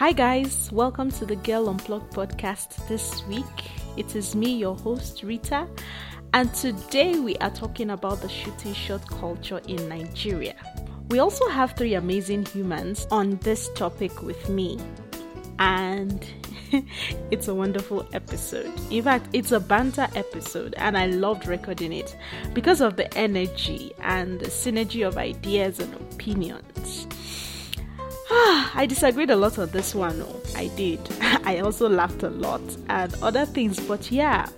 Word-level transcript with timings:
Hi, 0.00 0.12
guys, 0.12 0.72
welcome 0.72 1.10
to 1.10 1.26
the 1.26 1.36
Girl 1.36 1.68
Unplugged 1.68 2.14
podcast 2.14 2.88
this 2.88 3.22
week. 3.26 3.44
It 3.98 4.16
is 4.16 4.34
me, 4.34 4.56
your 4.56 4.74
host, 4.74 5.22
Rita, 5.22 5.68
and 6.32 6.54
today 6.54 7.18
we 7.18 7.36
are 7.36 7.50
talking 7.50 7.90
about 7.90 8.22
the 8.22 8.28
shooting 8.30 8.72
shot 8.72 9.06
culture 9.06 9.60
in 9.68 9.90
Nigeria. 9.90 10.54
We 11.10 11.18
also 11.18 11.46
have 11.50 11.72
three 11.72 11.92
amazing 11.92 12.46
humans 12.46 13.06
on 13.10 13.36
this 13.42 13.68
topic 13.74 14.22
with 14.22 14.48
me, 14.48 14.80
and 15.58 16.26
it's 17.30 17.48
a 17.48 17.54
wonderful 17.54 18.08
episode. 18.14 18.72
In 18.90 19.04
fact, 19.04 19.26
it's 19.34 19.52
a 19.52 19.60
banter 19.60 20.08
episode, 20.16 20.72
and 20.78 20.96
I 20.96 21.08
loved 21.08 21.46
recording 21.46 21.92
it 21.92 22.16
because 22.54 22.80
of 22.80 22.96
the 22.96 23.12
energy 23.18 23.92
and 24.00 24.40
the 24.40 24.46
synergy 24.46 25.06
of 25.06 25.18
ideas 25.18 25.78
and 25.78 25.92
opinions. 25.92 27.06
I 28.32 28.86
disagreed 28.88 29.30
a 29.30 29.34
lot 29.34 29.58
on 29.58 29.70
this 29.70 29.92
one. 29.92 30.22
Oh, 30.22 30.40
I 30.54 30.68
did. 30.76 31.00
I 31.20 31.58
also 31.58 31.88
laughed 31.88 32.22
a 32.22 32.30
lot 32.30 32.60
and 32.88 33.12
other 33.22 33.44
things, 33.44 33.80
but 33.80 34.08
yeah, 34.12 34.48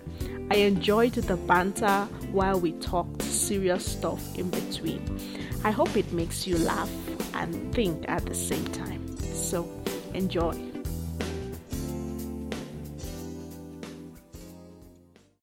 I 0.50 0.56
enjoyed 0.56 1.14
the 1.14 1.38
banter 1.38 2.06
while 2.32 2.60
we 2.60 2.72
talked 2.72 3.22
serious 3.22 3.86
stuff 3.86 4.36
in 4.36 4.50
between. 4.50 5.18
I 5.64 5.70
hope 5.70 5.96
it 5.96 6.12
makes 6.12 6.46
you 6.46 6.58
laugh 6.58 6.90
and 7.32 7.74
think 7.74 8.04
at 8.08 8.26
the 8.26 8.34
same 8.34 8.66
time. 8.66 9.16
So, 9.16 9.66
enjoy. 10.12 10.52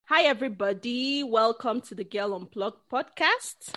Hi, 0.04 0.22
everybody. 0.22 1.24
Welcome 1.24 1.80
to 1.80 1.96
the 1.96 2.04
Girl 2.04 2.36
Unplugged 2.36 2.88
podcast. 2.92 3.74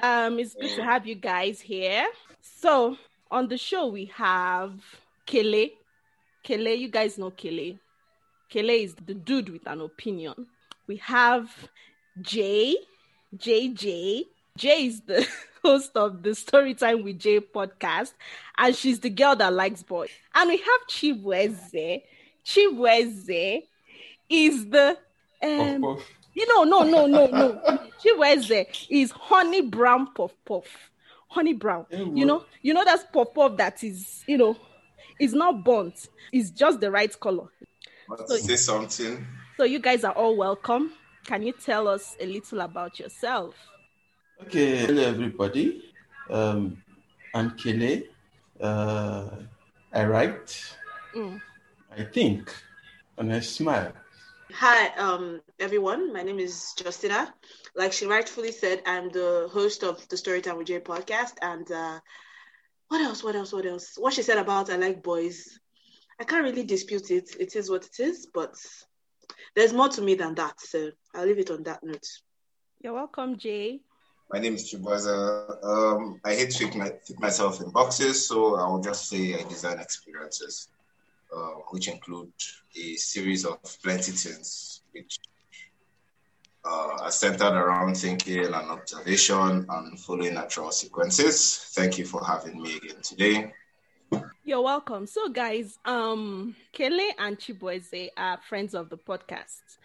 Um, 0.00 0.38
it's 0.38 0.54
good 0.54 0.76
to 0.76 0.82
have 0.82 1.06
you 1.06 1.14
guys 1.14 1.60
here. 1.60 2.06
So, 2.40 2.96
on 3.32 3.48
the 3.48 3.56
show, 3.56 3.86
we 3.86 4.04
have 4.14 4.74
Kele. 5.26 5.70
Kele, 6.44 6.74
you 6.74 6.88
guys 6.88 7.18
know 7.18 7.30
Kele. 7.30 7.78
Kele 8.50 8.74
is 8.74 8.94
the 8.94 9.14
dude 9.14 9.48
with 9.48 9.66
an 9.66 9.80
opinion. 9.80 10.46
We 10.86 10.96
have 10.98 11.50
Jae. 12.20 12.74
JJ. 13.34 14.26
Jae 14.58 14.86
is 14.86 15.00
the 15.00 15.26
host 15.64 15.92
of 15.96 16.22
the 16.22 16.30
Storytime 16.30 17.02
with 17.02 17.18
Jae 17.18 17.40
podcast, 17.40 18.12
and 18.58 18.76
she's 18.76 19.00
the 19.00 19.08
girl 19.08 19.34
that 19.36 19.52
likes 19.54 19.82
boys. 19.82 20.10
And 20.34 20.50
we 20.50 20.58
have 20.58 20.86
Chibueze. 20.90 22.02
Chibueze 22.44 23.62
is 24.28 24.68
the 24.68 24.98
um, 25.42 25.98
you 26.34 26.46
know, 26.48 26.64
no, 26.64 26.82
no, 26.82 27.06
no, 27.06 27.26
no. 27.26 27.78
Chibueze 28.04 28.86
is 28.90 29.10
honey 29.10 29.62
brown 29.62 30.12
puff 30.12 30.32
puff 30.44 30.91
honey 31.32 31.54
brown. 31.54 31.86
you 31.90 32.24
know, 32.26 32.44
you 32.60 32.74
know 32.74 32.84
that's 32.84 33.04
pop 33.12 33.36
up 33.38 33.56
that 33.56 33.82
is, 33.82 34.22
you 34.26 34.36
know, 34.36 34.56
it's 35.18 35.32
not 35.32 35.64
burnt. 35.64 36.08
It's 36.32 36.50
just 36.50 36.80
the 36.80 36.90
right 36.90 37.18
color. 37.18 37.48
So, 38.26 38.36
say 38.36 38.56
something. 38.56 39.26
So 39.56 39.64
you 39.64 39.78
guys 39.78 40.04
are 40.04 40.12
all 40.12 40.36
welcome. 40.36 40.92
Can 41.24 41.42
you 41.42 41.52
tell 41.52 41.88
us 41.88 42.16
a 42.20 42.26
little 42.26 42.60
about 42.60 42.98
yourself? 42.98 43.54
Okay, 44.42 44.78
hello 44.78 45.02
everybody. 45.02 45.84
Um, 46.28 46.82
I'm 47.34 47.52
Kele. 47.52 48.02
Uh, 48.60 49.28
I 49.92 50.04
write, 50.04 50.76
mm. 51.14 51.40
I 51.96 52.04
think, 52.04 52.54
and 53.16 53.32
I 53.32 53.40
smile. 53.40 53.92
Hi, 54.54 54.88
um, 54.98 55.40
everyone. 55.58 56.12
My 56.12 56.22
name 56.22 56.38
is 56.38 56.74
Justina 56.78 57.32
like 57.74 57.92
she 57.92 58.06
rightfully 58.06 58.52
said, 58.52 58.82
I'm 58.86 59.08
the 59.10 59.48
host 59.52 59.82
of 59.82 60.06
the 60.08 60.16
Storytime 60.16 60.58
with 60.58 60.68
Jae 60.68 60.82
podcast. 60.82 61.34
And 61.40 61.70
uh, 61.70 62.00
what 62.88 63.00
else? 63.00 63.24
What 63.24 63.34
else? 63.34 63.52
What 63.52 63.66
else? 63.66 63.94
What 63.96 64.12
she 64.12 64.22
said 64.22 64.38
about 64.38 64.70
I 64.70 64.76
like 64.76 65.02
boys, 65.02 65.58
I 66.20 66.24
can't 66.24 66.44
really 66.44 66.64
dispute 66.64 67.10
it. 67.10 67.30
It 67.40 67.56
is 67.56 67.70
what 67.70 67.86
it 67.86 68.00
is, 68.00 68.28
but 68.32 68.54
there's 69.56 69.72
more 69.72 69.88
to 69.88 70.02
me 70.02 70.14
than 70.14 70.34
that. 70.36 70.60
So 70.60 70.90
I'll 71.14 71.26
leave 71.26 71.38
it 71.38 71.50
on 71.50 71.62
that 71.64 71.82
note. 71.82 72.06
You're 72.82 72.94
welcome, 72.94 73.36
Jae. 73.36 73.80
My 74.30 74.38
name 74.38 74.54
is 74.54 74.72
Chibueze. 74.72 75.64
Um, 75.64 76.20
I 76.24 76.34
hate 76.34 76.50
to 76.50 76.66
fit, 76.66 76.76
my, 76.76 76.90
fit 77.06 77.20
myself 77.20 77.60
in 77.60 77.70
boxes, 77.70 78.26
so 78.26 78.56
I 78.56 78.66
will 78.68 78.80
just 78.80 79.08
say 79.08 79.34
I 79.34 79.42
design 79.48 79.78
experiences, 79.78 80.68
uh, 81.34 81.54
which 81.70 81.88
include 81.88 82.32
a 82.76 82.94
series 82.94 83.44
of 83.44 83.58
plenty 83.82 84.12
things, 84.12 84.82
which 84.92 85.18
uh, 86.64 86.96
are 87.00 87.10
centered 87.10 87.54
around 87.54 87.96
thinking 87.96 88.44
and 88.44 88.54
observation 88.54 89.66
and 89.68 89.98
following 89.98 90.34
natural 90.34 90.70
sequences. 90.70 91.70
Thank 91.74 91.98
you 91.98 92.04
for 92.04 92.24
having 92.24 92.60
me 92.60 92.76
again 92.76 93.02
today. 93.02 93.52
You're 94.44 94.62
welcome. 94.62 95.06
So, 95.06 95.28
guys, 95.28 95.78
um, 95.84 96.54
Kele 96.72 97.14
and 97.18 97.38
Chibueze 97.38 98.08
are 98.16 98.38
friends 98.48 98.74
of 98.74 98.90
the 98.90 98.98
podcast. 98.98 99.78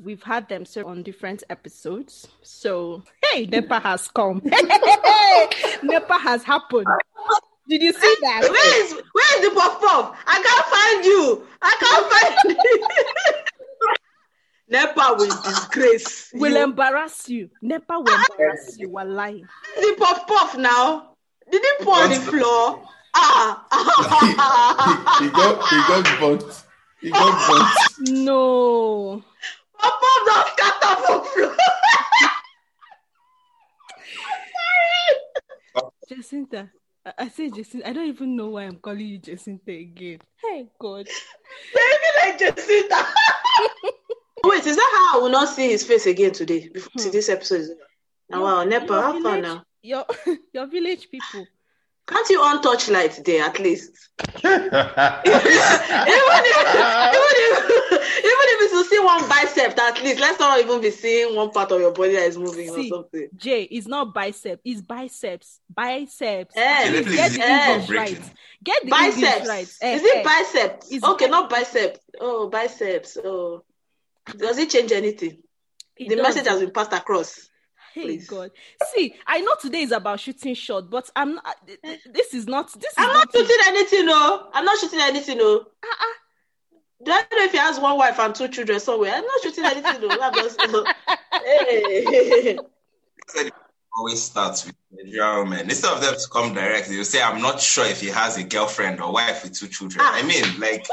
We've 0.00 0.22
had 0.22 0.48
them 0.48 0.64
serve 0.64 0.86
on 0.86 1.02
different 1.02 1.42
episodes. 1.50 2.28
So, 2.42 3.02
hey, 3.24 3.46
NEPA 3.46 3.80
has 3.80 4.08
come. 4.08 4.42
Hey, 5.30 5.48
NEPA 5.82 6.14
has 6.14 6.42
happened. 6.42 6.86
Did 7.68 7.82
you 7.82 7.92
see 7.92 8.16
that? 8.22 8.48
Where 8.48 8.84
is 8.84 8.92
where 9.12 9.38
is 9.38 9.48
the 9.48 9.54
pop 9.54 9.80
pop? 9.80 10.16
I 10.26 10.42
can't 10.42 10.66
find 10.72 11.04
you. 11.04 11.46
I 11.60 11.76
can't 11.78 12.06
find 12.12 12.56
you. 12.56 12.86
NEPA 14.70 15.14
will 15.18 15.42
disgrace. 15.42 16.30
Will 16.32 16.52
you. 16.52 16.64
embarrass 16.64 17.28
you. 17.28 17.50
NEPA 17.60 18.00
will 18.00 18.20
embarrass 18.30 18.78
you. 18.78 18.88
While 18.88 19.08
lying. 19.08 19.46
The 19.76 19.94
puff 19.98 20.26
puff 20.26 20.56
now. 20.56 21.14
Did 21.50 21.62
he 21.62 21.84
pour 21.84 21.94
on 21.94 22.08
the 22.10 22.16
floor? 22.16 22.88
Ah. 23.14 23.64
he, 25.18 25.24
he, 25.24 25.30
got 25.30 25.68
he 25.68 25.76
got 25.88 26.20
burnt. 26.20 26.64
He 27.00 27.10
got 27.10 27.48
burnt. 27.48 28.08
No. 28.24 29.22
Puff 29.78 29.92
puff 30.00 30.26
don't 30.26 30.48
scatter 30.48 30.94
for 31.02 31.24
floor. 31.24 31.56
I'm 34.24 34.42
sorry. 35.74 35.90
Jacinta. 36.08 36.70
I 37.18 37.28
say 37.28 37.50
Jacinta. 37.50 37.88
I 37.88 37.92
don't 37.92 38.08
even 38.08 38.36
know 38.36 38.50
why 38.50 38.64
I'm 38.64 38.76
calling 38.76 39.06
you 39.06 39.18
Jacinta 39.18 39.72
again. 39.72 40.20
Hey 40.42 40.68
God. 40.78 41.06
Baby 41.74 42.08
like 42.22 42.38
Jacinta. 42.38 43.06
Wait, 44.44 44.66
is 44.66 44.76
that 44.76 45.08
how 45.10 45.18
I 45.18 45.22
will 45.22 45.30
not 45.30 45.48
see 45.48 45.68
his 45.68 45.84
face 45.84 46.06
again 46.06 46.32
today? 46.32 46.68
Before 46.68 47.02
hmm. 47.02 47.10
this 47.10 47.28
episode. 47.28 47.68
Now, 48.30 48.42
wow, 48.42 48.64
Nepa, 48.64 48.92
how 48.92 49.22
far 49.22 49.40
now? 49.40 49.64
Your 49.82 50.04
your 50.52 50.66
village 50.66 51.08
people. 51.10 51.46
Can't 52.08 52.30
you 52.30 52.40
on 52.40 52.62
torchlight 52.62 53.20
there 53.24 53.44
at 53.44 53.58
least? 53.58 54.08
even, 54.34 54.40
if, 54.42 54.64
even, 54.64 54.72
if, 57.44 57.58
even 58.18 58.46
if 58.48 58.62
it's 58.62 58.72
to 58.72 58.84
see 58.84 58.98
one 58.98 59.28
bicep, 59.28 59.78
at 59.78 60.02
least 60.02 60.18
let's 60.18 60.40
not 60.40 60.58
even 60.58 60.80
be 60.80 60.90
seeing 60.90 61.36
one 61.36 61.50
part 61.50 61.70
of 61.70 61.80
your 61.80 61.92
body 61.92 62.12
that 62.12 62.26
is 62.26 62.38
moving 62.38 62.74
see, 62.74 62.90
or 62.90 62.96
something. 62.96 63.28
Jae, 63.36 63.68
it's 63.70 63.86
not 63.86 64.14
bicep, 64.14 64.58
it's 64.64 64.80
biceps. 64.80 65.60
Biceps. 65.72 66.56
Eh, 66.56 67.02
get 67.02 67.32
the 67.32 67.40
eh, 67.42 67.74
English 67.74 67.90
right. 67.90 68.32
Get 68.64 68.84
the 68.84 68.90
biceps. 68.90 69.22
English 69.22 69.48
right. 69.48 69.68
Eh, 69.82 69.94
is 69.96 70.02
it 70.02 70.16
eh. 70.16 70.22
biceps? 70.24 70.90
It's 70.90 71.04
okay, 71.04 71.28
not 71.28 71.50
bicep. 71.50 71.98
Oh, 72.18 72.48
biceps. 72.48 73.18
Oh. 73.22 73.64
Does 74.36 74.58
it 74.58 74.70
change 74.70 74.92
anything? 74.92 75.42
It 75.96 76.08
the 76.08 76.16
does. 76.16 76.22
message 76.22 76.48
has 76.48 76.60
been 76.60 76.70
passed 76.70 76.92
across. 76.94 77.47
Hey 77.94 78.02
Please. 78.02 78.26
God. 78.26 78.50
See, 78.94 79.14
I 79.26 79.40
know 79.40 79.54
today 79.60 79.82
is 79.82 79.92
about 79.92 80.20
shooting 80.20 80.54
shot, 80.54 80.90
but 80.90 81.10
I'm 81.16 81.36
not 81.36 81.56
this 82.12 82.34
is 82.34 82.46
not 82.46 82.72
this 82.78 82.92
I'm 82.96 83.12
not, 83.12 83.32
shooting 83.32 83.56
anything, 83.66 84.06
no. 84.06 84.48
I'm 84.52 84.64
not 84.64 84.78
shooting 84.78 85.00
anything, 85.00 85.38
no. 85.38 85.56
Uh-uh. 85.56 87.04
Do 87.04 87.12
I 87.12 87.20
know 87.20 87.44
if 87.44 87.52
he 87.52 87.58
has 87.58 87.78
one 87.78 87.96
wife 87.96 88.18
and 88.18 88.34
two 88.34 88.48
children 88.48 88.80
somewhere? 88.80 89.14
I'm 89.14 89.24
not 89.24 89.40
shooting 89.42 89.64
anything, 89.64 90.08
no. 90.08 90.18
I'm 90.20 90.34
just, 90.34 90.58
no. 90.68 90.84
Hey. 91.44 92.58
always 93.98 94.22
starts 94.22 94.64
with 94.64 94.74
Nigerian 94.92 95.50
women. 95.50 95.60
Instead 95.68 95.92
of 95.92 96.00
them 96.00 96.14
to 96.14 96.28
come 96.30 96.54
directly, 96.54 96.96
you 96.96 97.04
say, 97.04 97.20
I'm 97.20 97.42
not 97.42 97.60
sure 97.60 97.84
if 97.84 98.00
he 98.00 98.08
has 98.08 98.36
a 98.38 98.44
girlfriend 98.44 99.00
or 99.00 99.12
wife 99.12 99.42
with 99.42 99.58
two 99.58 99.68
children. 99.68 100.04
Ah. 100.06 100.14
I 100.14 100.22
mean, 100.22 100.60
like 100.60 100.86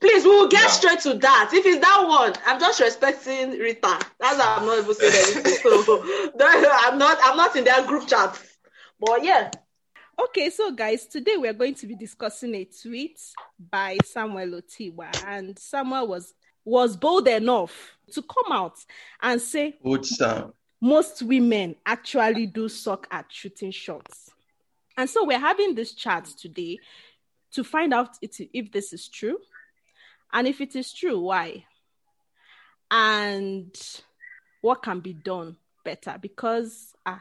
Please, 0.00 0.24
we 0.24 0.30
will 0.30 0.48
get 0.48 0.62
yeah. 0.62 0.68
straight 0.68 1.00
to 1.00 1.14
that. 1.14 1.50
If 1.52 1.66
it's 1.66 1.80
that 1.80 2.04
one, 2.06 2.32
I'm 2.46 2.58
just 2.58 2.80
respecting 2.80 3.50
Rita. 3.50 4.00
That's 4.18 4.38
why 4.38 4.56
I'm 4.58 4.66
not 4.66 4.78
even 4.78 4.94
saying 4.94 5.36
anything. 5.46 5.82
So 5.84 6.02
I'm 6.38 6.98
not 6.98 7.18
I'm 7.22 7.36
not 7.36 7.56
in 7.56 7.64
their 7.64 7.86
group 7.86 8.08
chat. 8.08 8.40
But 8.98 9.24
yeah. 9.24 9.50
Okay, 10.22 10.50
so 10.50 10.70
guys, 10.72 11.06
today 11.06 11.36
we're 11.36 11.54
going 11.54 11.74
to 11.76 11.86
be 11.86 11.94
discussing 11.94 12.54
a 12.54 12.64
tweet 12.64 13.18
by 13.70 13.96
Samuel 14.04 14.60
Otiwa, 14.60 15.24
and 15.26 15.58
Samuel 15.58 16.08
was 16.08 16.34
was 16.64 16.96
bold 16.96 17.26
enough 17.28 17.96
to 18.12 18.22
come 18.22 18.52
out 18.52 18.76
and 19.22 19.40
say 19.40 19.78
most 20.80 21.22
women 21.22 21.74
actually 21.84 22.46
do 22.46 22.68
suck 22.68 23.06
at 23.10 23.26
shooting 23.28 23.70
shots. 23.70 24.30
And 24.96 25.08
so 25.08 25.24
we're 25.24 25.38
having 25.38 25.74
this 25.74 25.92
chat 25.92 26.26
today 26.26 26.78
to 27.52 27.64
find 27.64 27.92
out 27.92 28.16
if 28.22 28.72
this 28.72 28.92
is 28.92 29.08
true. 29.08 29.38
And 30.32 30.46
if 30.46 30.60
it 30.60 30.76
is 30.76 30.92
true, 30.92 31.18
why? 31.20 31.64
And 32.90 33.74
what 34.60 34.82
can 34.82 35.00
be 35.00 35.12
done 35.12 35.56
better? 35.84 36.16
Because 36.20 36.94
uh, 37.06 37.18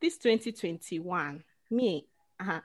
this 0.00 0.18
2021, 0.18 1.42
me, 1.70 2.06
uh, 2.38 2.60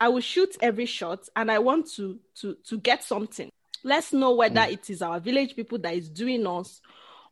I 0.00 0.08
will 0.08 0.20
shoot 0.20 0.56
every 0.60 0.86
shot 0.86 1.28
and 1.34 1.50
I 1.50 1.58
want 1.58 1.90
to 1.92 2.18
to 2.40 2.56
to 2.68 2.78
get 2.78 3.02
something. 3.02 3.50
Let's 3.82 4.12
know 4.12 4.34
whether 4.34 4.60
mm. 4.60 4.72
it 4.72 4.90
is 4.90 5.00
our 5.00 5.20
village 5.20 5.56
people 5.56 5.78
that 5.78 5.94
is 5.94 6.08
doing 6.08 6.46
us 6.46 6.80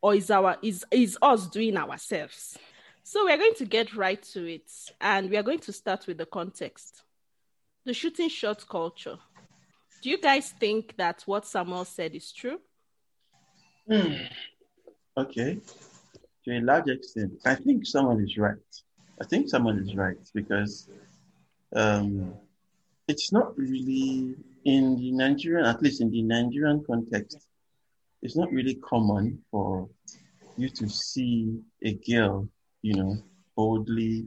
or 0.00 0.14
is 0.14 0.30
our 0.30 0.56
is 0.62 0.84
is 0.90 1.18
us 1.20 1.46
doing 1.46 1.76
ourselves. 1.76 2.58
So 3.02 3.26
we're 3.26 3.36
going 3.36 3.54
to 3.56 3.66
get 3.66 3.94
right 3.94 4.22
to 4.32 4.46
it 4.50 4.70
and 4.98 5.28
we 5.28 5.36
are 5.36 5.42
going 5.42 5.58
to 5.60 5.72
start 5.72 6.06
with 6.06 6.16
the 6.16 6.26
context. 6.26 7.03
The 7.84 7.92
shooting 7.92 8.30
shot 8.30 8.66
culture. 8.68 9.18
Do 10.02 10.10
you 10.10 10.18
guys 10.18 10.52
think 10.58 10.96
that 10.96 11.22
what 11.26 11.46
Samuel 11.46 11.84
said 11.84 12.14
is 12.14 12.32
true? 12.32 12.58
Hmm. 13.88 14.14
Okay. 15.16 15.58
To 16.44 16.58
a 16.58 16.60
large 16.60 16.88
extent, 16.88 17.32
I 17.44 17.54
think 17.54 17.86
someone 17.86 18.22
is 18.22 18.36
right. 18.38 18.56
I 19.20 19.24
think 19.24 19.48
someone 19.48 19.78
is 19.78 19.94
right 19.94 20.18
because 20.34 20.88
um, 21.74 22.34
it's 23.06 23.32
not 23.32 23.56
really 23.56 24.34
in 24.64 24.96
the 24.96 25.12
Nigerian, 25.12 25.66
at 25.66 25.82
least 25.82 26.00
in 26.00 26.10
the 26.10 26.22
Nigerian 26.22 26.82
context, 26.86 27.46
it's 28.22 28.36
not 28.36 28.50
really 28.50 28.76
common 28.76 29.42
for 29.50 29.88
you 30.56 30.68
to 30.70 30.88
see 30.88 31.60
a 31.82 31.94
girl, 31.94 32.48
you 32.82 32.94
know, 32.94 33.18
boldly 33.56 34.26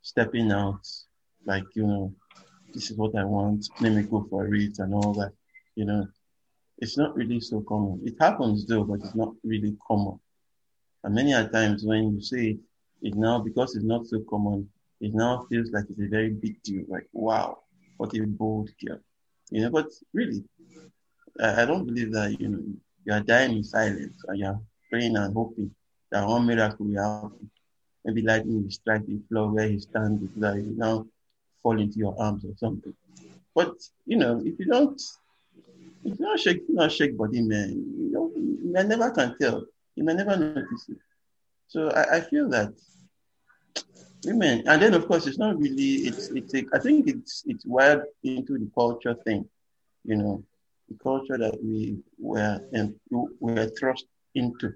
stepping 0.00 0.50
out, 0.52 0.86
like, 1.44 1.64
you 1.74 1.86
know, 1.86 2.14
this 2.74 2.90
is 2.90 2.96
what 2.96 3.16
I 3.16 3.24
want, 3.24 3.68
let 3.80 3.92
me 3.92 4.02
go 4.02 4.26
for 4.28 4.52
it 4.54 4.78
and 4.78 4.94
all 4.94 5.14
that, 5.14 5.32
you 5.76 5.84
know. 5.84 6.06
It's 6.78 6.98
not 6.98 7.14
really 7.14 7.40
so 7.40 7.60
common. 7.60 8.00
It 8.04 8.16
happens 8.20 8.66
though, 8.66 8.84
but 8.84 9.00
it's 9.00 9.14
not 9.14 9.32
really 9.44 9.76
common. 9.86 10.18
And 11.04 11.14
many 11.14 11.32
a 11.32 11.48
times 11.48 11.84
when 11.84 12.14
you 12.14 12.20
say 12.20 12.46
it, 12.48 12.58
it 13.02 13.14
now, 13.14 13.38
because 13.38 13.76
it's 13.76 13.84
not 13.84 14.06
so 14.06 14.20
common, 14.28 14.68
it 15.00 15.14
now 15.14 15.46
feels 15.48 15.70
like 15.70 15.84
it's 15.88 16.00
a 16.00 16.08
very 16.08 16.30
big 16.30 16.60
deal. 16.62 16.84
Like, 16.88 17.06
wow, 17.12 17.58
what 17.96 18.14
a 18.16 18.26
bold 18.26 18.70
girl. 18.84 18.98
You 19.50 19.62
know, 19.62 19.70
but 19.70 19.86
really, 20.12 20.42
I, 21.40 21.64
don't 21.64 21.86
believe 21.86 22.12
that, 22.12 22.40
you 22.40 22.48
know, 22.48 22.62
you 23.04 23.12
are 23.12 23.20
dying 23.20 23.56
in 23.58 23.64
silence 23.64 24.16
and 24.26 24.38
you're 24.38 24.60
praying 24.90 25.16
and 25.16 25.34
hoping 25.34 25.70
that 26.10 26.26
one 26.26 26.46
miracle 26.46 26.86
will 26.86 27.02
happen. 27.02 27.50
Maybe 28.04 28.22
lightning 28.22 28.62
will 28.62 28.70
strike 28.70 29.06
the 29.06 29.20
floor 29.28 29.52
where 29.52 29.68
he 29.68 29.78
stands, 29.78 30.28
that 30.36 30.56
you 30.56 30.74
now 30.76 31.06
fall 31.64 31.80
into 31.80 31.98
your 31.98 32.14
arms 32.20 32.44
or 32.44 32.54
something. 32.58 32.94
But, 33.54 33.74
you 34.06 34.18
know, 34.18 34.40
if 34.44 34.58
you 34.60 34.66
don't, 34.66 35.00
if 36.04 36.18
you 36.18 36.24
don't 36.26 36.38
shake, 36.38 36.62
you 36.68 36.74
not 36.74 36.92
shake 36.92 37.16
body, 37.16 37.40
man, 37.40 37.70
you 37.98 38.12
know, 38.12 38.30
you 38.36 38.70
may 38.72 38.84
never 38.84 39.10
can 39.10 39.34
tell. 39.40 39.64
You 39.96 40.04
may 40.04 40.14
never 40.14 40.36
notice 40.36 40.84
it. 40.88 40.98
So 41.68 41.90
I, 41.90 42.18
I 42.18 42.20
feel 42.20 42.48
that 42.50 42.72
women, 44.24 44.62
and 44.66 44.82
then 44.82 44.94
of 44.94 45.06
course 45.08 45.26
it's 45.26 45.38
not 45.38 45.58
really. 45.58 46.06
It's 46.08 46.28
it's. 46.28 46.54
A, 46.54 46.64
I 46.74 46.78
think 46.78 47.08
it's 47.08 47.42
it's 47.46 47.64
wired 47.66 48.04
into 48.22 48.58
the 48.58 48.70
culture 48.74 49.14
thing, 49.24 49.48
you 50.04 50.16
know, 50.16 50.44
the 50.88 50.96
culture 51.02 51.38
that 51.38 51.56
we 51.62 51.98
were 52.18 52.60
and 52.72 52.94
we 53.10 53.26
were 53.40 53.70
thrust 53.78 54.06
into, 54.34 54.72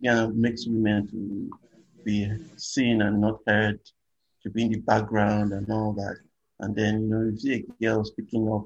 you 0.00 0.10
know, 0.10 0.28
makes 0.30 0.66
women 0.66 1.08
to 1.08 1.50
be 2.04 2.30
seen 2.56 3.02
and 3.02 3.20
not 3.20 3.40
heard, 3.46 3.80
to 4.42 4.50
be 4.50 4.64
in 4.64 4.72
the 4.72 4.78
background 4.78 5.52
and 5.52 5.70
all 5.70 5.92
that. 5.92 6.16
And 6.60 6.74
then 6.74 7.02
you 7.02 7.08
know, 7.08 7.20
you 7.22 7.36
see 7.36 7.54
a 7.54 7.84
girl 7.84 8.04
speaking 8.04 8.50
up, 8.52 8.64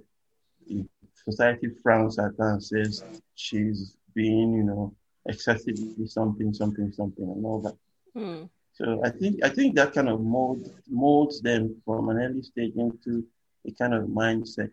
society 1.24 1.70
frowns 1.82 2.18
at 2.18 2.32
her 2.38 2.52
and 2.52 2.62
says 2.62 3.04
she's 3.34 3.96
being, 4.14 4.54
you 4.54 4.64
know, 4.64 4.94
excessively 5.26 6.06
something, 6.06 6.52
something, 6.52 6.92
something, 6.92 7.24
and 7.24 7.44
all 7.44 7.60
that. 7.60 7.76
Mm. 8.16 8.48
So 8.74 9.00
I 9.04 9.10
think 9.10 9.42
I 9.44 9.48
think 9.48 9.76
that 9.76 9.92
kind 9.92 10.08
of 10.08 10.20
mold 10.20 10.68
molds 10.88 11.40
them 11.40 11.80
from 11.84 12.08
an 12.08 12.18
early 12.18 12.42
stage 12.42 12.74
into 12.76 13.24
a 13.66 13.70
kind 13.72 13.94
of 13.94 14.04
mindset 14.04 14.70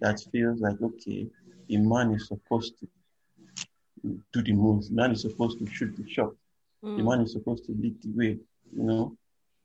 that 0.00 0.24
feels 0.32 0.60
like 0.60 0.80
okay, 0.80 1.26
a 1.68 1.76
man 1.76 2.14
is 2.14 2.28
supposed 2.28 2.78
to 2.78 2.88
do 4.32 4.42
the 4.42 4.52
moves, 4.52 4.90
man 4.90 5.10
is 5.10 5.22
supposed 5.22 5.58
to 5.58 5.66
shoot 5.66 5.96
the 5.96 6.08
shot, 6.08 6.32
mm. 6.84 6.96
the 6.96 7.02
man 7.02 7.20
is 7.20 7.32
supposed 7.32 7.64
to 7.66 7.72
lead 7.72 8.00
the 8.02 8.10
way, 8.16 8.38
you 8.76 8.82
know. 8.82 9.16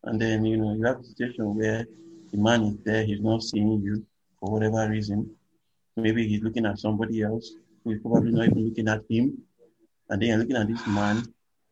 And 0.05 0.21
then 0.21 0.45
you 0.45 0.57
know 0.57 0.73
you 0.75 0.85
have 0.85 0.99
a 0.99 1.03
situation 1.03 1.55
where 1.55 1.85
the 2.31 2.37
man 2.37 2.63
is 2.63 2.77
there, 2.83 3.03
he's 3.03 3.21
not 3.21 3.43
seeing 3.43 3.81
you 3.81 4.05
for 4.39 4.51
whatever 4.51 4.89
reason. 4.89 5.29
Maybe 5.97 6.27
he's 6.27 6.41
looking 6.41 6.65
at 6.65 6.79
somebody 6.79 7.21
else 7.21 7.53
who 7.83 7.91
is 7.91 8.01
probably 8.01 8.31
not 8.31 8.47
even 8.47 8.65
looking 8.65 8.87
at 8.87 9.01
him. 9.09 9.37
And 10.09 10.21
then 10.21 10.29
you're 10.29 10.37
looking 10.37 10.57
at 10.57 10.67
this 10.67 10.85
man 10.87 11.23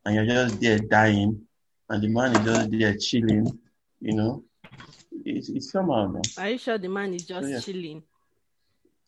and 0.06 0.15
you're 0.15 0.25
just 0.25 0.59
there 0.62 0.80
dying 0.80 1.45
and 1.89 2.03
the 2.03 2.07
man 2.07 2.35
is 2.35 2.45
just 2.45 2.71
there 2.71 2.97
chilling, 2.97 3.59
you 4.00 4.15
know, 4.15 4.44
it's, 5.25 5.50
it's 5.50 5.71
somehow. 5.71 6.07
No? 6.07 6.21
Are 6.38 6.50
you 6.50 6.57
sure 6.57 6.77
the 6.77 6.89
man 6.89 7.13
is 7.13 7.25
just 7.25 7.45
so, 7.45 7.53
yeah. 7.53 7.59
chilling? 7.59 8.03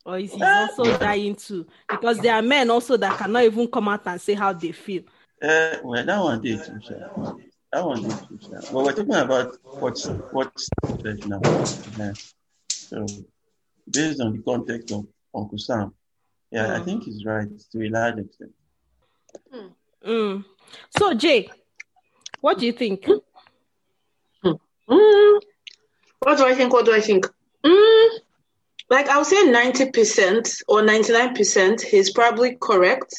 Or 0.06 0.20
is 0.20 0.34
he 0.34 0.44
also 0.44 0.98
dying 0.98 1.36
too? 1.36 1.66
Because 1.90 2.20
there 2.20 2.36
are 2.36 2.42
men 2.42 2.70
also 2.70 2.96
that 2.98 3.18
cannot 3.18 3.44
even 3.44 3.68
come 3.68 3.88
out 3.88 4.06
and 4.06 4.22
say 4.22 4.36
how 4.36 4.54
they 4.54 4.72
feel. 4.72 5.04
Uh, 5.42 5.78
well, 5.84 6.06
that 6.06 6.22
one 6.22 6.42
did 6.42 6.64
sir. 6.84 7.36
That 7.72 7.86
one 7.86 8.04
did 8.04 8.12
too, 8.12 8.40
sir. 8.42 8.62
But 8.72 8.74
we're 8.74 8.94
talking 8.94 9.16
about 9.16 9.58
what's 9.64 10.08
what's 10.32 10.70
now. 11.28 11.42
Yeah. 11.98 12.14
So, 12.70 13.06
based 13.90 14.22
on 14.22 14.34
the 14.38 14.44
context 14.44 14.92
of 14.92 15.08
Uncle 15.34 15.58
Sam, 15.58 15.94
yeah, 16.52 16.68
mm. 16.68 16.82
I 16.82 16.84
think 16.84 17.04
he's 17.04 17.26
right 17.26 17.48
to 17.72 17.88
a 17.88 17.90
large 17.90 18.20
extent. 18.20 18.52
Mm. 19.54 19.72
Mm. 20.06 20.46
So, 20.98 21.14
Jae, 21.14 21.50
what 22.42 22.60
do 22.60 22.66
you 22.66 22.74
think? 22.74 23.08
Mm. 24.88 25.42
What 26.20 26.38
do 26.38 26.46
I 26.46 26.54
think? 26.54 26.74
What 26.74 26.86
do 26.86 26.94
I 26.94 27.02
think? 27.02 27.28
Mm, 27.66 28.10
like 28.90 29.10
I 29.10 29.18
would 29.18 29.26
say 29.26 29.48
90% 29.48 30.62
or 30.68 30.82
99%, 30.82 31.82
he's 31.82 32.12
probably 32.12 32.56
correct 32.56 33.14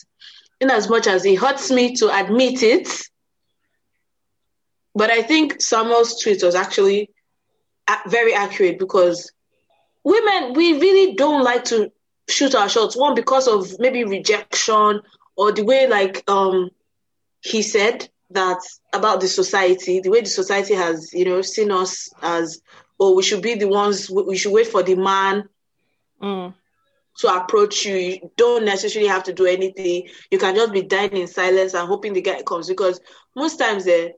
in 0.61 0.71
as 0.71 0.89
much 0.89 1.07
as 1.07 1.25
it 1.25 1.37
hurts 1.37 1.71
me 1.71 1.95
to 1.97 2.17
admit 2.17 2.63
it. 2.63 2.89
But 4.97 5.11
I 5.11 5.23
think 5.23 5.61
Samuel's 5.61 6.21
tweet 6.21 6.43
was 6.43 6.55
actually 6.55 7.11
very 8.09 8.33
accurate 8.33 8.79
because 8.79 9.31
women, 10.03 10.55
we 10.55 10.81
really 10.81 11.15
don't 11.15 11.45
like 11.45 11.65
to 11.65 11.93
shoot 12.29 12.55
our 12.55 12.69
shots. 12.69 12.97
One, 12.97 13.15
because 13.15 13.47
of 13.47 13.79
maybe 13.79 14.05
rejection 14.05 15.03
or 15.37 15.53
the 15.53 15.65
way, 15.65 15.87
like 15.87 16.29
um, 16.29 16.71
he 17.43 17.61
said, 17.61 18.09
that 18.31 18.59
about 18.93 19.21
the 19.21 19.29
society, 19.29 20.01
the 20.01 20.09
way 20.09 20.21
the 20.23 20.27
society 20.27 20.75
has, 20.75 21.13
you 21.13 21.27
know, 21.27 21.43
seen 21.43 21.71
us 21.71 22.09
as, 22.23 22.61
oh, 22.99 23.15
we 23.15 23.23
should 23.23 23.43
be 23.43 23.55
the 23.55 23.69
ones, 23.69 24.11
we 24.11 24.37
should 24.37 24.53
wait 24.53 24.67
for 24.67 24.83
the 24.83 24.97
man 24.97 25.49
mm. 26.21 26.55
to 27.19 27.29
approach 27.29 27.85
you. 27.85 27.97
You 27.97 28.31
don't 28.37 28.65
necessarily 28.65 29.11
have 29.11 29.25
to 29.25 29.33
do 29.33 29.45
anything. 29.47 30.09
You 30.31 30.38
can 30.38 30.55
just 30.57 30.73
be 30.73 30.83
dying 30.83 31.17
in 31.17 31.26
silence 31.29 31.75
and 31.75 31.87
hoping 31.87 32.15
the 32.15 32.23
guy 32.23 32.43
comes 32.43 32.67
because 32.67 32.99
most 33.37 33.59
times 33.59 33.87
eh, 33.87 34.09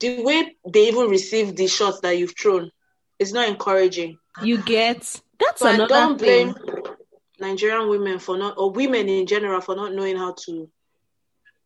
the 0.00 0.22
way 0.22 0.56
they 0.68 0.88
even 0.88 1.08
receive 1.08 1.56
the 1.56 1.66
shots 1.66 2.00
that 2.00 2.18
you've 2.18 2.34
thrown 2.38 2.70
is 3.18 3.32
not 3.32 3.48
encouraging. 3.48 4.18
You 4.42 4.58
get 4.62 5.20
that's 5.38 5.62
but 5.62 5.74
another 5.74 5.88
don't 5.88 6.18
blame 6.18 6.54
thing. 6.54 6.72
Nigerian 7.40 7.88
women 7.88 8.18
for 8.18 8.36
not 8.36 8.58
or 8.58 8.70
women 8.70 9.08
in 9.08 9.26
general 9.26 9.60
for 9.60 9.76
not 9.76 9.92
knowing 9.92 10.16
how 10.16 10.34
to 10.44 10.68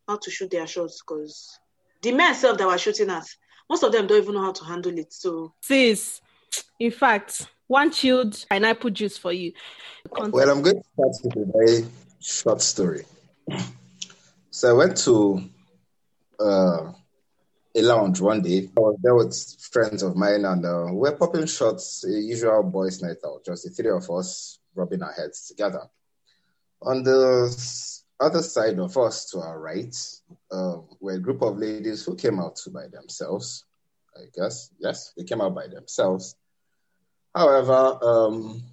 how 0.07 0.17
to 0.17 0.31
shoot 0.31 0.51
their 0.51 0.67
shots 0.67 1.01
because 1.01 1.59
the 2.01 2.11
men 2.11 2.33
self 2.33 2.57
that 2.57 2.67
were 2.67 2.77
shooting 2.77 3.09
at, 3.09 3.25
most 3.69 3.83
of 3.83 3.91
them 3.91 4.07
don't 4.07 4.21
even 4.21 4.35
know 4.35 4.41
how 4.41 4.51
to 4.51 4.63
handle 4.63 4.97
it. 4.97 5.13
So, 5.13 5.53
sis, 5.61 6.21
in 6.79 6.91
fact, 6.91 7.47
one 7.67 7.91
chilled 7.91 8.45
pineapple 8.49 8.89
juice 8.89 9.17
for 9.17 9.31
you. 9.31 9.53
Well, 10.11 10.49
I'm 10.49 10.61
going 10.61 10.77
to 10.77 10.83
start 10.93 11.15
with 11.23 11.35
a 11.35 11.51
very 11.51 11.87
short 12.19 12.61
story. 12.61 13.05
So 14.49 14.69
I 14.69 14.73
went 14.73 14.97
to 14.97 15.43
uh, 16.39 16.91
a 17.75 17.81
lounge 17.81 18.19
one 18.19 18.41
day. 18.41 18.69
I 18.75 18.79
was 18.79 18.97
there 19.01 19.15
with 19.15 19.35
friends 19.71 20.03
of 20.03 20.15
mine, 20.15 20.45
and 20.45 20.65
uh, 20.65 20.85
we 20.87 20.97
we're 20.97 21.17
popping 21.17 21.45
shots, 21.45 22.03
usual 22.07 22.63
boys' 22.63 23.01
night 23.01 23.17
out, 23.25 23.45
just 23.45 23.63
the 23.63 23.69
three 23.69 23.91
of 23.91 24.09
us 24.09 24.59
rubbing 24.75 25.03
our 25.03 25.13
heads 25.13 25.47
together. 25.47 25.83
On 26.81 27.03
the 27.03 27.55
other 28.19 28.41
side 28.41 28.79
of 28.79 28.97
us 28.97 29.29
to 29.29 29.39
our 29.39 29.59
right 29.59 29.95
um, 30.51 30.87
were 30.99 31.13
a 31.13 31.19
group 31.19 31.41
of 31.41 31.57
ladies 31.57 32.03
who 32.05 32.15
came 32.15 32.39
out 32.39 32.59
by 32.73 32.87
themselves. 32.87 33.65
I 34.15 34.23
guess, 34.33 34.71
yes, 34.79 35.13
they 35.15 35.23
came 35.23 35.41
out 35.41 35.55
by 35.55 35.67
themselves. 35.67 36.35
However, 37.33 37.97
um, 38.01 38.63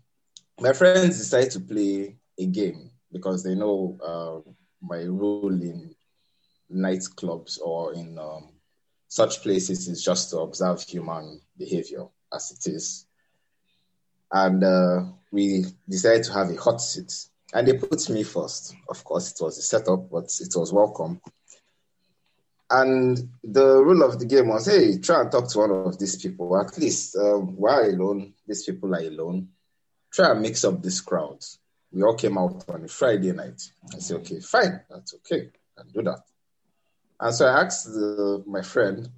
my 0.61 0.73
friends 0.73 1.19
decided 1.19 1.51
to 1.53 1.61
play 1.61 2.17
a 2.39 2.47
game 2.47 2.91
because 3.13 3.45
they 3.45 3.55
know 3.55 3.99
uh, 4.03 4.51
my 4.83 5.05
role 5.05 5.53
in 5.53 5.95
nightclubs 6.73 7.61
or 7.61 7.95
in 7.95 8.19
um, 8.19 8.49
such 9.17 9.43
places 9.43 9.89
is 9.89 10.05
just 10.05 10.29
to 10.29 10.41
observe 10.41 10.83
human 10.83 11.41
behavior 11.57 12.05
as 12.31 12.51
it 12.51 12.71
is. 12.71 13.07
And 14.31 14.63
uh, 14.63 15.05
we 15.33 15.65
decided 15.89 16.25
to 16.25 16.35
have 16.35 16.51
a 16.51 16.57
hot 16.57 16.83
seat 16.83 17.15
and 17.55 17.67
they 17.67 17.79
put 17.79 18.11
me 18.11 18.25
first. 18.25 18.75
Of 18.91 19.03
course, 19.05 19.33
it 19.33 19.43
was 19.43 19.57
a 19.57 19.63
setup, 19.63 20.11
but 20.11 20.25
it 20.39 20.53
was 20.55 20.71
welcome. 20.71 21.23
And 22.69 23.31
the 23.43 23.83
rule 23.83 24.03
of 24.03 24.19
the 24.19 24.27
game 24.27 24.49
was, 24.49 24.67
hey, 24.67 24.99
try 24.99 25.23
and 25.23 25.33
talk 25.33 25.49
to 25.49 25.59
one 25.61 25.71
of 25.71 25.99
these 25.99 26.17
people. 26.17 26.61
At 26.61 26.77
least 26.77 27.17
um, 27.17 27.57
we're 27.57 27.89
alone. 27.95 28.35
These 28.47 28.65
people 28.65 28.95
are 28.95 29.01
alone. 29.01 29.49
Try 30.13 30.33
and 30.33 30.43
mix 30.43 30.63
up 30.63 30.83
this 30.83 31.01
crowd. 31.01 31.43
We 31.91 32.03
all 32.03 32.17
came 32.17 32.37
out 32.37 32.69
on 32.69 32.85
a 32.85 32.89
Friday 32.89 33.33
night. 33.33 33.63
I 33.95 33.99
said, 33.99 34.19
okay, 34.19 34.41
fine, 34.41 34.83
that's 34.91 35.15
okay. 35.15 35.49
I 35.79 35.83
can 35.83 35.93
do 35.93 36.03
that. 36.03 36.21
And 37.21 37.35
so 37.35 37.47
I 37.47 37.63
asked 37.63 37.87
the, 37.87 38.45
my 38.47 38.63
friend, 38.63 39.09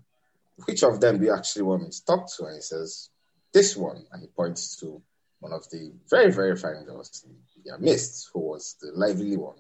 which 0.67 0.83
of 0.83 1.01
them 1.01 1.19
do 1.19 1.27
you 1.27 1.35
actually 1.35 1.63
want 1.63 1.83
me 1.83 1.91
to 1.91 2.05
talk 2.05 2.29
to? 2.37 2.47
And 2.47 2.57
he 2.57 2.61
says, 2.61 3.11
this 3.53 3.77
one. 3.77 4.05
And 4.13 4.23
he 4.23 4.29
points 4.29 4.77
to 4.81 5.01
one 5.41 5.53
of 5.53 5.69
the 5.71 5.93
very, 6.09 6.33
very 6.33 6.57
fine 6.57 6.85
girls 6.85 7.25
in 7.27 7.35
their 7.65 7.79
midst, 7.79 8.31
who 8.33 8.41
was 8.41 8.77
the 8.81 8.93
lively 8.93 9.37
one. 9.37 9.57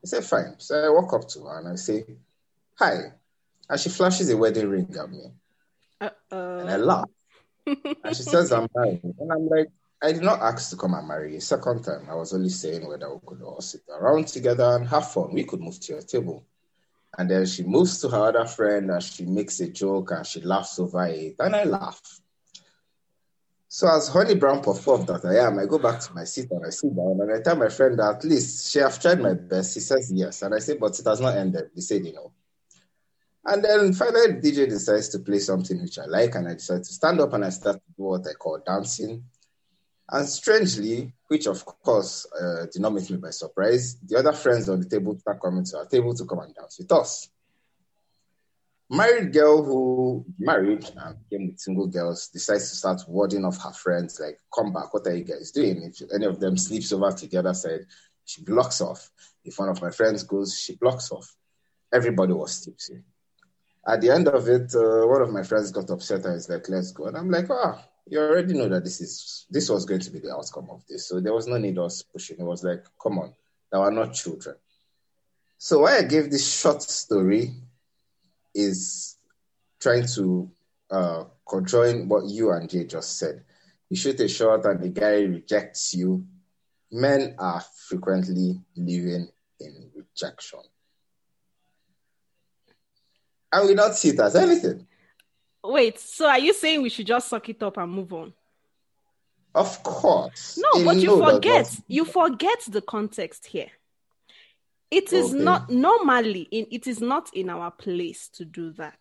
He 0.00 0.06
said, 0.06 0.24
fine. 0.24 0.54
So 0.58 0.84
I 0.84 0.88
walk 0.88 1.12
up 1.12 1.28
to 1.28 1.44
her 1.44 1.58
and 1.58 1.68
I 1.68 1.74
say, 1.76 2.04
hi. 2.78 3.12
And 3.68 3.80
she 3.80 3.88
flashes 3.90 4.30
a 4.30 4.36
wedding 4.36 4.68
ring 4.68 4.94
at 4.98 5.10
me. 5.10 5.32
Uh-oh. 6.00 6.58
And 6.58 6.70
I 6.70 6.76
laugh. 6.76 7.10
and 7.66 8.16
she 8.16 8.22
says, 8.22 8.52
I'm 8.52 8.68
married. 8.74 9.02
And 9.02 9.32
I'm 9.32 9.48
like, 9.48 9.68
I 10.00 10.12
did 10.12 10.22
not 10.22 10.40
ask 10.40 10.70
to 10.70 10.76
come 10.76 10.94
and 10.94 11.08
marry 11.08 11.34
you. 11.34 11.40
Second 11.40 11.82
time, 11.82 12.06
I 12.08 12.14
was 12.14 12.32
only 12.32 12.50
saying 12.50 12.86
whether 12.86 13.12
we 13.12 13.20
could 13.26 13.42
all 13.42 13.60
sit 13.60 13.82
around 13.90 14.28
together 14.28 14.76
and 14.76 14.88
have 14.88 15.10
fun. 15.10 15.32
We 15.32 15.44
could 15.44 15.60
move 15.60 15.78
to 15.80 15.92
your 15.94 16.02
table. 16.02 16.44
And 17.18 17.28
then 17.28 17.46
she 17.46 17.64
moves 17.64 18.00
to 18.00 18.08
her 18.08 18.28
other 18.28 18.46
friend 18.46 18.92
and 18.92 19.02
she 19.02 19.24
makes 19.24 19.58
a 19.58 19.68
joke 19.68 20.12
and 20.12 20.24
she 20.24 20.40
laughs 20.40 20.78
over 20.78 21.04
it. 21.06 21.34
And 21.40 21.56
I 21.56 21.64
laugh. 21.64 22.00
So 23.66 23.88
as 23.88 24.08
honey 24.08 24.36
brown 24.36 24.62
puff 24.62 24.84
that 24.84 25.24
I 25.24 25.44
am, 25.46 25.58
I 25.58 25.66
go 25.66 25.78
back 25.78 25.98
to 26.00 26.14
my 26.14 26.22
seat 26.22 26.48
and 26.52 26.64
I 26.64 26.70
sit 26.70 26.94
down 26.94 27.18
and 27.20 27.32
I 27.32 27.42
tell 27.42 27.56
my 27.56 27.68
friend 27.68 27.98
that 27.98 28.16
at 28.18 28.24
least 28.24 28.70
she 28.70 28.78
have 28.78 29.00
tried 29.00 29.20
my 29.20 29.34
best. 29.34 29.74
He 29.74 29.80
says 29.80 30.10
yes. 30.14 30.42
And 30.42 30.54
I 30.54 30.60
say, 30.60 30.76
but 30.78 30.98
it 30.98 31.06
has 31.06 31.20
not 31.20 31.36
ended. 31.36 31.70
He 31.74 31.80
said, 31.80 32.06
you 32.06 32.12
know. 32.12 32.32
And 33.44 33.64
then 33.64 33.92
finally 33.94 34.34
DJ 34.34 34.68
decides 34.68 35.08
to 35.08 35.18
play 35.18 35.40
something 35.40 35.82
which 35.82 35.98
I 35.98 36.04
like 36.04 36.36
and 36.36 36.46
I 36.46 36.54
decide 36.54 36.84
to 36.84 36.92
stand 36.92 37.20
up 37.20 37.32
and 37.32 37.44
I 37.44 37.50
start 37.50 37.76
to 37.76 37.92
do 37.96 38.04
what 38.04 38.26
I 38.28 38.34
call 38.34 38.62
dancing. 38.64 39.24
And 40.08 40.26
strangely, 40.26 41.14
which 41.28 41.46
of 41.46 41.64
course 41.64 42.26
uh, 42.40 42.66
did 42.72 42.82
not 42.82 42.92
make 42.92 43.08
me 43.10 43.16
by 43.18 43.30
surprise, 43.30 43.96
the 44.00 44.18
other 44.18 44.32
friends 44.32 44.68
on 44.68 44.80
the 44.80 44.88
table 44.88 45.18
start 45.18 45.40
coming 45.40 45.64
to 45.64 45.78
our 45.78 45.86
table 45.86 46.14
to 46.14 46.24
come 46.24 46.40
and 46.40 46.54
dance 46.54 46.78
with 46.78 46.90
us. 46.90 47.28
Married 48.90 49.34
girl 49.34 49.62
who 49.62 50.24
married 50.38 50.90
and 50.96 51.16
came 51.30 51.48
with 51.48 51.60
single 51.60 51.86
girls 51.86 52.28
decides 52.28 52.70
to 52.70 52.76
start 52.76 53.02
warding 53.06 53.44
off 53.44 53.62
her 53.62 53.72
friends, 53.72 54.18
like, 54.18 54.38
come 54.54 54.72
back, 54.72 54.92
what 54.94 55.06
are 55.06 55.14
you 55.14 55.24
guys 55.24 55.50
doing? 55.50 55.82
If 55.82 56.10
any 56.12 56.24
of 56.24 56.40
them 56.40 56.56
sleeps 56.56 56.90
over 56.92 57.12
to 57.12 57.26
the 57.26 57.36
other 57.36 57.52
side, 57.52 57.84
she 58.24 58.42
blocks 58.42 58.80
off. 58.80 59.10
If 59.44 59.58
one 59.58 59.68
of 59.68 59.82
my 59.82 59.90
friends 59.90 60.22
goes, 60.22 60.58
she 60.58 60.76
blocks 60.76 61.12
off. 61.12 61.36
Everybody 61.92 62.32
was 62.32 62.64
tipsy. 62.64 63.02
At 63.86 64.00
the 64.00 64.10
end 64.10 64.28
of 64.28 64.48
it, 64.48 64.74
uh, 64.74 65.06
one 65.06 65.20
of 65.20 65.30
my 65.32 65.42
friends 65.42 65.70
got 65.70 65.90
upset 65.90 66.24
and 66.24 66.34
was 66.34 66.48
like, 66.48 66.66
let's 66.70 66.92
go. 66.92 67.06
And 67.06 67.16
I'm 67.16 67.30
like, 67.30 67.48
ah, 67.50 67.82
you 68.10 68.20
already 68.20 68.54
know 68.54 68.68
that 68.68 68.84
this 68.84 69.00
is 69.00 69.46
this 69.50 69.68
was 69.68 69.84
going 69.84 70.00
to 70.00 70.10
be 70.10 70.18
the 70.18 70.34
outcome 70.34 70.68
of 70.70 70.82
this. 70.88 71.08
So 71.08 71.20
there 71.20 71.34
was 71.34 71.46
no 71.46 71.58
need 71.58 71.78
us 71.78 72.02
pushing. 72.02 72.38
It 72.38 72.44
was 72.44 72.64
like, 72.64 72.84
come 73.02 73.18
on, 73.18 73.34
they 73.70 73.78
were 73.78 73.90
not 73.90 74.14
children. 74.14 74.56
So 75.58 75.80
why 75.80 75.98
I 75.98 76.02
gave 76.02 76.30
this 76.30 76.60
short 76.60 76.82
story 76.82 77.52
is 78.54 79.16
trying 79.80 80.06
to 80.14 80.50
uh, 80.90 81.24
what 81.44 82.24
you 82.26 82.50
and 82.52 82.68
Jae 82.68 82.88
just 82.88 83.18
said. 83.18 83.44
You 83.88 83.96
shoot 83.96 84.20
a 84.20 84.28
shot 84.28 84.66
and 84.66 84.80
the 84.80 84.88
guy 84.88 85.22
rejects 85.22 85.94
you. 85.94 86.26
Men 86.90 87.34
are 87.38 87.62
frequently 87.88 88.60
living 88.76 89.28
in 89.60 89.90
rejection. 89.94 90.60
And 93.52 93.68
we 93.68 93.74
don't 93.74 93.94
see 93.94 94.10
it 94.10 94.20
as 94.20 94.36
anything. 94.36 94.86
Wait, 95.68 96.00
so 96.00 96.26
are 96.26 96.38
you 96.38 96.54
saying 96.54 96.80
we 96.80 96.88
should 96.88 97.06
just 97.06 97.28
suck 97.28 97.46
it 97.50 97.62
up 97.62 97.76
and 97.76 97.92
move 97.92 98.10
on? 98.14 98.32
Of 99.54 99.82
course. 99.82 100.58
No, 100.58 100.82
but 100.82 100.96
you 100.96 101.22
forget. 101.22 101.76
You 101.86 102.06
forget 102.06 102.58
the 102.68 102.80
context 102.80 103.46
here. 103.46 103.68
It 104.90 105.12
is 105.12 105.34
okay. 105.34 105.44
not 105.44 105.68
normally 105.68 106.48
in 106.50 106.66
it 106.70 106.86
is 106.86 107.02
not 107.02 107.34
in 107.34 107.50
our 107.50 107.70
place 107.70 108.28
to 108.34 108.46
do 108.46 108.72
that. 108.72 108.98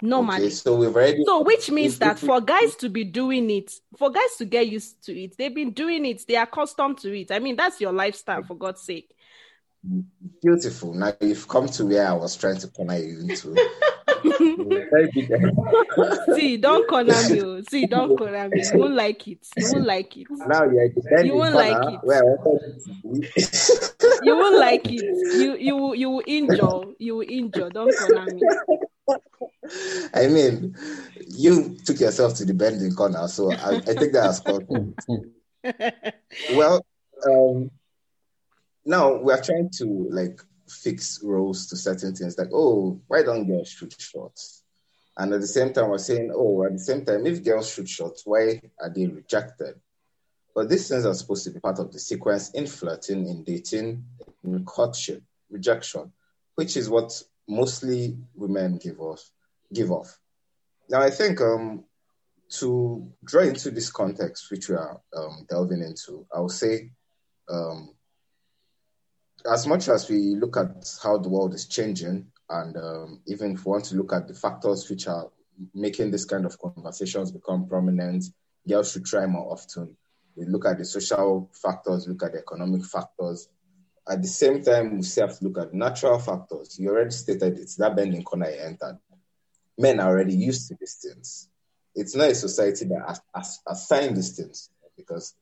Normally. 0.00 0.44
Okay, 0.44 0.50
so 0.50 0.76
we've 0.76 0.94
already 0.94 1.22
So 1.24 1.42
which 1.42 1.70
means 1.70 1.98
that 1.98 2.18
for 2.18 2.40
guys 2.40 2.74
to 2.76 2.88
be 2.88 3.04
doing 3.04 3.50
it, 3.50 3.72
for 3.98 4.10
guys 4.10 4.36
to 4.38 4.46
get 4.46 4.68
used 4.68 5.04
to 5.04 5.18
it, 5.18 5.36
they've 5.36 5.54
been 5.54 5.72
doing 5.72 6.06
it, 6.06 6.26
they 6.26 6.36
are 6.36 6.44
accustomed 6.44 6.98
to 6.98 7.18
it. 7.18 7.30
I 7.30 7.40
mean, 7.40 7.56
that's 7.56 7.78
your 7.80 7.92
lifestyle 7.92 8.42
for 8.42 8.54
God's 8.54 8.80
sake. 8.82 9.14
Beautiful. 10.42 10.94
Now 10.94 11.14
you've 11.20 11.46
come 11.46 11.68
to 11.68 11.84
where 11.84 12.08
I 12.08 12.12
was 12.14 12.36
trying 12.36 12.58
to 12.58 12.68
corner 12.68 12.96
you 12.96 13.20
into. 13.20 13.54
See, 16.36 16.56
don't 16.56 16.88
corner 16.88 17.14
me. 17.30 17.42
Oh. 17.42 17.62
See, 17.68 17.86
don't 17.86 18.16
corner 18.16 18.48
me. 18.48 18.62
You 18.62 18.78
won't 18.78 18.94
like 18.94 19.28
it. 19.28 19.46
You 19.56 19.72
won't 19.72 19.86
like 19.86 20.16
it. 20.16 20.26
Now 20.30 20.64
you're 20.64 20.88
You 21.24 21.34
won't 21.34 21.54
like 21.54 21.94
it. 21.94 22.00
you 24.22 24.36
won't 24.36 24.58
like 24.58 24.86
it. 24.86 25.02
You 25.38 25.56
you 25.56 25.76
will 25.76 25.94
you 25.94 26.10
will 26.10 26.24
injure. 26.26 26.80
You 26.98 27.16
will 27.16 27.28
injure. 27.28 27.68
Don't 27.70 27.94
corner 27.96 28.26
me. 28.34 28.40
I 30.14 30.28
mean, 30.28 30.76
you 31.28 31.76
took 31.84 32.00
yourself 32.00 32.34
to 32.36 32.44
the 32.44 32.54
bending 32.54 32.94
corner, 32.94 33.26
so 33.28 33.52
I, 33.52 33.76
I 33.76 33.80
think 33.80 34.12
that 34.12 34.24
has 34.24 34.40
called. 34.40 34.66
well, 36.54 36.86
um, 37.26 37.70
now 38.84 39.16
we 39.16 39.32
are 39.32 39.42
trying 39.42 39.70
to 39.78 40.08
like 40.10 40.40
fix 40.68 41.20
roles 41.22 41.66
to 41.66 41.76
certain 41.76 42.14
things 42.14 42.36
like 42.38 42.50
oh 42.52 43.00
why 43.06 43.22
don't 43.22 43.46
girls 43.46 43.68
shoot 43.68 43.94
shots 43.98 44.64
and 45.16 45.32
at 45.32 45.40
the 45.40 45.46
same 45.46 45.72
time 45.72 45.88
we're 45.88 45.98
saying 45.98 46.30
oh 46.34 46.64
at 46.64 46.72
the 46.72 46.78
same 46.78 47.04
time 47.04 47.26
if 47.26 47.44
girls 47.44 47.72
shoot 47.72 47.88
shots 47.88 48.22
why 48.24 48.60
are 48.80 48.90
they 48.90 49.06
rejected? 49.06 49.74
But 50.54 50.70
these 50.70 50.88
things 50.88 51.04
are 51.04 51.12
supposed 51.12 51.44
to 51.44 51.50
be 51.50 51.60
part 51.60 51.78
of 51.78 51.92
the 51.92 51.98
sequence 51.98 52.50
in 52.50 52.66
flirting 52.66 53.26
in 53.28 53.44
dating 53.44 54.04
in 54.44 54.64
courtship 54.64 55.22
rejection 55.50 56.12
which 56.56 56.76
is 56.76 56.88
what 56.88 57.22
mostly 57.46 58.16
women 58.34 58.78
give 58.78 59.00
off 59.00 59.30
give 59.72 59.90
off. 59.90 60.18
Now 60.88 61.00
i 61.00 61.10
think 61.10 61.40
um 61.40 61.84
to 62.48 63.10
draw 63.24 63.42
into 63.42 63.70
this 63.70 63.90
context 63.90 64.50
which 64.50 64.68
we 64.68 64.76
are 64.76 65.00
um, 65.16 65.44
delving 65.50 65.82
into 65.82 66.24
i 66.32 66.38
would 66.38 66.52
say 66.52 66.90
um, 67.48 67.95
as 69.44 69.66
much 69.66 69.88
as 69.88 70.08
we 70.08 70.34
look 70.34 70.56
at 70.56 70.88
how 71.02 71.18
the 71.18 71.28
world 71.28 71.54
is 71.54 71.66
changing, 71.66 72.26
and 72.48 72.76
um, 72.76 73.20
even 73.26 73.52
if 73.52 73.64
we 73.64 73.70
want 73.70 73.84
to 73.86 73.96
look 73.96 74.12
at 74.12 74.28
the 74.28 74.34
factors 74.34 74.88
which 74.88 75.06
are 75.08 75.30
making 75.74 76.10
this 76.10 76.24
kind 76.24 76.46
of 76.46 76.58
conversations 76.58 77.32
become 77.32 77.68
prominent, 77.68 78.24
girls 78.68 78.92
should 78.92 79.04
try 79.04 79.26
more 79.26 79.52
often. 79.52 79.96
We 80.36 80.46
look 80.46 80.66
at 80.66 80.78
the 80.78 80.84
social 80.84 81.50
factors, 81.52 82.06
look 82.06 82.22
at 82.22 82.32
the 82.32 82.38
economic 82.38 82.84
factors. 82.84 83.48
At 84.08 84.22
the 84.22 84.28
same 84.28 84.62
time, 84.62 84.96
we 84.96 85.02
still 85.02 85.28
have 85.28 85.38
to 85.38 85.44
look 85.44 85.58
at 85.58 85.74
natural 85.74 86.18
factors. 86.18 86.78
You 86.78 86.90
already 86.90 87.10
stated 87.10 87.58
it's 87.58 87.76
that 87.76 87.96
bending 87.96 88.22
corner 88.22 88.46
I 88.46 88.66
entered. 88.66 88.98
Men 89.78 90.00
are 90.00 90.10
already 90.10 90.34
used 90.34 90.68
to 90.68 90.76
these 90.78 90.94
things. 90.94 91.48
It's 91.94 92.14
not 92.14 92.30
a 92.30 92.34
society 92.34 92.84
that 92.86 93.20
has, 93.34 93.60
assigned 93.66 94.16
these 94.16 94.36
things 94.36 94.70
because 94.96 95.34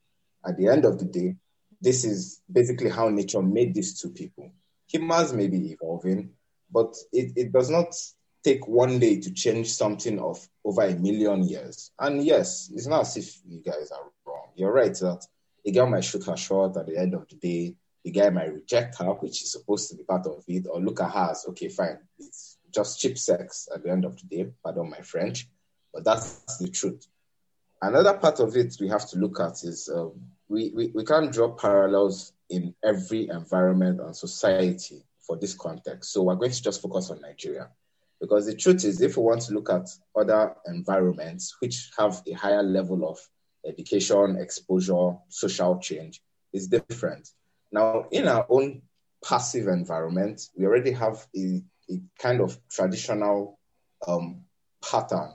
at 0.47 0.57
the 0.57 0.69
end 0.69 0.85
of 0.85 0.99
the 0.99 1.05
day, 1.05 1.37
this 1.85 2.05
is 2.05 2.41
basically 2.51 2.89
how 2.89 3.11
nature 3.11 3.43
made 3.43 3.75
these 3.75 4.01
two 4.01 4.09
people. 4.11 4.51
Humans 4.89 5.35
may 5.35 5.49
be 5.49 5.73
evolving, 5.73 6.31
but 6.73 6.97
it, 7.13 7.33
it 7.37 7.53
does 7.53 7.69
not 7.69 7.95
take 8.43 8.67
one 8.67 8.99
day 8.99 9.21
to 9.21 9.33
change 9.33 9.71
something 9.71 10.19
of 10.19 10.47
over 10.65 10.83
a 10.83 10.95
million 10.95 11.43
years. 11.45 11.91
And 11.99 12.25
yes, 12.25 12.71
it's 12.73 12.87
not 12.87 13.03
as 13.03 13.17
if 13.19 13.39
you 13.47 13.61
guys 13.61 13.91
are 13.91 14.11
wrong. 14.27 14.49
You're 14.55 14.73
right 14.73 14.95
that 14.95 15.27
a 15.67 15.73
girl 15.73 15.87
might 15.87 16.05
shoot 16.05 16.25
her 16.25 16.37
shot 16.37 16.77
at 16.77 16.87
the 16.87 16.97
end 16.97 17.15
of 17.15 17.29
the 17.29 17.37
day. 17.37 17.77
The 18.03 18.11
guy 18.11 18.31
might 18.31 18.53
reject 18.53 18.99
her, 18.99 19.13
which 19.13 19.43
is 19.43 19.53
supposed 19.53 19.91
to 19.91 19.97
be 19.97 20.05
part 20.05 20.27
of 20.27 20.43
it, 20.49 20.67
or 20.71 20.81
look 20.81 21.01
at 21.01 21.11
her 21.11 21.31
as, 21.33 21.45
okay, 21.51 21.69
fine, 21.69 21.99
it's 22.19 22.59
just 22.71 22.99
cheap 22.99 23.19
sex 23.19 23.69
at 23.75 23.83
the 23.83 23.91
end 23.91 24.05
of 24.05 24.17
the 24.17 24.27
day. 24.27 24.51
Pardon 24.63 24.89
my 24.89 25.01
French, 25.01 25.49
but 25.93 26.05
that's 26.05 26.59
the 26.59 26.69
truth. 26.69 27.07
Another 27.81 28.15
part 28.15 28.41
of 28.41 28.57
it 28.57 28.77
we 28.81 28.89
have 28.89 29.07
to 29.11 29.19
look 29.19 29.41
at 29.41 29.63
is 29.65 29.91
um, 29.95 30.13
we, 30.49 30.73
we, 30.75 30.93
we 30.95 31.05
can't 31.05 31.33
draw 31.33 31.51
parallels 31.51 32.33
in 32.51 32.75
every 32.85 33.29
environment 33.29 34.01
and 34.01 34.15
society 34.15 35.03
for 35.21 35.37
this 35.37 35.55
context. 35.55 36.13
So 36.13 36.23
we're 36.23 36.35
going 36.35 36.51
to 36.51 36.63
just 36.63 36.83
focus 36.83 37.11
on 37.11 37.21
Nigeria. 37.21 37.69
Because 38.21 38.47
the 38.47 38.55
truth 38.55 38.85
is, 38.85 39.01
if 39.01 39.17
we 39.17 39.23
want 39.23 39.43
to 39.43 39.55
look 39.55 39.71
at 39.71 39.89
other 40.17 40.55
environments 40.67 41.57
which 41.61 41.91
have 41.99 42.23
a 42.27 42.33
higher 42.33 42.63
level 42.63 43.09
of 43.09 43.19
education, 43.67 44.37
exposure, 44.39 45.17
social 45.29 45.79
change, 45.79 46.23
is 46.53 46.69
different. 46.69 47.29
Now, 47.73 48.07
in 48.11 48.29
our 48.29 48.47
own 48.49 48.83
passive 49.25 49.69
environment, 49.69 50.49
we 50.57 50.65
already 50.67 50.93
have 50.93 51.27
a, 51.37 51.63
a 51.91 52.01
kind 52.19 52.41
of 52.41 52.59
traditional 52.71 53.59
um, 54.07 54.43
pattern, 54.83 55.33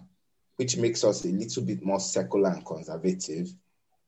which 0.56 0.78
makes 0.78 1.04
us 1.04 1.26
a 1.26 1.30
little 1.30 1.64
bit 1.64 1.84
more 1.84 2.00
secular 2.00 2.50
and 2.50 2.66
conservative 2.66 3.50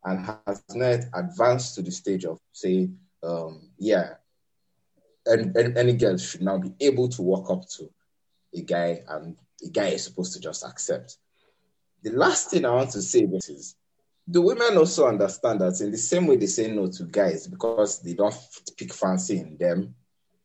and 0.03 0.25
has 0.47 0.63
not 0.73 0.99
advanced 1.13 1.75
to 1.75 1.81
the 1.81 1.91
stage 1.91 2.25
of 2.25 2.39
say, 2.51 2.89
um, 3.23 3.69
yeah, 3.77 4.15
and, 5.25 5.55
and 5.55 5.77
any 5.77 5.93
girl 5.93 6.17
should 6.17 6.41
now 6.41 6.57
be 6.57 6.73
able 6.79 7.07
to 7.09 7.21
walk 7.21 7.49
up 7.51 7.67
to 7.69 7.89
a 8.53 8.61
guy 8.61 9.03
and 9.07 9.37
a 9.63 9.69
guy 9.69 9.87
is 9.89 10.03
supposed 10.03 10.33
to 10.33 10.39
just 10.39 10.63
accept. 10.65 11.17
The 12.03 12.11
last 12.11 12.49
thing 12.49 12.65
I 12.65 12.71
want 12.71 12.91
to 12.91 13.01
say 13.01 13.19
is 13.19 13.75
the 14.27 14.41
women 14.41 14.77
also 14.77 15.07
understand 15.07 15.61
that 15.61 15.79
in 15.81 15.91
the 15.91 15.97
same 15.97 16.25
way 16.25 16.37
they 16.37 16.47
say 16.47 16.71
no 16.71 16.87
to 16.87 17.03
guys 17.03 17.47
because 17.47 18.01
they 18.01 18.13
don't 18.13 18.35
pick 18.77 18.93
fancy 18.93 19.39
in 19.39 19.57
them, 19.57 19.93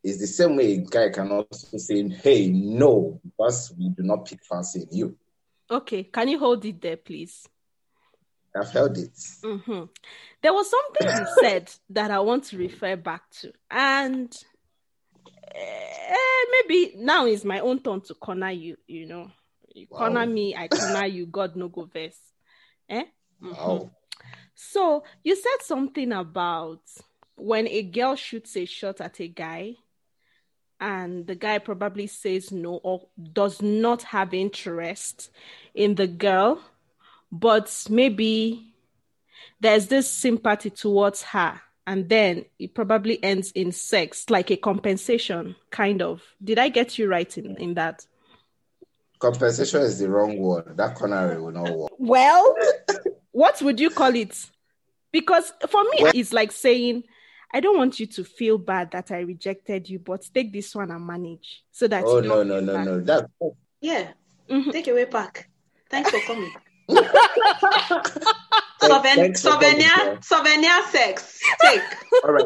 is 0.03 0.19
the 0.19 0.27
same 0.27 0.55
way 0.55 0.73
a 0.73 0.77
guy 0.77 1.09
can 1.09 1.31
also 1.31 1.77
say, 1.77 2.07
hey, 2.07 2.49
no, 2.49 3.19
because 3.23 3.73
we 3.77 3.89
do 3.89 4.03
not 4.03 4.25
pick 4.25 4.43
fancy 4.43 4.81
in 4.83 4.97
you. 4.97 5.17
Okay, 5.69 6.03
can 6.03 6.27
you 6.27 6.39
hold 6.39 6.63
it 6.63 6.79
there, 6.81 6.97
please? 6.97 7.47
I've 8.55 8.71
held 8.71 8.97
it. 8.97 9.13
Mm-hmm. 9.43 9.83
There 10.41 10.53
was 10.53 10.69
something 10.69 11.07
you 11.07 11.27
said 11.41 11.71
that 11.91 12.11
I 12.11 12.19
want 12.19 12.45
to 12.45 12.57
refer 12.57 12.95
back 12.95 13.29
to, 13.41 13.51
and 13.69 14.35
uh, 15.55 16.35
maybe 16.51 16.95
now 16.97 17.25
is 17.25 17.45
my 17.45 17.59
own 17.59 17.79
turn 17.79 18.01
to 18.01 18.13
corner 18.15 18.51
you. 18.51 18.77
You 18.87 19.07
know, 19.07 19.31
you 19.73 19.87
wow. 19.89 19.99
corner 19.99 20.25
me, 20.25 20.55
I 20.55 20.67
corner 20.67 21.05
you. 21.05 21.25
God 21.25 21.55
no 21.55 21.67
go 21.67 21.85
verse. 21.85 22.19
Eh? 22.89 23.03
Mm-hmm. 23.43 23.53
Wow. 23.53 23.91
So 24.55 25.03
you 25.23 25.35
said 25.35 25.61
something 25.61 26.11
about 26.11 26.81
when 27.35 27.67
a 27.67 27.83
girl 27.83 28.15
shoots 28.15 28.57
a 28.57 28.65
shot 28.65 29.01
at 29.01 29.19
a 29.19 29.27
guy, 29.27 29.75
and 30.79 31.25
the 31.25 31.35
guy 31.35 31.59
probably 31.59 32.07
says 32.07 32.51
no 32.51 32.75
or 32.83 33.07
does 33.33 33.61
not 33.61 34.03
have 34.03 34.33
interest 34.33 35.29
in 35.73 35.95
the 35.95 36.07
girl, 36.07 36.61
but 37.39 37.85
maybe 37.89 38.73
there's 39.59 39.87
this 39.87 40.09
sympathy 40.09 40.69
towards 40.69 41.23
her 41.23 41.59
and 41.85 42.09
then 42.09 42.45
it 42.59 42.73
probably 42.73 43.21
ends 43.23 43.51
in 43.51 43.71
sex 43.71 44.29
like 44.29 44.51
a 44.51 44.57
compensation 44.57 45.55
kind 45.71 46.01
of 46.01 46.21
did 46.43 46.59
i 46.59 46.69
get 46.69 46.97
you 46.97 47.07
right 47.07 47.37
in, 47.37 47.55
in 47.57 47.73
that 47.73 48.05
compensation 49.19 49.81
is 49.81 49.99
the 49.99 50.09
wrong 50.09 50.37
word 50.37 50.75
that 50.77 50.95
corner 50.95 51.41
will 51.41 51.51
not 51.51 51.69
work 51.71 51.91
well 51.97 52.55
what 53.31 53.61
would 53.61 53.79
you 53.79 53.89
call 53.89 54.15
it 54.15 54.49
because 55.11 55.51
for 55.69 55.83
me 55.83 55.99
well, 56.01 56.11
it's 56.13 56.33
like 56.33 56.51
saying 56.51 57.03
I 57.53 57.61
don't 57.61 57.77
want 57.77 57.99
you 57.99 58.07
to 58.07 58.23
feel 58.23 58.57
bad 58.57 58.91
that 58.91 59.09
I 59.09 59.19
rejected 59.19 59.89
you, 59.89 59.99
but 59.99 60.27
take 60.33 60.51
this 60.51 60.75
one 60.75 60.91
and 60.91 61.07
manage 61.07 61.63
so 61.71 61.87
that. 61.87 62.03
Oh 62.05 62.19
no 62.19 62.43
no 62.43 62.59
no 62.59 62.73
bad. 62.73 62.85
no! 62.85 62.99
That 62.99 63.29
yeah, 63.79 64.11
mm-hmm. 64.49 64.71
take 64.71 64.89
away 64.89 65.05
back. 65.05 65.49
Thanks 65.89 66.09
for 66.09 66.19
coming. 66.21 66.51
Souvenir, 68.79 69.35
souvenir, 69.35 70.19
souvenir 70.21 70.83
sex. 70.89 71.39
Take. 71.61 71.81
All 72.23 72.31
right. 72.31 72.45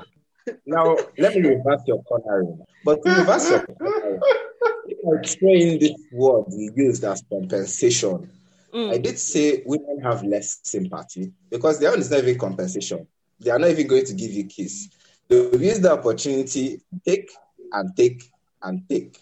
Now 0.65 0.95
let 1.17 1.35
me 1.35 1.41
reverse 1.41 1.81
your 1.85 2.01
cornering. 2.03 2.63
But 2.83 3.03
to 3.03 3.09
reverse 3.11 3.49
your 3.49 3.65
cornering, 3.65 4.19
if 4.87 4.97
I 5.05 5.21
train 5.21 5.79
this 5.79 5.93
word 6.11 6.45
we 6.49 6.71
used 6.75 7.03
as 7.03 7.23
compensation, 7.29 8.29
mm. 8.73 8.91
I 8.91 8.97
did 8.97 9.19
say 9.19 9.61
women 9.65 9.99
have 10.03 10.23
less 10.23 10.59
sympathy 10.63 11.31
because 11.49 11.79
their 11.79 11.91
own 11.91 11.99
is 11.99 12.09
not 12.09 12.19
even 12.19 12.39
compensation. 12.39 13.07
They 13.39 13.51
are 13.51 13.59
not 13.59 13.69
even 13.69 13.87
going 13.87 14.05
to 14.05 14.13
give 14.13 14.31
you 14.31 14.45
kiss. 14.45 14.89
They'll 15.27 15.61
use 15.61 15.79
the 15.79 15.91
opportunity, 15.91 16.81
take 17.05 17.31
and 17.71 17.95
take 17.95 18.23
and 18.61 18.87
take, 18.89 19.17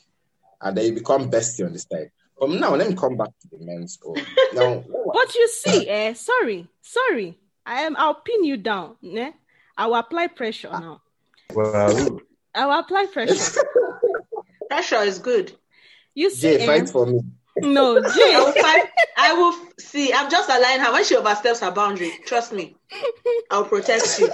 and 0.61 0.77
then 0.77 0.85
you 0.85 0.93
become 0.93 1.29
bestie 1.29 1.65
on 1.65 1.73
the 1.73 1.79
side. 1.79 2.11
From 2.39 2.59
now, 2.59 2.75
let 2.75 2.89
me 2.89 2.95
come 2.95 3.17
back 3.17 3.29
to 3.41 3.47
the 3.51 3.63
men's 3.65 3.97
goal. 3.97 4.17
Now, 4.53 4.83
but 5.13 5.35
you 5.35 5.47
see, 5.47 5.87
eh? 5.87 6.13
Sorry, 6.13 6.67
sorry. 6.81 7.37
I 7.65 7.81
am. 7.81 7.95
I'll 7.97 8.15
pin 8.15 8.43
you 8.43 8.57
down. 8.57 8.95
Eh? 9.05 9.31
I 9.77 9.87
will 9.87 9.95
apply 9.95 10.27
pressure 10.27 10.71
now. 10.71 11.01
Well, 11.53 12.19
I 12.55 12.65
will 12.65 12.79
apply 12.79 13.07
pressure. 13.11 13.61
pressure 14.69 15.03
is 15.03 15.19
good. 15.19 15.51
You 16.15 16.31
see, 16.31 16.57
Jae, 16.57 16.65
fight 16.65 16.83
eh? 16.83 16.85
for 16.85 17.05
me. 17.05 17.21
No, 17.57 18.01
Jae. 18.01 18.33
I 18.33 18.39
will, 18.39 18.51
fight, 18.53 18.89
I 19.17 19.33
will 19.33 19.55
see. 19.79 20.13
I'm 20.13 20.31
just 20.31 20.49
allowing 20.49 20.79
her 20.79 20.91
when 20.93 21.03
she 21.03 21.15
oversteps 21.15 21.59
her 21.59 21.71
boundary. 21.71 22.11
Trust 22.25 22.53
me, 22.53 22.75
I'll 23.51 23.65
protect 23.65 24.19
you. 24.19 24.29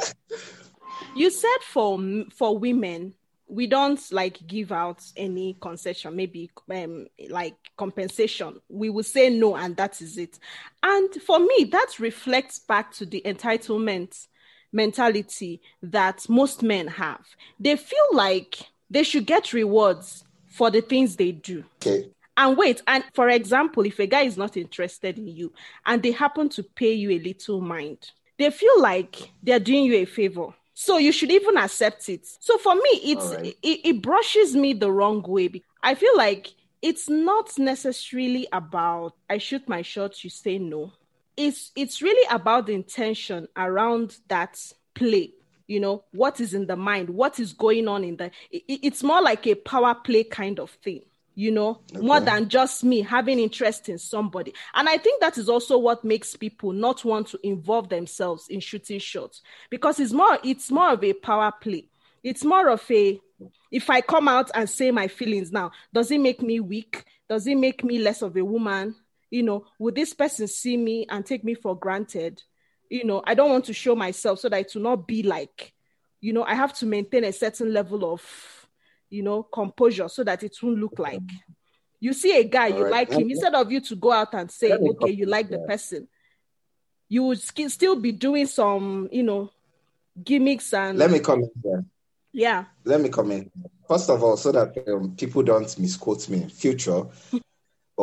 You 1.16 1.30
said 1.30 1.58
for 1.62 2.00
for 2.36 2.58
women, 2.58 3.16
we 3.48 3.68
don't 3.68 4.00
like 4.12 4.46
give 4.48 4.72
out 4.72 5.04
any 5.16 5.56
concession, 5.62 6.16
maybe 6.16 6.50
um, 6.72 7.08
like 7.30 7.56
compensation. 7.78 8.60
We 8.70 8.90
will 8.90 9.04
say 9.04 9.30
no, 9.30 9.56
and 9.56 9.76
that 9.78 10.02
is 10.02 10.18
it. 10.18 10.40
And 10.82 11.14
for 11.22 11.40
me, 11.40 11.70
that 11.72 12.00
reflects 12.00 12.60
back 12.60 12.92
to 12.94 13.06
the 13.06 13.22
entitlement 13.26 14.28
mentality 14.72 15.62
that 15.84 16.28
most 16.28 16.64
men 16.64 16.88
have. 16.88 17.26
They 17.60 17.76
feel 17.76 18.08
like 18.14 18.58
they 18.90 19.04
should 19.04 19.26
get 19.26 19.54
rewards 19.54 20.24
for 20.48 20.72
the 20.72 20.82
things 20.82 21.16
they 21.16 21.32
do. 21.32 21.64
Okay. 21.86 22.10
And 22.38 22.58
wait, 22.58 22.82
and 22.88 23.04
for 23.14 23.30
example, 23.30 23.86
if 23.86 24.00
a 24.00 24.08
guy 24.08 24.22
is 24.24 24.38
not 24.38 24.58
interested 24.58 25.18
in 25.18 25.28
you 25.28 25.54
and 25.86 26.04
they 26.04 26.12
happen 26.12 26.50
to 26.50 26.64
pay 26.64 26.94
you 26.94 27.12
a 27.12 27.20
little 27.20 27.62
mind, 27.62 28.12
they 28.38 28.50
feel 28.52 28.82
like 28.82 29.32
they're 29.42 29.60
doing 29.60 29.86
you 29.86 29.96
a 29.96 30.06
favor. 30.06 30.54
So 30.78 30.98
you 30.98 31.14
should 31.14 31.32
even 31.32 31.56
accept 31.58 32.10
it. 32.10 32.28
So 32.42 32.58
for 32.58 32.76
me, 32.76 32.90
it's 33.04 33.34
right. 33.34 33.58
it, 33.64 33.80
it 33.84 34.02
brushes 34.02 34.56
me 34.56 34.74
the 34.74 34.92
wrong 34.92 35.24
way. 35.24 35.64
I 35.82 35.96
feel 35.96 36.16
like 36.18 36.54
it's 36.82 37.10
not 37.10 37.58
necessarily 37.58 38.46
about 38.52 39.14
I 39.30 39.38
shoot 39.38 39.68
my 39.70 39.82
shot, 39.82 40.24
you 40.24 40.30
say 40.30 40.60
no. 40.60 40.92
It's 41.38 41.72
it's 41.78 42.02
really 42.02 42.28
about 42.30 42.68
the 42.68 42.74
intention 42.74 43.48
around 43.56 44.18
that 44.28 44.62
play. 44.94 45.32
You 45.66 45.80
know 45.80 46.04
what 46.12 46.42
is 46.42 46.54
in 46.54 46.68
the 46.68 46.76
mind, 46.76 47.10
what 47.10 47.40
is 47.40 47.54
going 47.54 47.88
on 47.88 48.04
in 48.04 48.18
the. 48.18 48.26
It, 48.52 48.64
it's 48.68 49.02
more 49.02 49.22
like 49.22 49.48
a 49.48 49.56
power 49.56 49.96
play 49.96 50.26
kind 50.26 50.60
of 50.60 50.72
thing 50.72 51.04
you 51.36 51.52
know, 51.52 51.82
okay. 51.92 52.02
more 52.06 52.22
than 52.22 52.48
just 52.48 52.84
me 52.84 53.02
having 53.02 53.40
interest 53.40 53.90
in 53.90 53.98
somebody. 53.98 54.54
And 54.74 54.88
I 54.88 54.98
think 54.98 55.22
that 55.22 55.38
is 55.38 55.50
also 55.50 55.78
what 55.78 56.04
makes 56.04 56.36
people 56.36 56.72
not 56.72 57.04
want 57.04 57.28
to 57.28 57.40
involve 57.44 57.90
themselves 57.90 58.48
in 58.48 58.62
shooting 58.62 59.00
shots 59.00 59.42
because 59.70 60.00
it's 60.00 60.14
more 60.14 60.40
it's 60.44 60.72
more 60.72 60.94
of 60.94 61.04
a 61.04 61.14
power 61.14 61.52
play. 61.60 61.90
It's 62.24 62.44
more 62.44 62.70
of 62.70 62.90
a 62.90 63.20
if 63.70 63.90
I 63.90 64.00
come 64.00 64.30
out 64.30 64.50
and 64.56 64.70
say 64.70 64.92
my 64.92 65.10
feelings 65.10 65.52
now, 65.52 65.72
does 65.94 66.10
it 66.10 66.20
make 66.20 66.42
me 66.42 66.62
weak? 66.62 67.04
Does 67.28 67.46
it 67.48 67.58
make 67.58 67.84
me 67.84 68.00
less 68.00 68.22
of 68.22 68.38
a 68.38 68.46
woman? 68.46 68.96
You 69.30 69.44
know, 69.44 69.66
would 69.78 69.96
this 69.96 70.14
person 70.14 70.48
see 70.48 70.78
me 70.78 71.06
and 71.10 71.26
take 71.26 71.44
me 71.44 71.54
for 71.54 71.78
granted? 71.78 72.42
You 72.90 73.04
know, 73.04 73.22
I 73.26 73.34
don't 73.34 73.50
want 73.50 73.66
to 73.66 73.74
show 73.74 73.96
myself 73.96 74.40
so 74.40 74.48
that 74.48 74.62
it 74.62 74.72
will 74.74 74.84
not 74.84 75.08
be 75.08 75.24
like, 75.24 75.74
you 76.22 76.32
know, 76.32 76.44
I 76.44 76.56
have 76.56 76.74
to 76.76 76.86
maintain 76.86 77.26
a 77.26 77.34
certain 77.34 77.74
level 77.74 78.06
of 78.14 78.65
you 79.10 79.24
know, 79.24 79.44
composure 79.44 80.10
so 80.10 80.24
that 80.24 80.44
it 80.44 80.56
won't 80.62 80.80
look 80.80 81.00
like 81.00 81.22
you 82.06 82.14
see 82.14 82.38
a 82.38 82.44
guy, 82.44 82.68
you 82.68 82.84
right. 82.84 82.92
like 82.92 83.12
him, 83.12 83.30
instead 83.32 83.56
of 83.56 83.72
you 83.72 83.82
to 83.82 83.96
go 83.96 84.12
out 84.12 84.32
and 84.36 84.52
say, 84.52 84.72
okay, 84.72 85.10
you 85.10 85.26
like 85.26 85.50
the 85.50 85.58
person, 85.60 86.08
you 87.10 87.24
would 87.24 87.40
still 87.40 87.96
be 87.96 88.12
doing 88.12 88.46
some, 88.46 89.10
you 89.12 89.24
know, 89.24 89.52
gimmicks 90.24 90.72
and. 90.74 91.00
Let 91.00 91.10
me 91.10 91.20
comment 91.20 91.52
there. 91.64 91.84
Yeah. 92.32 92.66
Let 92.84 93.02
me 93.02 93.10
comment. 93.10 93.52
First 93.88 94.12
of 94.12 94.22
all, 94.24 94.38
so 94.38 94.52
that 94.52 94.88
um, 94.88 95.16
people 95.16 95.42
don't 95.42 95.80
misquote 95.80 96.30
me 96.30 96.44
in 96.44 96.50
future, 96.50 97.06
but 97.32 97.42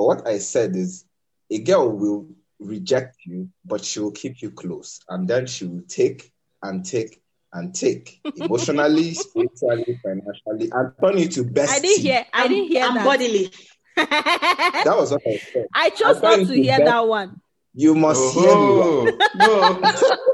what 0.02 0.26
I 0.26 0.38
said 0.38 0.74
is 0.74 1.04
a 1.48 1.60
girl 1.60 1.88
will 1.90 2.28
reject 2.58 3.18
you, 3.24 3.50
but 3.64 3.84
she 3.84 4.00
will 4.00 4.10
keep 4.10 4.42
you 4.42 4.50
close. 4.50 4.98
And 5.08 5.28
then 5.28 5.46
she 5.46 5.64
will 5.64 5.82
take 5.86 6.32
and 6.60 6.84
take 6.84 7.21
and 7.52 7.74
take 7.74 8.20
emotionally, 8.36 9.14
spiritually, 9.14 10.00
financially, 10.02 10.70
and 10.72 10.92
turn 11.00 11.18
you 11.18 11.28
to 11.28 11.44
best. 11.44 11.72
I 11.72 11.80
didn't 11.80 12.02
hear. 12.02 12.26
I 12.32 12.48
didn't 12.48 12.68
hear 12.68 12.84
and 12.86 12.96
that. 12.96 13.04
bodily. 13.04 13.50
that 13.96 14.94
was 14.96 15.12
what 15.12 15.22
I 15.26 15.36
said. 15.36 15.66
I 15.74 15.90
chose 15.90 16.22
not 16.22 16.38
to 16.38 16.46
hear 16.46 16.78
best. 16.78 16.84
that 16.84 17.06
one. 17.06 17.40
You 17.74 17.94
must 17.94 18.20
oh, 18.36 19.04
hear 19.04 19.12
me. 19.12 19.18
No, 19.36 19.80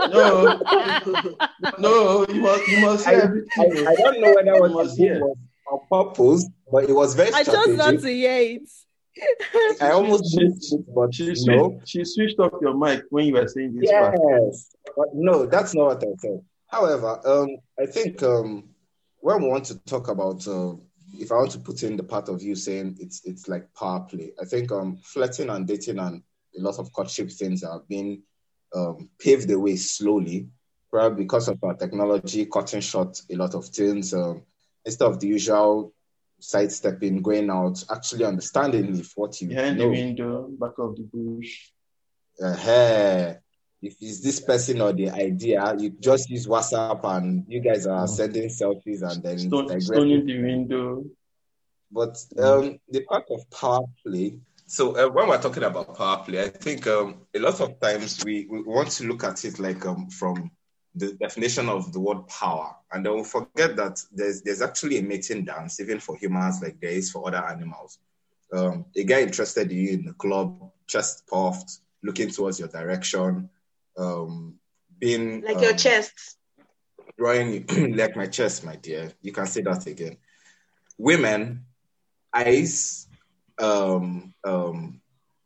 no, 0.09 0.61
no. 1.79 2.27
You 2.33 2.41
must. 2.41 2.69
You 2.69 2.81
must 2.81 3.09
hear. 3.09 3.47
I, 3.57 3.63
I, 3.63 3.65
I 3.91 3.95
don't 3.95 4.21
know 4.21 4.35
whether 4.35 4.61
what 4.61 4.73
was 4.73 4.97
here 4.97 5.21
was 5.21 5.37
on 5.71 5.81
purpose, 5.91 6.49
but 6.71 6.85
it 6.89 6.93
was 6.93 7.15
very. 7.15 7.33
I 7.33 7.45
chose 7.45 7.77
not 7.77 8.01
to 8.01 8.09
hear 8.09 8.57
it. 8.57 8.69
I 9.81 9.91
almost 9.91 10.37
missed 10.37 10.73
it, 10.75 10.95
but 10.95 11.13
she 11.15 11.35
switched, 11.35 11.47
no. 11.47 11.81
she 11.85 12.05
switched 12.05 12.39
off 12.39 12.53
your 12.61 12.77
mic 12.77 13.03
when 13.11 13.27
you 13.27 13.35
were 13.35 13.49
saying 13.49 13.75
this. 13.75 13.91
Yes, 13.91 14.17
part. 14.17 14.97
but 14.97 15.09
no, 15.15 15.47
that's 15.47 15.75
not 15.75 15.87
what 15.87 16.03
I 16.03 16.15
said. 16.19 16.41
However, 16.69 17.21
um, 17.25 17.49
I 17.79 17.87
think 17.87 18.23
um, 18.23 18.69
when 19.21 19.43
we 19.43 19.49
want 19.49 19.65
to 19.67 19.79
talk 19.81 20.09
about, 20.09 20.47
uh, 20.47 20.75
if 21.15 21.33
I 21.33 21.37
want 21.37 21.51
to 21.53 21.59
put 21.59 21.83
in 21.83 21.97
the 21.97 22.03
part 22.03 22.29
of 22.29 22.43
you 22.43 22.55
saying 22.55 22.99
it's 23.01 23.23
it's 23.25 23.49
like 23.49 23.73
power 23.75 24.01
play, 24.01 24.33
I 24.41 24.45
think 24.45 24.71
um, 24.71 24.99
flirting 25.03 25.49
and 25.49 25.67
dating 25.67 25.99
and 25.99 26.23
a 26.57 26.61
lot 26.61 26.79
of 26.79 26.93
courtship 26.93 27.31
things 27.31 27.63
have 27.63 27.89
been 27.89 28.23
um, 28.75 29.09
paved 29.19 29.49
the 29.49 29.59
way 29.59 29.77
slowly, 29.77 30.49
probably 30.91 31.25
because 31.25 31.49
of 31.49 31.59
our 31.65 31.75
technology 31.75 32.47
cutting 32.47 32.81
short 32.81 33.21
a 33.31 33.37
lot 33.37 33.55
of 33.55 33.65
things. 33.67 34.13
Um, 34.13 34.43
instead 34.85 35.07
of 35.07 35.21
the 35.21 35.27
usual 35.29 35.95
sidestepping, 36.41 37.23
going 37.23 37.51
out, 37.51 37.83
actually 37.91 38.25
understanding 38.25 38.99
if 38.99 39.13
what 39.17 39.41
you 39.41 39.49
behind 39.49 39.79
know. 39.79 39.85
the 39.85 39.91
window, 39.91 40.49
back 40.49 40.79
of 40.79 40.97
the 40.97 41.03
bush. 41.03 41.71
Uh, 42.41 42.55
if 43.81 43.97
it's 44.01 44.21
this 44.21 44.41
person 44.41 44.81
or 44.81 44.93
the 44.93 45.11
idea, 45.11 45.75
you 45.79 45.91
just 45.91 46.29
use 46.31 46.47
WhatsApp 46.47 47.01
and 47.17 47.45
you 47.49 47.61
guys 47.61 47.87
are 47.87 48.07
mm. 48.07 48.09
sending 48.09 48.49
selfies 48.49 49.03
and 49.03 49.23
then 49.23 49.39
Stone, 49.39 49.81
stoning 49.81 50.27
the 50.27 50.43
window. 50.43 51.05
But 51.91 52.17
um, 52.39 52.79
the 52.91 53.03
part 53.03 53.25
of 53.31 53.49
power 53.51 53.85
play. 54.05 54.39
So 54.67 54.97
uh, 54.97 55.09
when 55.09 55.29
we're 55.29 55.41
talking 55.41 55.63
about 55.63 55.97
power 55.97 56.23
play, 56.25 56.43
I 56.43 56.49
think 56.49 56.87
um, 56.87 57.23
a 57.35 57.39
lot 57.39 57.61
of 57.61 57.81
times 57.81 58.23
we, 58.25 58.47
we 58.51 58.63
want 58.63 58.91
to 58.93 59.05
look 59.05 59.25
at 59.25 59.45
it 59.45 59.59
like 59.59 59.87
um, 59.87 60.11
from 60.11 60.51
the 60.95 61.13
definition 61.15 61.69
of 61.69 61.93
the 61.93 62.01
word 62.01 62.27
power, 62.27 62.75
and 62.93 63.07
then 63.07 63.15
we 63.15 63.23
forget 63.23 63.77
that 63.77 64.03
there's 64.11 64.43
there's 64.43 64.61
actually 64.61 64.99
a 64.99 65.03
mating 65.03 65.45
dance 65.45 65.81
even 65.81 66.01
for 66.01 66.17
humans 66.17 66.61
like 66.61 66.81
there 66.81 66.91
is 66.91 67.11
for 67.11 67.29
other 67.29 67.45
animals. 67.47 67.99
Um, 68.53 68.87
a 68.97 69.05
guy 69.05 69.21
interested 69.23 69.71
in 69.71 69.79
you 69.79 69.91
in 69.91 70.05
the 70.07 70.15
club, 70.15 70.73
chest 70.87 71.27
puffed, 71.29 71.79
looking 72.03 72.31
towards 72.31 72.59
your 72.59 72.69
direction, 72.69 73.49
um, 73.99 74.59
being 74.99 75.43
like 75.43 75.61
your 75.61 75.73
um, 75.73 75.77
chest, 75.77 76.39
drawing 77.19 77.67
like 77.97 78.17
my 78.17 78.27
chest, 78.27 78.65
my 78.65 78.77
dear. 78.77 79.13
You 79.21 79.33
can 79.33 79.47
say 79.47 79.63
that 79.63 79.87
again. 79.87 80.17
Women, 80.97 81.65
eyes, 82.33 83.09
um, 83.59 84.35
um, 84.45 85.01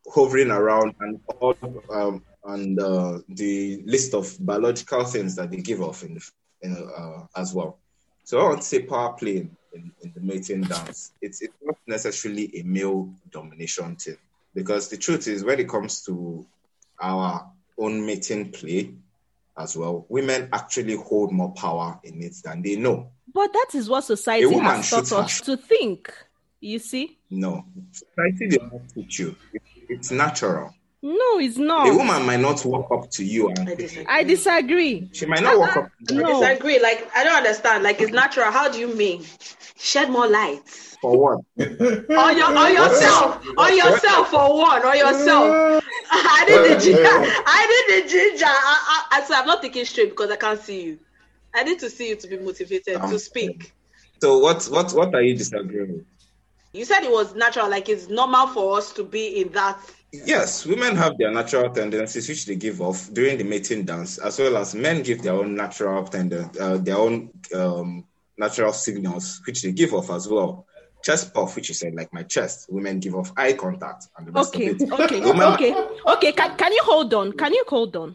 hovering 0.06 0.50
around, 0.50 0.94
and 1.00 1.20
all, 1.40 1.56
um, 1.90 2.24
and 2.44 2.78
uh, 2.78 3.18
the 3.28 3.82
list 3.86 4.14
of 4.14 4.36
biological 4.40 5.04
things 5.04 5.36
that 5.36 5.50
they 5.50 5.58
give 5.58 5.80
off 5.80 6.02
in, 6.02 6.14
the, 6.14 6.30
in 6.62 6.76
uh, 6.96 7.26
as 7.36 7.54
well. 7.54 7.78
So 8.24 8.40
I 8.40 8.44
want 8.44 8.62
to 8.62 8.66
say 8.66 8.82
power 8.82 9.14
play 9.14 9.38
in, 9.38 9.56
in, 9.72 9.92
in 10.02 10.12
the 10.14 10.20
mating 10.20 10.62
dance. 10.62 11.12
It's 11.20 11.42
it's 11.42 11.54
not 11.62 11.76
necessarily 11.86 12.50
a 12.58 12.62
male 12.62 13.10
domination 13.30 13.96
thing 13.96 14.16
because 14.54 14.88
the 14.88 14.96
truth 14.96 15.26
is 15.26 15.44
when 15.44 15.58
it 15.58 15.68
comes 15.68 16.02
to 16.04 16.46
our 17.00 17.51
own 17.78 18.04
mating 18.04 18.52
play 18.52 18.94
as 19.56 19.76
well, 19.76 20.06
women 20.08 20.48
actually 20.52 20.96
hold 20.96 21.32
more 21.32 21.52
power 21.52 21.98
in 22.04 22.22
it 22.22 22.34
than 22.44 22.62
they 22.62 22.76
know. 22.76 23.10
But 23.32 23.52
that 23.52 23.70
is 23.74 23.88
what 23.88 24.04
society 24.04 24.52
has 24.58 24.90
taught 24.90 25.12
us 25.12 25.40
to 25.42 25.56
think. 25.56 26.12
You 26.60 26.78
see? 26.78 27.18
No, 27.30 27.64
society 27.90 28.48
did 28.48 28.62
not 28.62 28.88
teach 28.94 29.18
you. 29.18 29.34
It's 29.88 30.10
natural. 30.10 30.72
No, 31.04 31.40
it's 31.40 31.58
not. 31.58 31.88
A 31.88 31.94
woman 31.94 32.24
might 32.24 32.38
not 32.38 32.64
walk 32.64 32.88
up 32.92 33.10
to 33.10 33.24
you 33.24 33.48
and 33.48 33.68
I 33.68 33.74
disagree. 33.74 34.06
I 34.08 34.22
disagree. 34.22 35.10
She 35.12 35.26
might 35.26 35.42
not 35.42 35.58
walk 35.58 35.76
up. 35.76 35.90
To 36.06 36.14
you. 36.14 36.22
No. 36.22 36.40
I 36.40 36.50
disagree. 36.50 36.80
Like 36.80 37.10
I 37.16 37.24
don't 37.24 37.34
understand. 37.34 37.82
Like 37.82 38.00
it's 38.00 38.12
natural. 38.12 38.52
How 38.52 38.70
do 38.70 38.78
you 38.78 38.94
mean? 38.94 39.24
Shed 39.76 40.10
more 40.10 40.28
light. 40.28 40.68
For 40.68 41.18
what? 41.18 41.40
on 41.58 42.36
your 42.36 42.56
on 42.56 42.72
yourself. 42.72 43.44
on 43.58 43.76
yourself 43.76 44.30
for 44.30 44.56
one. 44.56 44.86
On 44.86 44.96
yourself. 44.96 45.84
I 46.14 46.44
did 46.46 46.76
the 46.76 46.84
ginger. 46.84 47.02
I 47.04 47.84
did 47.88 48.04
the 48.04 48.08
ginger. 48.10 48.44
I, 48.46 49.06
I, 49.10 49.18
I, 49.18 49.24
so 49.24 49.34
I'm 49.34 49.46
not 49.46 49.62
thinking 49.62 49.84
straight 49.84 50.10
because 50.10 50.30
I 50.30 50.36
can't 50.36 50.60
see 50.60 50.84
you. 50.84 50.98
I 51.54 51.64
need 51.64 51.78
to 51.80 51.90
see 51.90 52.10
you 52.10 52.16
to 52.16 52.28
be 52.28 52.38
motivated 52.38 52.96
um, 52.96 53.10
to 53.10 53.18
speak. 53.18 53.72
So 54.20 54.38
what 54.38 54.64
what 54.64 54.92
what 54.92 55.14
are 55.14 55.22
you 55.22 55.36
disagreeing 55.36 55.92
with? 55.92 56.06
You 56.72 56.84
said 56.84 57.02
it 57.02 57.10
was 57.10 57.34
natural, 57.34 57.68
like 57.68 57.88
it's 57.88 58.08
normal 58.08 58.46
for 58.48 58.78
us 58.78 58.92
to 58.94 59.04
be 59.04 59.40
in 59.40 59.52
that 59.52 59.78
Yes, 60.12 60.66
women 60.66 60.94
have 60.96 61.16
their 61.16 61.30
natural 61.30 61.70
tendencies 61.70 62.28
which 62.28 62.44
they 62.44 62.56
give 62.56 62.82
off 62.82 63.10
during 63.14 63.38
the 63.38 63.44
mating 63.44 63.86
dance, 63.86 64.18
as 64.18 64.38
well 64.38 64.58
as 64.58 64.74
men 64.74 65.02
give 65.02 65.22
their 65.22 65.32
own 65.32 65.54
natural 65.54 66.04
tendon, 66.04 66.50
uh, 66.60 66.76
their 66.76 66.98
own 66.98 67.30
um, 67.54 68.04
natural 68.36 68.74
signals 68.74 69.40
which 69.46 69.62
they 69.62 69.72
give 69.72 69.94
off 69.94 70.10
as 70.10 70.28
well. 70.28 70.66
Chest 71.02 71.34
puff, 71.34 71.56
which 71.56 71.68
you 71.68 71.74
said, 71.74 71.94
like 71.94 72.12
my 72.12 72.22
chest, 72.22 72.66
women 72.70 73.00
give 73.00 73.14
off 73.14 73.32
eye 73.36 73.52
contact 73.52 74.08
and 74.16 74.26
the 74.26 74.32
rest 74.32 74.54
okay, 74.54 74.70
of 74.70 74.80
it. 74.80 74.92
Okay, 74.92 75.20
women, 75.24 75.42
okay, 75.54 75.74
okay. 76.06 76.32
Can, 76.32 76.56
can 76.56 76.72
you 76.72 76.82
hold 76.84 77.12
on? 77.12 77.32
Can 77.32 77.52
you 77.52 77.64
hold 77.66 77.96
on? 77.96 78.14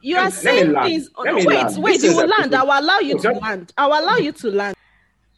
You 0.00 0.18
are 0.18 0.30
saying 0.30 0.72
things. 0.72 1.10
wait, 1.18 1.46
land. 1.46 1.82
wait. 1.82 2.00
This 2.00 2.10
you 2.10 2.16
will 2.16 2.28
land. 2.28 2.54
I 2.54 2.62
will 2.62 2.78
allow 2.78 2.98
you 2.98 3.18
to 3.18 3.32
land. 3.32 3.72
I 3.76 3.86
will 3.86 4.00
allow 4.00 4.16
you 4.16 4.32
to 4.32 4.50
land. 4.50 4.76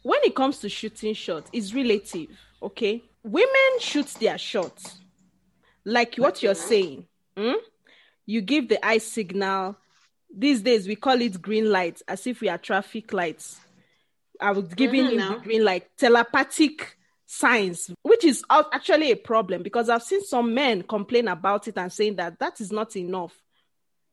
When 0.03 0.19
it 0.23 0.35
comes 0.35 0.59
to 0.59 0.69
shooting 0.69 1.15
shots, 1.15 1.49
it's 1.51 1.73
relative. 1.73 2.29
Okay, 2.61 3.03
women 3.23 3.79
shoot 3.79 4.07
their 4.19 4.37
shots 4.37 4.99
like 5.85 6.15
what 6.15 6.43
you're 6.43 6.55
saying. 6.55 7.07
Hmm? 7.37 7.53
You 8.25 8.41
give 8.41 8.69
the 8.69 8.83
eye 8.85 8.97
signal. 8.97 9.77
These 10.35 10.61
days 10.61 10.87
we 10.87 10.95
call 10.95 11.21
it 11.21 11.41
green 11.41 11.71
light, 11.71 12.01
as 12.07 12.27
if 12.27 12.41
we 12.41 12.49
are 12.49 12.57
traffic 12.57 13.13
lights. 13.13 13.59
I 14.41 14.51
was 14.51 14.73
giving 14.73 15.05
mm-hmm, 15.05 15.19
him 15.19 15.33
the 15.33 15.39
green 15.39 15.63
light, 15.63 15.87
telepathic 15.97 16.97
signs, 17.25 17.91
which 18.03 18.23
is 18.23 18.43
actually 18.51 19.11
a 19.11 19.17
problem 19.17 19.63
because 19.63 19.89
I've 19.89 20.03
seen 20.03 20.23
some 20.23 20.53
men 20.53 20.83
complain 20.83 21.27
about 21.27 21.67
it 21.67 21.77
and 21.77 21.91
saying 21.91 22.15
that 22.17 22.39
that 22.39 22.61
is 22.61 22.71
not 22.71 22.95
enough. 22.95 23.33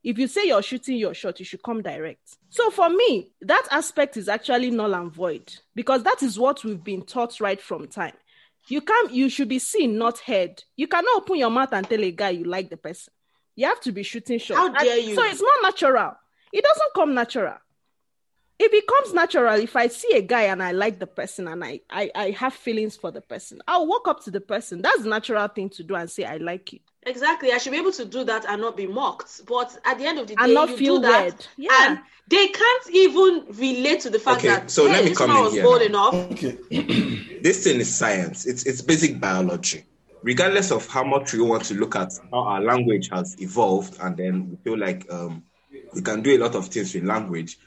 If 0.03 0.17
you 0.17 0.27
say 0.27 0.47
you're 0.47 0.61
shooting 0.61 0.97
your 0.97 1.13
shot, 1.13 1.39
you 1.39 1.45
should 1.45 1.63
come 1.63 1.81
direct. 1.81 2.37
So 2.49 2.69
for 2.71 2.89
me, 2.89 3.29
that 3.41 3.65
aspect 3.71 4.17
is 4.17 4.27
actually 4.27 4.69
null 4.69 4.93
and 4.93 5.11
void 5.11 5.53
because 5.75 6.03
that 6.03 6.21
is 6.21 6.37
what 6.37 6.63
we've 6.63 6.83
been 6.83 7.03
taught 7.03 7.39
right 7.39 7.61
from 7.61 7.87
time. 7.87 8.13
You 8.67 8.81
can't. 8.81 9.11
You 9.11 9.29
should 9.29 9.49
be 9.49 9.59
seen, 9.59 9.97
not 9.97 10.19
heard. 10.19 10.63
You 10.75 10.87
cannot 10.87 11.15
open 11.17 11.37
your 11.37 11.49
mouth 11.49 11.73
and 11.73 11.87
tell 11.87 12.03
a 12.03 12.11
guy 12.11 12.29
you 12.31 12.45
like 12.45 12.69
the 12.69 12.77
person. 12.77 13.13
You 13.55 13.67
have 13.67 13.81
to 13.81 13.91
be 13.91 14.03
shooting 14.03 14.39
shots. 14.39 14.57
How 14.57 14.69
dare 14.69 14.97
you? 14.97 15.15
So 15.15 15.23
it's 15.23 15.41
not 15.41 15.53
natural. 15.63 16.13
It 16.51 16.63
doesn't 16.63 16.93
come 16.95 17.13
natural. 17.13 17.57
It 18.63 18.71
becomes 18.71 19.13
natural 19.13 19.59
if 19.59 19.75
I 19.75 19.87
see 19.87 20.13
a 20.15 20.21
guy 20.21 20.43
and 20.43 20.63
I 20.63 20.71
like 20.71 20.97
the 20.97 21.05
person 21.05 21.49
and 21.49 21.61
I, 21.65 21.81
I, 21.89 22.09
I 22.15 22.31
have 22.31 22.53
feelings 22.53 22.95
for 22.95 23.11
the 23.11 23.19
person. 23.19 23.61
I'll 23.67 23.85
walk 23.85 24.07
up 24.07 24.23
to 24.23 24.31
the 24.31 24.39
person. 24.39 24.81
That's 24.81 25.03
the 25.03 25.09
natural 25.09 25.45
thing 25.49 25.69
to 25.71 25.83
do 25.83 25.95
and 25.95 26.09
say, 26.09 26.23
I 26.23 26.37
like 26.37 26.71
you. 26.71 26.79
Exactly. 27.05 27.51
I 27.51 27.57
should 27.57 27.73
be 27.73 27.77
able 27.77 27.91
to 27.91 28.05
do 28.05 28.23
that 28.23 28.45
and 28.47 28.61
not 28.61 28.77
be 28.77 28.87
mocked. 28.87 29.45
But 29.45 29.77
at 29.83 29.97
the 29.97 30.05
end 30.05 30.17
of 30.17 30.27
the 30.27 30.35
day, 30.35 30.41
and 30.41 30.53
not 30.53 30.69
feel 30.69 31.01
do 31.01 31.07
that, 31.09 31.21
weird. 31.23 31.47
Yeah. 31.57 31.69
And 31.81 31.99
they 32.29 32.47
can't 32.47 32.89
even 32.91 33.43
relate 33.49 33.99
to 34.01 34.09
the 34.09 34.19
fact 34.19 34.39
okay, 34.39 34.47
that 34.47 34.71
so 34.71 34.87
hey, 34.87 34.93
let 34.93 35.05
me 35.05 35.13
come 35.13 35.31
in 35.31 35.51
here. 35.51 35.63
Bold 35.63 35.81
enough. 35.81 36.13
Okay. 36.13 36.57
this 37.41 37.65
thing 37.65 37.81
is 37.81 37.93
science. 37.93 38.45
It's 38.45 38.65
it's 38.65 38.81
basic 38.81 39.19
biology. 39.19 39.83
Regardless 40.21 40.71
of 40.71 40.87
how 40.87 41.03
much 41.03 41.33
we 41.33 41.41
want 41.41 41.65
to 41.65 41.73
look 41.73 41.97
at 41.97 42.13
how 42.31 42.43
our 42.43 42.61
language 42.61 43.09
has 43.09 43.35
evolved, 43.41 43.97
and 43.99 44.15
then 44.15 44.51
we 44.51 44.55
feel 44.55 44.79
like 44.79 45.05
um, 45.11 45.43
we 45.93 46.01
can 46.01 46.21
do 46.21 46.37
a 46.37 46.39
lot 46.39 46.55
of 46.55 46.67
things 46.67 46.93
with 46.93 47.03
language. 47.03 47.57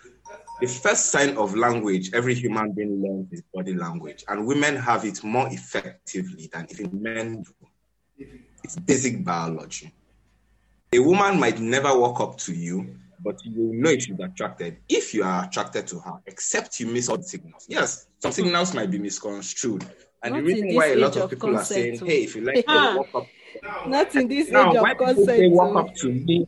The 0.61 0.67
first 0.67 1.07
sign 1.07 1.37
of 1.37 1.55
language 1.55 2.11
every 2.15 2.35
human 2.35 2.73
being 2.73 3.03
learns 3.03 3.33
is 3.33 3.43
body 3.53 3.75
language, 3.75 4.25
and 4.29 4.47
women 4.47 4.77
have 4.77 5.05
it 5.05 5.23
more 5.23 5.49
effectively 5.51 6.49
than 6.53 6.67
even 6.71 7.03
men 7.03 7.43
do. 7.43 8.27
It's 8.65 8.77
basic 8.77 9.25
biology. 9.25 9.93
A 10.93 10.99
woman 10.99 11.39
might 11.39 11.61
never 11.61 11.99
walk 11.99 12.21
up 12.21 12.39
to 12.39 12.55
you 12.55 12.97
but 13.27 13.45
you 13.45 13.73
know 13.75 13.91
if 13.91 14.03
she's 14.03 14.19
attracted 14.21 14.77
if 14.89 15.15
you 15.15 15.25
are 15.25 15.45
attracted 15.45 15.87
to 15.89 15.99
her, 15.99 16.21
except 16.27 16.79
you 16.81 16.87
miss 16.87 17.09
all 17.09 17.17
the 17.17 17.23
signals. 17.23 17.67
Yes, 17.69 18.07
some 18.21 18.33
signals 18.33 18.75
might 18.75 18.91
be 18.91 18.99
misconstrued. 18.99 19.85
And 20.23 20.35
Not 20.35 20.39
the 20.39 20.45
reason 20.45 20.75
why 20.75 20.87
a 20.87 20.97
lot 20.97 21.17
of, 21.17 21.31
people 21.31 21.57
are 21.57 21.65
saying, 21.65 22.05
hey, 22.05 22.25
if 22.25 22.37
you 22.37 22.43
like 22.43 22.65
to 22.67 22.97
walk 22.97 23.09
up. 23.15 23.29
Not 23.87 24.15
in 24.15 24.29
this 24.29 24.51
now, 24.51 24.71
age 24.71 24.77
of 24.77 24.99
consent. 24.99 25.27
Say 25.27 25.49
walk 25.49 25.77
up 25.77 25.95
to 25.97 26.13
me 26.13 26.47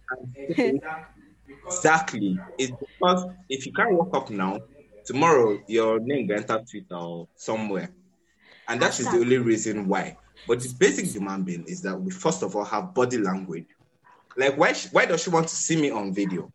exactly. 1.69 2.39
It's 2.59 2.73
because 2.73 3.27
if 3.49 3.67
you 3.67 3.73
can't 3.73 3.93
walk 3.93 4.15
up 4.15 4.31
now, 4.31 4.59
tomorrow 5.05 5.59
your 5.67 6.01
name 6.01 6.27
will 6.27 6.37
enter 6.37 6.63
Twitter 6.69 6.97
or 6.97 7.29
somewhere. 7.37 7.91
And 8.69 8.81
that 8.83 8.99
is 9.01 9.11
the 9.11 9.19
only 9.19 9.39
reason 9.39 9.89
why. 9.89 10.17
But 10.47 10.61
the 10.61 10.75
basic 10.79 11.07
human 11.07 11.43
being 11.43 11.65
is 11.67 11.83
that 11.83 11.99
we 11.99 12.11
first 12.11 12.43
of 12.43 12.57
all 12.57 12.65
have 12.65 12.95
body 12.95 13.19
language. 13.19 13.67
Like 14.37 14.57
why 14.57 14.75
why 14.93 15.07
does 15.07 15.23
she 15.23 15.31
want 15.31 15.49
to 15.49 15.55
see 15.55 15.81
me 15.81 15.91
on 15.91 16.15
video? 16.15 16.53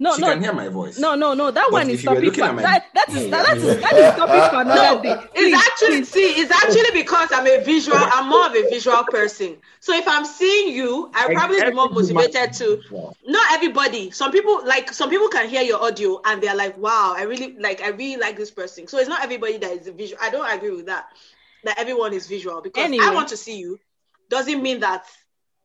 No, 0.00 0.14
she 0.14 0.22
no, 0.22 0.28
can 0.28 0.42
hear 0.42 0.52
my 0.52 0.68
voice. 0.68 0.98
No, 0.98 1.14
no, 1.16 1.34
no. 1.34 1.50
That 1.50 1.66
but 1.70 1.72
one 1.72 1.90
is 1.90 2.02
topic 2.04 2.34
for 2.34 2.52
my... 2.52 2.62
that, 2.62 2.86
that 2.94 3.08
is 3.08 3.30
that, 3.30 3.46
that 3.46 3.56
is 3.56 3.80
that 3.80 3.92
is 3.94 4.14
topic 4.14 4.50
for 4.50 4.60
another 4.60 5.02
day. 5.02 5.16
It's 5.34 5.66
actually 5.66 6.04
see, 6.04 6.40
it's 6.40 6.52
actually 6.52 7.02
because 7.02 7.30
I'm 7.32 7.46
a 7.46 7.64
visual. 7.64 7.98
I'm 7.98 8.28
more 8.28 8.46
of 8.46 8.54
a 8.54 8.68
visual 8.70 9.02
person. 9.04 9.56
So 9.80 9.94
if 9.94 10.06
I'm 10.06 10.24
seeing 10.24 10.74
you, 10.74 11.10
I 11.14 11.32
probably 11.32 11.62
be 11.62 11.72
more 11.72 11.90
motivated 11.90 12.52
to. 12.54 12.80
Not 13.26 13.52
everybody. 13.52 14.10
Some 14.10 14.30
people 14.30 14.64
like 14.64 14.92
some 14.92 15.10
people 15.10 15.28
can 15.28 15.48
hear 15.48 15.62
your 15.62 15.82
audio 15.82 16.20
and 16.24 16.40
they're 16.40 16.54
like, 16.54 16.78
"Wow, 16.78 17.14
I 17.16 17.22
really 17.22 17.56
like. 17.58 17.80
I 17.82 17.88
really 17.88 18.20
like 18.20 18.36
this 18.36 18.50
person." 18.50 18.86
So 18.86 18.98
it's 18.98 19.08
not 19.08 19.24
everybody 19.24 19.58
that 19.58 19.72
is 19.72 19.88
a 19.88 19.92
visual. 19.92 20.20
I 20.22 20.30
don't 20.30 20.48
agree 20.48 20.70
with 20.70 20.86
that. 20.86 21.08
That 21.64 21.78
everyone 21.78 22.12
is 22.12 22.28
visual 22.28 22.60
because 22.60 22.84
anyway. 22.84 23.04
I 23.04 23.14
want 23.14 23.28
to 23.28 23.36
see 23.36 23.58
you 23.58 23.80
doesn't 24.30 24.62
mean 24.62 24.80
that 24.80 25.06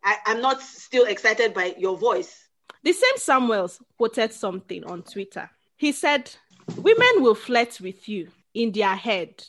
I, 0.04 0.17
I'm 0.26 0.41
not 0.41 0.62
still 0.62 1.06
excited 1.06 1.54
by 1.54 1.76
your 1.78 1.98
voice 1.98 2.42
the 2.84 2.93
same 2.93 3.17
Samuels 3.17 3.82
quoted 3.98 4.34
something 4.34 4.84
on 4.86 5.04
Twitter. 5.04 5.50
He 5.78 5.91
said, 5.91 6.30
Women 6.78 7.24
will 7.24 7.36
flirt 7.36 7.80
with 7.82 8.08
you 8.08 8.30
in 8.54 8.72
their 8.72 8.96
head 8.96 9.43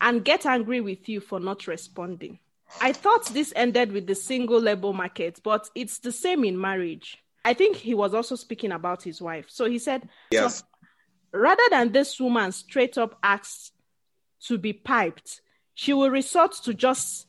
and 0.00 0.24
get 0.24 0.44
angry 0.46 0.80
with 0.80 1.08
you 1.08 1.20
for 1.20 1.40
not 1.40 1.66
responding. 1.66 2.38
I 2.80 2.92
thought 2.92 3.26
this 3.26 3.52
ended 3.54 3.92
with 3.92 4.06
the 4.06 4.14
single 4.14 4.60
labor 4.60 4.92
market, 4.92 5.40
but 5.42 5.68
it's 5.74 5.98
the 5.98 6.12
same 6.12 6.44
in 6.44 6.60
marriage. 6.60 7.18
I 7.44 7.54
think 7.54 7.76
he 7.76 7.94
was 7.94 8.14
also 8.14 8.34
speaking 8.34 8.72
about 8.72 9.02
his 9.02 9.20
wife. 9.20 9.46
So 9.48 9.66
he 9.66 9.78
said, 9.78 10.08
Yes. 10.30 10.58
So, 10.58 10.64
rather 11.32 11.62
than 11.70 11.92
this 11.92 12.20
woman 12.20 12.52
straight 12.52 12.98
up 12.98 13.18
asks 13.22 13.72
to 14.46 14.58
be 14.58 14.72
piped, 14.72 15.40
she 15.74 15.92
will 15.92 16.10
resort 16.10 16.52
to 16.64 16.74
just 16.74 17.26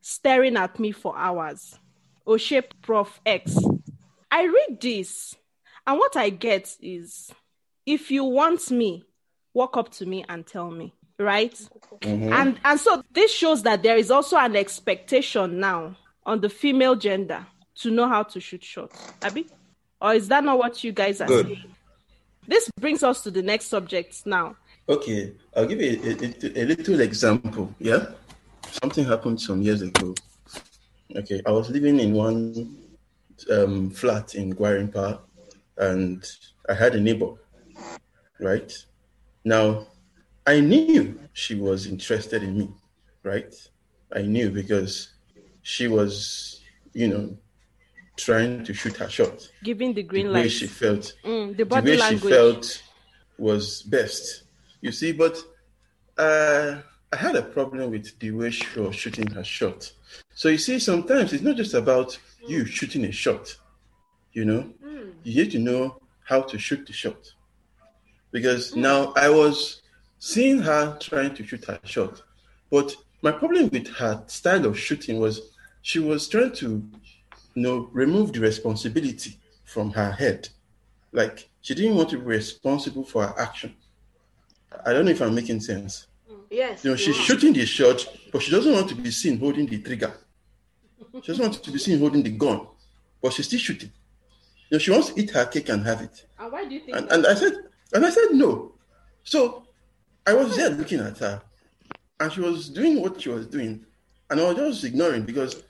staring 0.00 0.56
at 0.56 0.78
me 0.78 0.92
for 0.92 1.16
hours. 1.16 1.78
O'Shea 2.26 2.62
Prof 2.82 3.20
X 3.26 3.56
I 4.30 4.44
read 4.46 4.80
this, 4.80 5.34
and 5.86 5.98
what 5.98 6.16
I 6.16 6.30
get 6.30 6.76
is 6.80 7.30
if 7.86 8.10
you 8.10 8.24
want 8.24 8.70
me, 8.70 9.04
walk 9.54 9.76
up 9.76 9.90
to 9.92 10.06
me 10.06 10.24
and 10.28 10.46
tell 10.46 10.70
me, 10.70 10.94
right? 11.18 11.54
Mhm. 12.00 12.30
And 12.32 12.60
and 12.64 12.78
so 12.80 13.02
this 13.12 13.32
shows 13.32 13.62
that 13.64 13.82
there 13.82 13.96
is 13.96 14.10
also 14.10 14.36
an 14.36 14.56
expectation 14.56 15.58
now 15.58 15.96
on 16.24 16.40
the 16.40 16.48
female 16.48 16.94
gender 16.94 17.46
to 17.76 17.90
know 17.90 18.06
how 18.08 18.22
to 18.22 18.40
shoot 18.40 18.62
shots. 18.62 19.12
Abby? 19.22 19.46
Or 20.00 20.14
is 20.14 20.28
that 20.28 20.44
not 20.44 20.58
what 20.58 20.82
you 20.84 20.92
guys 20.92 21.20
are 21.20 21.26
Good. 21.26 21.46
saying? 21.46 21.74
This 22.46 22.70
brings 22.80 23.02
us 23.02 23.22
to 23.22 23.30
the 23.30 23.42
next 23.42 23.66
subject 23.66 24.26
now. 24.26 24.56
Okay, 24.88 25.32
I'll 25.54 25.66
give 25.66 25.80
you 25.80 26.00
a, 26.02 26.58
a, 26.58 26.62
a 26.62 26.64
little 26.66 27.00
example. 27.00 27.72
Yeah, 27.78 28.06
something 28.82 29.04
happened 29.04 29.40
some 29.40 29.62
years 29.62 29.82
ago. 29.82 30.14
Okay, 31.14 31.42
I 31.46 31.50
was 31.50 31.70
living 31.70 32.00
in 32.00 32.12
one 32.12 32.76
um, 33.50 33.90
flat 33.90 34.34
in 34.34 34.54
Gwarinpa, 34.54 35.20
and 35.78 36.24
I 36.68 36.74
had 36.74 36.94
a 36.94 37.00
neighbor. 37.00 37.32
Right 38.40 38.72
now, 39.44 39.86
I 40.46 40.60
knew 40.60 41.18
she 41.32 41.54
was 41.54 41.86
interested 41.86 42.42
in 42.42 42.56
me. 42.58 42.68
Right, 43.22 43.54
I 44.14 44.22
knew 44.22 44.50
because 44.50 45.10
she 45.62 45.88
was, 45.88 46.60
you 46.92 47.08
know, 47.08 47.36
trying 48.16 48.64
to 48.64 48.72
shoot 48.74 48.96
her 48.96 49.08
shot. 49.08 49.48
Giving 49.62 49.94
the 49.94 50.02
green 50.02 50.26
the 50.26 50.32
way 50.32 50.42
light. 50.42 50.50
she 50.50 50.66
felt 50.66 51.12
Mm, 51.24 51.56
the 51.56 51.64
the 51.64 51.64
body 51.64 51.90
way 51.90 51.96
language. 51.96 52.22
she 52.22 52.34
felt 52.34 52.82
was 53.38 53.82
best. 53.82 54.44
You 54.80 54.92
see, 54.92 55.12
but 55.12 55.36
uh, 56.18 56.78
I 57.12 57.16
had 57.16 57.36
a 57.36 57.42
problem 57.42 57.90
with 57.90 58.18
the 58.18 58.30
way 58.32 58.50
she 58.50 58.80
was 58.80 58.94
shooting 58.96 59.28
her 59.30 59.44
shot. 59.44 59.92
So 60.40 60.48
you 60.48 60.56
see, 60.56 60.78
sometimes 60.78 61.34
it's 61.34 61.42
not 61.42 61.56
just 61.56 61.74
about 61.74 62.18
you 62.48 62.64
mm. 62.64 62.66
shooting 62.66 63.04
a 63.04 63.12
shot. 63.12 63.54
You 64.32 64.46
know, 64.46 64.62
Mm. 64.82 65.12
you 65.22 65.42
need 65.42 65.50
to 65.52 65.58
know 65.58 66.00
how 66.24 66.40
to 66.40 66.58
shoot 66.58 66.86
the 66.86 66.94
shot. 66.94 67.34
Because 68.30 68.72
mm. 68.72 68.76
now 68.76 69.12
I 69.16 69.28
was 69.28 69.82
seeing 70.18 70.58
her 70.60 70.96
trying 70.98 71.34
to 71.34 71.46
shoot 71.46 71.66
her 71.66 71.78
shot, 71.84 72.22
but 72.70 72.96
my 73.20 73.32
problem 73.32 73.68
with 73.68 73.88
her 73.88 74.24
style 74.28 74.64
of 74.64 74.78
shooting 74.78 75.20
was 75.20 75.34
she 75.82 75.98
was 75.98 76.26
trying 76.26 76.52
to, 76.52 76.68
you 77.54 77.62
know, 77.62 77.90
remove 77.92 78.32
the 78.32 78.40
responsibility 78.40 79.38
from 79.64 79.90
her 79.90 80.10
head. 80.10 80.48
Like 81.12 81.50
she 81.60 81.74
didn't 81.74 81.96
want 81.96 82.08
to 82.12 82.16
be 82.16 82.24
responsible 82.24 83.04
for 83.04 83.26
her 83.26 83.38
action. 83.38 83.74
I 84.86 84.94
don't 84.94 85.04
know 85.04 85.10
if 85.10 85.20
I'm 85.20 85.34
making 85.34 85.60
sense. 85.60 86.06
Mm. 86.32 86.44
Yes. 86.50 86.82
You 86.82 86.92
know, 86.92 86.96
she's 86.96 87.16
shooting 87.16 87.52
the 87.52 87.66
shot, 87.66 88.08
but 88.32 88.40
she 88.40 88.50
doesn't 88.50 88.72
want 88.72 88.88
to 88.88 88.94
be 88.94 89.10
seen 89.10 89.38
holding 89.38 89.66
the 89.66 89.82
trigger. 89.82 90.14
She 91.22 91.32
doesn't 91.32 91.42
want 91.42 91.62
to 91.62 91.70
be 91.70 91.78
seen 91.78 91.98
holding 91.98 92.22
the 92.22 92.30
gun, 92.30 92.66
but 93.22 93.32
she's 93.32 93.46
still 93.46 93.58
shooting. 93.58 93.92
You 94.68 94.76
know, 94.76 94.78
she 94.78 94.90
wants 94.90 95.10
to 95.10 95.20
eat 95.20 95.30
her 95.30 95.46
cake 95.46 95.68
and 95.68 95.84
have 95.84 96.00
it. 96.00 96.26
And 96.38 96.52
why 96.52 96.64
do 96.64 96.74
you 96.74 96.80
think 96.80 96.96
And, 96.96 97.10
and 97.10 97.26
I 97.26 97.34
said, 97.34 97.54
and 97.92 98.06
I 98.06 98.10
said 98.10 98.28
no. 98.32 98.72
So 99.24 99.64
I 100.26 100.34
was 100.34 100.56
there 100.56 100.70
looking 100.70 101.00
at 101.00 101.18
her, 101.18 101.42
and 102.20 102.32
she 102.32 102.40
was 102.40 102.68
doing 102.68 103.00
what 103.00 103.20
she 103.20 103.28
was 103.30 103.46
doing, 103.46 103.84
and 104.30 104.40
I 104.40 104.44
was 104.44 104.56
just 104.56 104.84
ignoring 104.84 105.24
because 105.24 105.62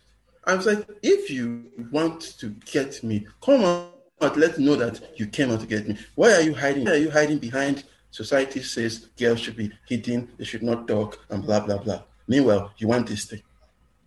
I 0.44 0.54
was 0.54 0.66
like, 0.66 0.86
if 1.02 1.30
you 1.30 1.70
want 1.90 2.20
to 2.40 2.48
get 2.66 3.02
me, 3.02 3.26
come 3.42 3.64
out, 3.64 4.36
let 4.36 4.58
me 4.58 4.64
know 4.64 4.76
that 4.76 5.18
you 5.18 5.26
came 5.26 5.50
out 5.50 5.60
to 5.60 5.66
get 5.66 5.88
me. 5.88 5.96
Why 6.14 6.32
are 6.32 6.42
you 6.42 6.54
hiding? 6.54 6.84
Why 6.84 6.92
are 6.92 6.96
you 6.96 7.10
hiding 7.10 7.38
behind? 7.38 7.84
Society 8.10 8.62
says 8.62 9.08
girls 9.18 9.40
should 9.40 9.56
be 9.56 9.70
hidden, 9.88 10.28
they 10.36 10.44
should 10.44 10.62
not 10.62 10.88
talk, 10.88 11.24
and 11.30 11.44
blah 11.44 11.60
blah 11.60 11.78
blah. 11.78 12.02
Meanwhile, 12.26 12.72
you 12.78 12.88
want 12.88 13.06
this 13.06 13.24
thing. 13.24 13.42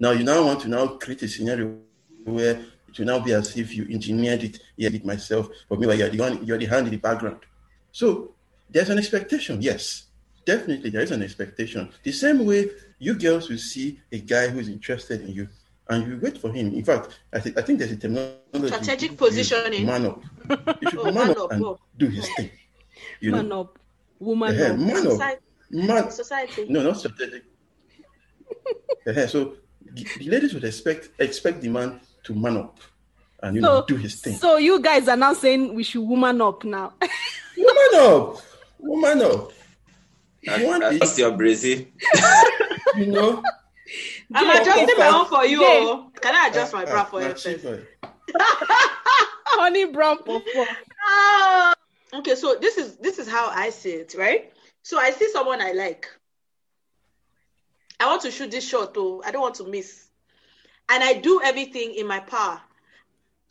Now 0.04 0.12
you 0.12 0.26
now 0.26 0.44
want 0.46 0.60
to 0.64 0.68
now 0.68 0.86
create 0.98 1.22
a 1.22 1.30
scenario 1.30 1.78
where 2.26 2.60
it 2.90 3.00
will 3.00 3.06
now 3.06 3.20
be 3.20 3.32
as 3.32 3.56
if 3.56 3.74
you 3.74 3.88
engineered 3.90 4.44
it, 4.44 4.60
yeah, 4.76 4.90
it 4.90 5.06
myself, 5.06 5.48
but 5.70 5.80
meanwhile 5.80 5.98
you're 5.98 6.10
the 6.10 6.20
one, 6.20 6.46
you're 6.46 6.58
the 6.58 6.66
hand 6.66 6.88
in 6.88 6.92
the 6.92 6.98
background. 6.98 7.40
So 7.94 8.36
there's 8.70 8.90
an 8.90 8.98
expectation, 8.98 9.62
yes. 9.62 10.08
Definitely 10.46 10.90
there 10.90 11.04
is 11.04 11.12
an 11.12 11.24
expectation. 11.24 11.90
The 12.04 12.12
same 12.12 12.46
way 12.46 12.70
you 13.00 13.14
girls 13.14 13.48
will 13.48 13.58
see 13.58 14.02
a 14.12 14.20
guy 14.20 14.50
who 14.50 14.60
is 14.60 14.68
interested 14.68 15.22
in 15.22 15.30
you 15.30 15.48
and 15.88 16.06
you 16.06 16.20
wait 16.22 16.38
for 16.38 16.52
him. 16.52 16.74
In 16.74 16.84
fact, 16.84 17.18
I 17.32 17.40
think 17.40 17.58
I 17.58 17.62
think 17.62 17.80
there's 17.80 17.94
a 17.94 17.96
terminology. 17.96 18.68
Strategic 18.68 19.16
positioning. 19.16 19.86
Man 19.86 20.06
up. 20.08 20.22
You 20.82 20.90
should 20.90 21.00
Oh, 21.00 21.06
man, 21.06 21.14
man 21.14 21.30
up 21.32 21.38
up, 21.38 21.52
and 21.54 21.64
oh. 21.64 21.80
do 21.98 22.08
his 22.08 22.28
thing. 22.36 22.50
You 23.22 23.32
man 23.32 23.48
know? 23.48 23.62
up, 23.62 23.80
woman 24.20 24.54
Yeah, 24.54 24.72
up? 24.72 24.80
man 24.80 24.98
up. 24.98 25.14
Society. 25.14 25.42
Man 25.72 26.12
Society. 26.12 26.66
no, 26.68 26.84
not 26.84 26.98
strategic. 26.98 27.44
Yeah, 29.06 29.28
so 29.28 29.56
the 29.94 30.04
the 30.18 30.30
ladies 30.30 30.54
would 30.54 30.64
expect 30.64 31.10
expect 31.20 31.62
the 31.62 31.70
man 31.70 32.00
to 32.24 32.34
man 32.34 32.58
up 32.58 32.80
and 33.42 33.56
you 33.56 33.62
know 33.62 33.84
do 33.88 33.96
his 33.96 34.20
thing. 34.22 34.36
so 34.36 34.58
you 34.58 34.80
guys 34.82 35.08
are 35.08 35.18
now 35.18 35.34
saying 35.34 35.74
we 35.76 35.84
should 35.84 36.02
woman 36.02 36.42
up 36.42 36.64
now. 36.64 36.94
woman 37.58 37.90
up, 37.96 38.38
woman 38.80 39.22
up. 39.22 39.52
You 40.42 40.68
want 40.68 40.82
That's 40.82 41.00
this, 41.00 41.20
your 41.20 41.32
brazy. 41.32 41.88
you 42.98 43.06
know? 43.08 43.42
I'm 44.34 44.48
Jae, 44.48 44.62
adjusting 44.62 44.98
my 44.98 45.08
own 45.08 45.26
for 45.28 45.46
you. 45.46 45.60
Jae. 45.60 45.64
oh. 45.64 46.12
Can 46.20 46.36
I 46.36 46.48
adjust 46.48 46.74
my 46.74 46.84
bra 46.86 47.02
Ah, 47.02 47.04
for 47.06 47.22
you 47.22 47.30
first? 47.30 47.48
Honey 49.56 49.86
brown 49.86 50.18
pawpaw. 50.18 50.66
Ah, 51.06 51.74
okay, 52.16 52.36
so 52.36 52.56
this 52.60 52.78
is 52.78 52.98
this 52.98 53.20
is 53.20 53.28
how 53.30 53.48
I 53.50 53.70
see 53.70 53.92
it, 53.92 54.16
right? 54.18 54.52
So 54.82 54.98
I 54.98 55.12
see 55.12 55.30
someone 55.32 55.62
I 55.62 55.72
like. 55.72 56.10
I 58.00 58.06
want 58.08 58.22
to 58.24 58.32
shoot 58.32 58.52
this 58.52 58.68
shot, 58.68 58.94
though. 58.94 59.22
I 59.24 59.32
don't 59.32 59.42
want 59.42 59.56
to 59.56 59.68
miss, 59.68 60.08
and 60.90 61.04
I 61.04 61.14
do 61.14 61.42
everything 61.44 61.94
in 61.96 62.08
my 62.08 62.20
power 62.20 62.62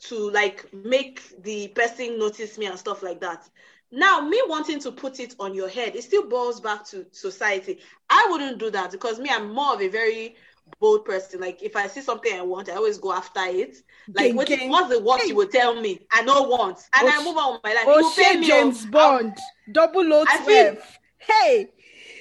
to 0.01 0.29
like 0.31 0.71
make 0.73 1.21
the 1.43 1.69
person 1.69 2.19
notice 2.19 2.57
me 2.57 2.65
and 2.65 2.77
stuff 2.77 3.03
like 3.03 3.21
that. 3.21 3.49
Now, 3.91 4.21
me 4.21 4.41
wanting 4.47 4.79
to 4.81 4.91
put 4.91 5.19
it 5.19 5.35
on 5.39 5.53
your 5.53 5.69
head, 5.69 5.95
it 5.95 6.03
still 6.03 6.27
boils 6.27 6.59
back 6.59 6.85
to 6.87 7.05
society. 7.11 7.79
I 8.09 8.27
wouldn't 8.29 8.57
do 8.57 8.71
that 8.71 8.91
because 8.91 9.19
me, 9.19 9.29
I'm 9.31 9.53
more 9.53 9.75
of 9.75 9.81
a 9.81 9.87
very 9.87 10.35
bold 10.79 11.05
person. 11.05 11.39
Like 11.39 11.61
if 11.61 11.75
I 11.75 11.87
see 11.87 12.01
something 12.01 12.33
I 12.33 12.41
want, 12.41 12.69
I 12.69 12.73
always 12.73 12.97
go 12.97 13.13
after 13.13 13.41
it. 13.45 13.77
Like 14.07 14.27
Gang, 14.27 14.35
what, 14.35 14.47
gang. 14.47 14.69
what's 14.69 14.89
the 14.89 14.99
worst 14.99 15.27
you 15.27 15.35
will 15.35 15.47
tell 15.47 15.79
me? 15.79 15.99
I 16.11 16.23
don't 16.23 16.49
want, 16.49 16.79
and 16.95 17.07
I 17.07 17.17
Oh, 17.17 17.23
move 17.23 17.37
on 17.37 17.53
with 17.53 17.63
my 17.63 17.73
life. 17.73 17.85
You 17.85 18.05
Oh, 18.05 18.13
pay 18.17 18.37
me, 18.37 18.47
James 18.47 18.85
oh. 18.85 18.91
Bond, 18.91 19.37
double 19.71 20.13
O 20.13 20.25
I 20.27 20.43
twelve. 20.43 20.99
Hey, 21.19 21.69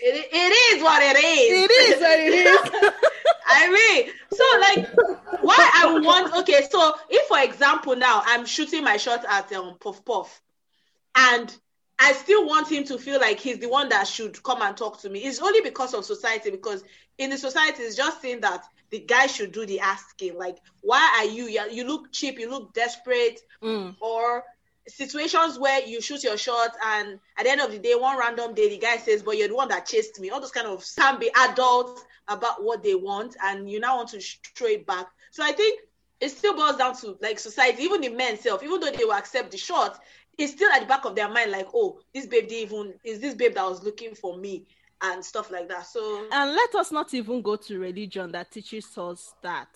It, 0.05 0.29
it 0.33 0.77
is 0.77 0.83
what 0.83 1.01
it 1.01 1.17
is. 1.17 1.63
it 1.63 1.71
is 1.71 2.01
what 2.01 2.19
it 2.19 2.35
is. 2.35 2.93
I 3.47 3.71
mean, 3.71 4.13
so 4.33 4.45
like, 4.61 5.43
why 5.43 5.71
I 5.75 5.99
want? 6.01 6.35
Okay, 6.39 6.67
so 6.69 6.95
if 7.09 7.29
for 7.29 7.41
example 7.41 7.95
now 7.95 8.23
I'm 8.25 8.45
shooting 8.45 8.83
my 8.83 8.97
shot 8.97 9.25
at 9.29 9.53
um, 9.53 9.77
Puff 9.81 10.05
Puff, 10.05 10.43
and 11.15 11.55
I 11.99 12.13
still 12.15 12.47
want 12.47 12.71
him 12.71 12.85
to 12.85 12.99
feel 12.99 13.21
like 13.21 13.39
he's 13.39 13.59
the 13.59 13.69
one 13.69 13.89
that 13.91 14.09
should 14.09 14.43
come 14.43 14.61
and 14.63 14.77
talk 14.77 15.01
to 15.03 15.09
me. 15.09 15.21
It's 15.21 15.41
only 15.41 15.61
because 15.61 15.95
of 15.95 16.05
society. 16.05 16.51
Because 16.51 16.83
in 17.19 17.31
the 17.31 17.39
society, 17.39 17.85
it's 17.85 17.95
just 17.97 18.21
saying 18.21 18.41
that 18.41 18.65
the 18.91 18.99
guy 18.99 19.27
should 19.27 19.53
do 19.53 19.65
the 19.67 19.79
asking. 19.79 20.37
Like, 20.37 20.59
why 20.81 21.19
are 21.19 21.31
you? 21.31 21.45
You 21.45 21.71
you 21.71 21.87
look 21.87 22.11
cheap. 22.11 22.41
You 22.41 22.51
look 22.51 22.75
desperate. 22.75 23.41
Mm. 23.63 23.95
Or 24.01 24.45
situations 24.89 25.59
where 25.59 25.85
you 25.87 26.01
shoot 26.01 26.25
your 26.25 26.37
shot 26.37 26.71
and 26.85 27.19
at 27.39 27.45
the 27.45 27.51
end 27.51 27.61
of 27.61 27.71
the 27.71 27.79
day, 27.79 27.95
one 27.95 28.19
random 28.19 28.55
day, 28.55 28.69
the 28.69 28.79
guy 28.79 28.97
says, 28.97 29.23
"But 29.23 29.37
you're 29.39 29.49
the 29.49 29.55
one 29.55 29.69
that 29.69 29.87
chased 29.87 30.19
me." 30.21 30.31
All 30.31 30.41
those 30.41 30.51
kind 30.51 30.67
of 30.67 30.85
can 30.97 31.19
be 31.19 31.31
adults 31.37 32.05
about 32.29 32.63
what 32.63 32.83
they 32.83 32.95
want, 32.95 33.37
and 33.43 33.71
you 33.71 33.81
now 33.81 33.97
want 33.97 34.09
to 34.11 34.21
throw 34.55 34.69
it 34.69 34.87
back. 34.87 35.09
So 35.31 35.43
I 35.45 35.53
think 35.53 35.81
it 36.21 36.31
still 36.31 36.55
boils 36.55 36.77
down 36.77 36.97
to 36.99 37.19
like 37.21 37.39
society, 37.39 37.83
even 37.83 38.01
the 38.01 38.09
men 38.11 38.39
self, 38.39 38.63
even 38.63 38.81
though 38.81 38.91
they 38.91 39.05
will 39.05 39.13
accept 39.13 39.51
the 39.51 39.59
shot, 39.59 40.01
it's 40.39 40.53
still 40.53 40.71
at 40.73 40.81
the 40.81 40.87
back 40.87 41.05
of 41.05 41.15
their 41.15 41.29
mind, 41.29 41.51
like, 41.51 41.69
oh, 41.75 41.99
this 42.15 42.27
babe 42.27 42.51
even 42.51 42.95
is 43.05 43.21
this 43.21 43.35
babe 43.35 43.55
that 43.55 43.69
was 43.69 43.83
looking 43.83 44.15
for 44.15 44.37
me 44.39 44.67
and 45.03 45.25
stuff 45.25 45.51
like 45.51 45.69
that. 45.69 45.87
So 45.87 46.27
And 46.31 46.53
let 46.53 46.75
us 46.77 46.93
not 46.93 47.13
even 47.13 47.43
go 47.43 47.57
to 47.57 47.79
religion 47.79 48.31
that 48.33 48.51
teaches 48.51 48.97
us 48.97 49.35
that 49.43 49.69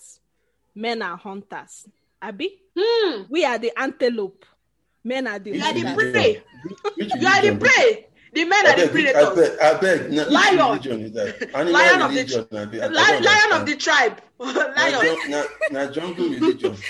men 0.73 1.01
are 1.01 1.17
hunters. 1.17 1.87
abby 2.21 2.59
hmm, 2.77 3.23
we 3.29 3.43
are 3.45 3.57
the 3.57 3.71
antelope. 3.77 4.45
Men 5.07 5.25
are 5.25 5.39
the 5.39 5.51
You 5.51 5.63
are 5.63 5.73
the 5.73 6.11
prey. 6.11 6.43
Which 6.97 7.11
you 7.15 7.27
are 7.27 7.41
the 7.41 7.55
prey. 7.55 8.07
The 8.33 8.43
men 8.43 8.65
I 8.67 8.71
are 8.71 8.75
the 8.75 8.81
beg, 8.87 8.91
predators. 8.91 9.23
I 9.23 9.35
beg, 9.35 9.59
I 9.59 9.79
beg. 9.79 10.11
Na, 10.11 10.23
which 10.23 10.33
Lion. 10.33 10.57
religion 10.57 11.01
is 11.01 11.11
that? 11.13 11.49
Animal 11.55 11.73
Lion 11.73 12.01
of 12.01 12.11
the 12.11 12.17
religion, 12.17 12.47
I 12.51 12.65
beg, 12.65 12.91
Lion, 12.91 13.23
lion 13.23 13.51
of 13.53 13.65
the 13.65 13.75
tribe. 13.77 14.21
Lion. 14.39 15.01
jun- 15.01 15.31
na, 15.31 15.43
na 15.71 15.91
jungle 15.91 16.29
religion. 16.29 16.75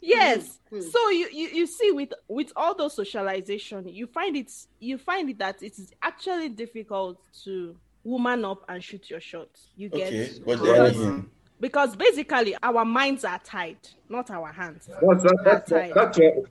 Yes. 0.00 0.60
Mhm. 0.72 0.90
So 0.92 1.08
you, 1.10 1.28
you 1.32 1.48
you 1.58 1.66
see 1.66 1.90
with 1.90 2.12
with 2.28 2.52
all 2.56 2.74
those 2.74 2.94
socialization, 2.94 3.88
you 3.88 4.06
find 4.06 4.36
it 4.36 4.50
you 4.78 4.96
find 4.96 5.28
it 5.28 5.38
that 5.40 5.62
it 5.62 5.76
is 5.78 5.92
actually 6.00 6.48
difficult 6.50 7.18
to 7.44 7.76
woman 8.04 8.44
up 8.44 8.64
and 8.68 8.82
shoot 8.82 9.10
your 9.10 9.20
shot. 9.20 9.48
You 9.76 9.88
get 9.90 10.06
Okay, 10.06 10.30
but 10.46 10.60
because, 10.60 10.96
then 10.98 11.30
because 11.60 11.96
basically 11.96 12.54
our 12.62 12.84
minds 12.84 13.24
are 13.24 13.38
tied, 13.40 13.78
not 14.08 14.30
our 14.30 14.52
hands. 14.52 14.88
That's 14.88 15.30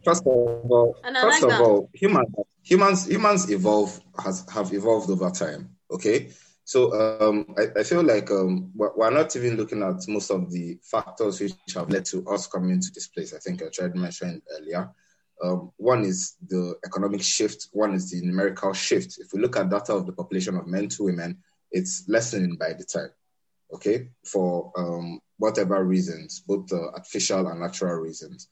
first 0.06 0.22
of 0.22 0.28
all, 0.28 0.98
And 1.04 1.15
first 1.17 1.41
like 1.41 1.43
of 1.43 1.50
that. 1.50 1.62
all, 1.62 1.89
humans 1.93 2.28
humans 2.63 3.08
humans 3.08 3.50
evolve 3.50 4.00
has 4.24 4.46
have 4.54 4.74
evolved 4.74 5.10
over 5.10 5.30
time. 5.30 5.70
Okay, 5.89 6.32
so 6.65 6.91
um, 7.22 7.54
I, 7.58 7.80
I 7.80 7.84
feel 7.84 8.04
like 8.04 8.30
um, 8.30 8.72
we're, 8.76 8.91
we're 8.96 9.10
not 9.10 9.34
even 9.38 9.56
looking 9.56 9.82
at 9.84 10.06
most 10.08 10.30
of 10.32 10.52
the 10.52 10.78
factors 10.84 11.39
which 11.39 11.54
have 11.76 11.89
led 11.89 12.04
to 12.06 12.28
us 12.28 12.48
coming 12.48 12.72
into 12.72 12.91
this 12.93 13.08
place. 13.08 13.34
I 13.34 13.39
think 13.39 13.62
I 13.63 13.67
tried 13.70 13.93
to 13.93 14.00
mention 14.00 14.41
earlier. 14.60 14.89
Um, 15.41 15.72
one 15.78 16.04
is 16.04 16.36
the 16.48 16.76
economic 16.86 17.22
shift, 17.22 17.67
one 17.72 17.93
is 17.93 18.10
the 18.12 18.20
numerical 18.26 18.74
shift. 18.74 19.17
If 19.20 19.34
we 19.34 19.39
look 19.39 19.56
at 19.56 19.70
data 19.70 19.93
of 19.93 20.06
the 20.08 20.12
population 20.12 20.58
of 20.58 20.65
men 20.67 20.89
to 20.89 21.04
women, 21.04 21.38
it's 21.72 22.04
lessening 22.08 22.56
by 22.56 22.74
the 22.74 22.84
time, 22.84 23.12
okay, 23.73 24.10
for 24.25 24.71
um, 24.77 25.19
whatever 25.38 25.84
reasons, 25.84 26.41
both 26.47 26.71
uh, 26.71 26.89
artificial 26.93 27.47
and 27.47 27.60
natural 27.60 27.95
reasons. 27.95 28.49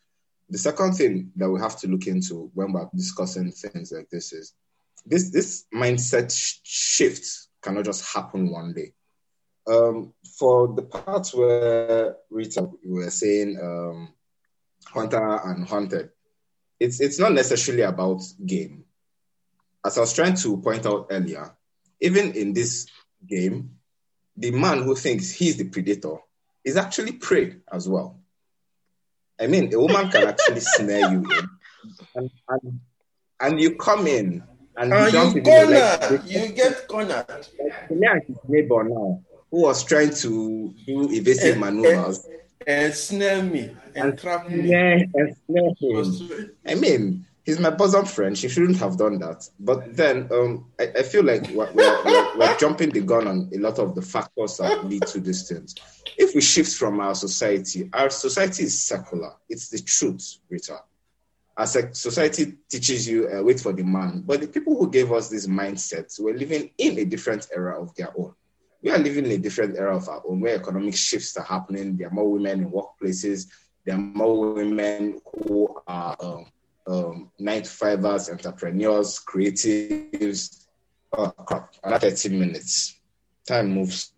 The 0.50 0.58
second 0.58 0.94
thing 0.94 1.32
that 1.38 1.50
we 1.50 1.60
have 1.60 1.80
to 1.80 1.88
look 1.88 2.08
into 2.08 2.52
when 2.54 2.72
we're 2.72 2.90
discussing 2.96 3.52
things 3.52 3.92
like 3.92 4.10
this 4.10 4.32
is 4.32 4.54
this 5.06 5.32
this 5.32 5.66
mindset 5.74 6.32
sh- 6.32 6.60
shift 6.64 7.48
cannot 7.62 7.86
just 7.86 8.14
happen 8.14 8.52
one 8.52 8.74
day. 8.74 8.94
Um, 9.68 10.14
for 10.38 10.76
the 10.76 10.84
parts 10.84 11.34
where 11.34 12.16
Rita 12.30 12.70
we 12.86 13.04
were 13.04 13.10
saying 13.10 13.58
um, 13.62 14.14
hunter 14.86 15.40
and 15.46 15.68
hunted, 15.68 16.12
it's 16.80 17.00
it's 17.00 17.18
not 17.20 17.34
necessarily 17.34 17.84
about 17.84 18.22
game. 18.46 18.86
As 19.84 19.98
I 19.98 20.02
was 20.02 20.14
trying 20.14 20.36
to 20.36 20.58
point 20.58 20.86
out 20.86 21.08
earlier, 21.10 21.56
even 22.00 22.34
in 22.34 22.54
this 22.54 22.88
game, 23.28 23.72
the 24.38 24.52
man 24.52 24.84
who 24.84 24.96
thinks 24.96 25.32
he's 25.32 25.58
the 25.58 25.66
predator 25.66 26.18
is 26.64 26.78
actually 26.78 27.14
prey 27.14 27.56
as 27.72 27.88
well. 27.88 28.20
I 29.40 29.48
mean, 29.48 29.74
a 29.74 29.80
woman 29.80 30.10
can 30.10 30.28
actually 30.28 30.60
snare 30.76 31.12
you 31.12 31.20
in, 31.20 31.50
and, 32.16 32.30
and, 32.50 32.80
and 33.40 33.60
you 33.60 33.76
come 33.76 34.08
in 34.08 34.44
and 34.78 34.94
Uh, 34.94 35.10
you, 35.14 35.36
you 35.36 35.42
corner, 35.42 35.98
you 36.26 36.48
get 36.50 36.88
cornered. 36.88 37.26
Like, 37.60 37.92
me 37.92 38.08
and 38.08 38.22
his 38.28 38.38
neighbor 38.48 38.84
now, 38.84 39.22
who 39.52 39.62
was 39.62 39.84
trying 39.84 40.14
to 40.16 40.74
do 40.86 41.10
evasive 41.12 41.56
Eh, 41.56 41.60
maneuvers 41.60 42.28
and 42.68 42.94
snare 42.94 43.44
me 43.44 43.76
and 43.96 44.18
trap 44.20 44.50
me. 44.50 44.68
snare 44.68 45.06
and 45.14 45.36
snare 45.46 45.72
him. 45.80 46.52
I 46.66 46.76
mean, 46.76 47.26
he's 47.46 47.60
my 47.60 47.70
bosom 47.70 48.06
friend. 48.06 48.38
She 48.38 48.50
shouldn't 48.50 48.78
have 48.78 48.98
done 48.98 49.20
that. 49.20 49.48
But 49.60 49.96
then 49.96 50.28
um, 50.32 50.66
I, 50.80 50.92
I 50.98 51.04
feel 51.04 51.24
like 51.24 51.48
we're, 51.50 51.72
we're, 51.72 52.38
we're, 52.38 52.58
jumping 52.58 52.90
the 52.90 53.02
gun 53.02 53.28
on 53.28 53.50
a 53.54 53.60
lot 53.60 53.80
of 53.80 53.96
the 53.96 54.02
factors 54.02 54.58
that 54.58 54.86
lead 54.86 55.06
to 55.08 55.20
these 55.20 55.48
things. 55.48 55.76
If 56.18 56.34
we 56.36 56.42
shift 56.42 56.76
from 56.76 57.00
our 57.00 57.16
society, 57.16 57.90
our 57.94 58.10
society 58.10 58.64
is 58.64 58.84
secular. 58.84 59.34
It's 59.48 59.70
the 59.70 59.80
truth, 59.80 60.40
Rita. 60.50 60.80
As 61.58 61.76
a 61.78 61.94
society 61.94 62.56
teaches 62.70 63.08
you, 63.08 63.30
uh, 63.30 63.42
wait 63.42 63.62
for 63.62 63.72
the 63.72 63.84
man. 63.84 64.24
But 64.26 64.42
the 64.42 64.48
people 64.48 64.76
who 64.76 64.90
gave 64.90 65.12
us 65.14 65.30
this 65.30 65.48
mindset 65.48 66.20
were 66.20 66.34
living 66.34 66.72
in 66.78 67.00
a 67.00 67.06
different 67.06 67.48
era 67.56 67.82
of 67.82 67.96
their 67.96 68.12
own. 68.18 68.34
We 68.82 68.92
are 68.92 68.98
living 68.98 69.26
in 69.26 69.32
a 69.32 69.38
different 69.38 69.78
era 69.78 69.96
of 69.96 70.10
our 70.10 70.22
own, 70.28 70.42
where 70.42 70.56
economic 70.56 70.96
shifts 70.96 71.38
are 71.38 71.46
happening. 71.46 71.96
There 71.96 72.08
are 72.08 72.12
more 72.14 72.30
women 72.30 72.64
in 72.64 72.72
workplaces. 72.72 73.48
There 73.86 73.96
are 73.96 74.00
more 74.00 74.54
women 74.54 75.22
who 75.34 75.76
are 75.88 76.16
um, 76.20 76.46
um, 76.88 77.32
nine 77.40 77.64
to 77.64 77.70
fivers, 77.70 78.30
entrepreneurs, 78.30 79.20
creatives. 79.26 80.66
Oh, 81.18 81.30
crap. 81.30 81.74
Another 81.84 82.10
30 82.12 82.38
minutes. 82.38 83.00
Time 83.48 83.72
moves. 83.72 84.12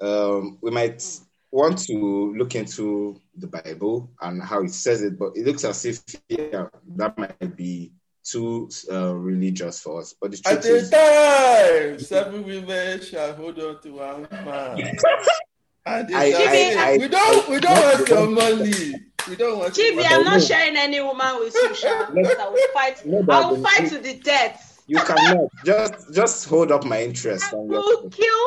Um, 0.00 0.58
we 0.60 0.70
might 0.70 1.04
want 1.50 1.78
to 1.86 2.34
look 2.36 2.54
into 2.54 3.20
the 3.36 3.46
Bible 3.46 4.10
and 4.20 4.42
how 4.42 4.62
it 4.62 4.70
says 4.70 5.02
it, 5.02 5.18
but 5.18 5.36
it 5.36 5.46
looks 5.46 5.64
as 5.64 5.84
if 5.84 6.00
yeah, 6.28 6.66
that 6.96 7.16
might 7.18 7.56
be 7.56 7.92
too 8.24 8.68
uh, 8.90 9.14
religious 9.14 9.80
for 9.80 10.00
us. 10.00 10.14
But 10.20 10.32
the 10.32 10.42
At 10.46 10.62
truth 10.62 10.90
the 10.90 10.96
is, 10.96 12.00
time, 12.00 12.00
seven 12.00 12.44
women 12.44 13.00
shall 13.02 13.34
hold 13.34 13.58
on 13.60 13.80
to 13.82 13.90
one 13.92 14.26
man. 14.30 14.78
At 15.86 16.08
the 16.08 16.14
I- 16.16 16.30
time, 16.30 16.48
I- 16.48 16.92
I- 16.94 16.96
we 16.98 17.08
don't, 17.08 17.48
we 17.48 17.60
don't 17.60 17.98
want 17.98 18.08
your 18.08 18.26
money. 18.28 18.94
We 19.28 19.36
don't 19.36 19.58
want 19.58 19.76
your 19.76 19.92
Chibi, 19.92 19.96
money. 19.96 20.08
I'm 20.08 20.24
know. 20.24 20.30
not 20.32 20.42
sharing 20.42 20.76
any 20.76 21.00
woman 21.00 21.38
with 21.38 21.54
you, 21.54 21.74
Sha. 21.74 22.10
because 22.10 22.38
I 22.38 22.48
will 22.48 22.68
fight. 22.74 23.06
No, 23.06 23.24
I 23.30 23.46
will 23.50 23.62
fight 23.62 23.88
to 23.90 23.98
the 23.98 24.14
death. 24.14 24.82
you 24.86 24.98
cannot 24.98 25.48
just 25.64 26.14
just 26.14 26.48
hold 26.48 26.72
up 26.72 26.84
my 26.84 27.02
interest. 27.02 27.52
I 27.52 27.56
will 27.56 28.10
kill. 28.10 28.46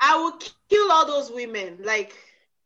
I 0.00 0.16
will 0.16 0.38
kill 0.68 0.92
all 0.92 1.06
those 1.06 1.30
women. 1.30 1.78
Like, 1.82 2.14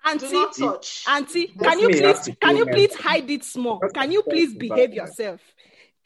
do 0.05 0.11
Auntie, 0.11 0.61
touch. 0.61 1.05
Auntie, 1.09 1.47
can 1.49 1.79
you 1.79 1.89
please 1.89 2.31
can 2.41 2.57
you 2.57 2.67
please 2.67 2.95
hide 2.95 3.31
it 3.31 3.45
small? 3.45 3.81
Can 3.95 4.13
you 4.13 4.23
please 4.23 4.55
behave 4.55 4.93
yourself? 4.93 5.41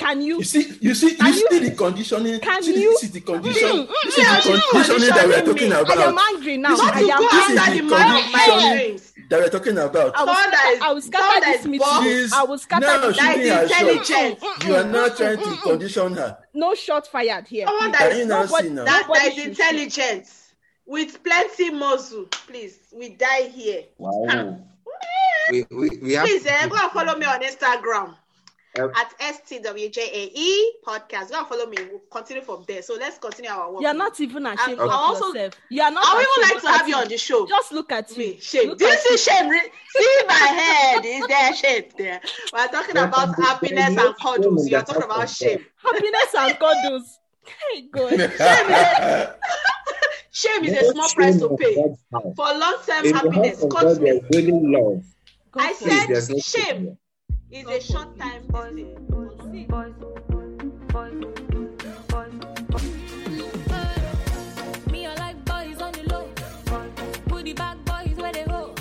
Can 0.02 0.20
you 0.20 0.38
You 0.38 0.44
see, 0.44 0.64
you 0.80 0.94
see, 0.94 1.10
you 1.10 1.32
see 1.32 1.46
you- 1.52 1.60
the 1.60 1.70
conditioning. 1.76 2.40
can 2.40 2.62
see, 2.62 2.80
you- 2.82 2.90
This 2.92 3.04
is 3.04 3.10
the 3.12 3.20
condition. 3.20 3.68
Mm, 3.68 3.86
mm 3.86 3.94
This 4.04 4.18
yeah, 4.18 4.38
is 4.38 4.44
the 4.44 4.62
conditioning 4.72 5.08
that 5.10 5.26
we're 5.28 5.44
talking 5.44 5.68
me. 5.70 5.74
I 5.76 6.02
am 6.08 6.18
angry 6.18 6.56
now. 6.56 6.70
This 6.70 6.80
is 6.80 6.86
I 6.90 7.02
the- 7.02 7.10
am 7.12 7.18
go 7.22 7.28
this 7.30 7.48
is 7.48 7.54
the 7.54 7.70
the 7.76 7.82
man 7.82 8.24
of 8.24 8.32
my 8.32 8.44
condition 8.44 8.72
dreams. 8.76 9.12
That 9.30 9.38
we're 9.40 9.48
talking 9.48 9.78
about. 9.78 10.16
I 10.16 10.24
will 10.24 10.34
Someone 10.34 10.50
that 10.50 10.60
scatter, 10.76 10.84
I 10.84 10.92
will 10.92 11.00
scatter 11.00 11.22
someone 11.24 11.40
that 11.40 11.56
this 11.56 11.66
meeting. 11.66 11.78
born- 11.86 12.32
I 12.34 12.42
will 12.44 12.58
scatter 12.58 12.86
now 12.86 12.98
this 13.06 13.16
That 13.16 13.34
shooting 13.36 13.50
her 13.52 13.68
shot. 13.68 14.18
Mm, 14.18 14.38
mm, 14.40 14.66
you 14.68 14.74
are 14.74 14.84
not 14.84 15.16
trying 15.16 15.38
to 15.38 15.56
condition 15.62 16.14
her. 16.14 16.38
No 16.54 16.74
shot 16.74 17.06
fired 17.06 17.46
here. 17.46 17.66
Someone 17.66 17.92
please. 17.92 17.98
Can 17.98 18.16
you 18.16 18.22
is, 18.22 18.28
Nobody- 18.28 18.68
see 18.68 18.74
now? 18.74 18.84
that, 18.84 19.06
that 19.06 19.08
nobody 19.08 19.40
is 19.40 19.46
intelligent 19.46 20.26
with 20.84 21.22
plenty 21.22 21.70
muscle. 21.70 22.24
Please, 22.48 22.78
we 22.92 23.10
die 23.10 23.42
here. 23.54 23.84
Wow. 23.98 24.58
we, 25.50 25.64
we, 25.70 25.88
we 26.02 26.12
have 26.14 26.26
Please, 26.26 26.44
eh, 26.46 26.66
go 26.68 26.76
and 26.76 26.90
follow 26.92 27.16
me 27.18 27.24
on 27.26 27.40
Instagram 27.42 28.14
Uh, 28.78 28.88
at 28.96 29.18
STWJAE 29.18 30.30
E 30.34 30.72
podcast. 30.86 31.30
Go 31.30 31.38
and 31.40 31.46
follow 31.46 31.66
me. 31.66 31.76
We'll 31.90 32.00
continue 32.10 32.42
from 32.42 32.64
there. 32.66 32.80
So 32.82 32.94
let's 32.94 33.18
continue 33.18 33.50
our 33.50 33.70
work. 33.70 33.82
You're 33.82 33.92
not 33.92 34.18
even 34.20 34.46
ashamed 34.46 34.80
I 34.80 34.84
of 34.84 34.90
also- 34.90 35.26
yourself. 35.28 35.54
You 35.68 35.82
are 35.82 35.90
not. 35.90 36.04
I 36.06 36.14
would 36.16 36.26
even 36.46 36.54
like 36.54 36.62
to 36.62 36.78
have 36.78 36.88
you 36.88 36.96
on 36.96 37.08
the 37.08 37.18
show. 37.18 37.46
Just 37.46 37.72
look 37.72 37.92
at 37.92 38.16
me. 38.16 38.32
me. 38.32 38.38
Shame. 38.40 38.68
Look 38.70 38.78
Do 38.78 38.86
you 38.86 38.96
see 38.96 39.16
shame? 39.18 39.52
See 39.90 40.20
my 40.26 40.34
head. 40.34 41.04
Is 41.04 41.26
there 41.26 41.54
shame 41.62 41.84
there? 41.98 42.20
We're 42.52 42.68
talking 42.68 42.96
about 42.96 43.34
happiness 43.38 43.88
and 43.88 43.98
is 43.98 44.14
cuddles. 44.22 44.68
You're 44.68 44.82
talking 44.82 45.02
about 45.02 45.28
shame. 45.28 45.64
Happiness 45.76 46.34
and 46.38 46.58
cuddles. 46.58 47.18
Hey, 47.72 47.82
God. 47.90 49.36
Shame 50.34 50.64
is 50.64 50.72
a 50.88 50.92
small 50.92 51.08
price 51.10 51.38
to 51.40 51.56
pay 51.58 51.74
in 51.74 51.82
God's 51.88 52.00
house. 52.10 52.34
for 52.36 52.58
long-term 52.58 53.12
happiness. 53.12 53.48
house 53.56 53.62
of 53.64 53.68
Cost 53.70 53.84
God, 53.84 54.00
me. 54.00 54.22
really 54.32 54.52
love. 54.52 55.04
I 55.54 55.74
for 55.74 55.84
Please, 55.84 56.96
it. 57.52 57.66
there's 57.66 57.68
no 57.68 57.74
said 57.76 57.82
shame 57.82 57.82
here. 57.82 57.82
is 57.82 57.88
a 57.88 57.92
short-time 57.92 58.42
thing. 58.48 59.32
Me, 64.90 65.06
I 65.06 65.14
like 65.16 65.44
boys 65.44 65.80
on 65.82 65.92
the 65.92 66.02
low. 66.08 66.28
Put 67.26 67.44
the 67.44 67.52
back 67.52 67.76
boys 67.84 68.16
where 68.16 68.32
they 68.32 68.44
go. 68.44 68.74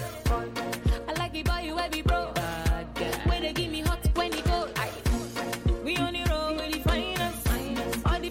I 1.08 1.14
like 1.18 1.34
the 1.34 1.44
boy 1.44 1.76
where 1.76 1.90
be 1.90 2.02
bro. 2.02 2.34
Where 3.26 3.42
they 3.42 3.54
give 3.54 3.72
me 3.72 3.82
hot 3.82 4.00
when 4.16 4.32
he 4.32 4.42
go. 4.42 4.68
We 5.84 5.98
on 5.98 6.14
the 6.14 6.24
road 6.30 6.58
with 6.58 6.72
the 6.74 6.80
finest. 6.90 7.48
All 8.06 8.20
the 8.20 8.30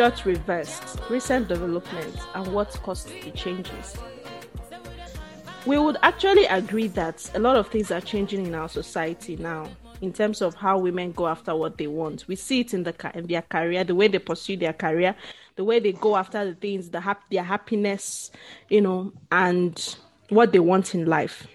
Shot 0.00 0.24
reversed, 0.24 0.98
recent 1.10 1.48
developments, 1.48 2.22
and 2.34 2.46
what 2.54 2.70
caused 2.82 3.08
the 3.08 3.30
changes. 3.32 3.98
We 5.66 5.76
would 5.76 5.98
actually 6.02 6.46
agree 6.46 6.88
that 6.88 7.30
a 7.34 7.38
lot 7.38 7.56
of 7.56 7.68
things 7.68 7.90
are 7.90 8.00
changing 8.00 8.46
in 8.46 8.54
our 8.54 8.70
society 8.70 9.36
now 9.36 9.68
in 10.00 10.14
terms 10.14 10.40
of 10.40 10.54
how 10.54 10.78
women 10.78 11.12
go 11.12 11.26
after 11.28 11.54
what 11.54 11.76
they 11.76 11.86
want. 11.86 12.26
We 12.28 12.36
see 12.36 12.60
it 12.60 12.72
in 12.72 12.84
the 12.84 12.94
in 13.12 13.26
their 13.26 13.42
career, 13.42 13.84
the 13.84 13.94
way 13.94 14.08
they 14.08 14.18
pursue 14.18 14.56
their 14.56 14.72
career, 14.72 15.14
the 15.56 15.64
way 15.64 15.80
they 15.80 15.92
go 15.92 16.16
after 16.16 16.46
the 16.46 16.54
things, 16.54 16.88
the 16.88 17.02
hap- 17.02 17.28
their 17.28 17.44
happiness, 17.44 18.30
you 18.70 18.80
know, 18.80 19.12
and 19.30 19.96
what 20.30 20.52
they 20.52 20.60
want 20.60 20.94
in 20.94 21.04
life. 21.04 21.46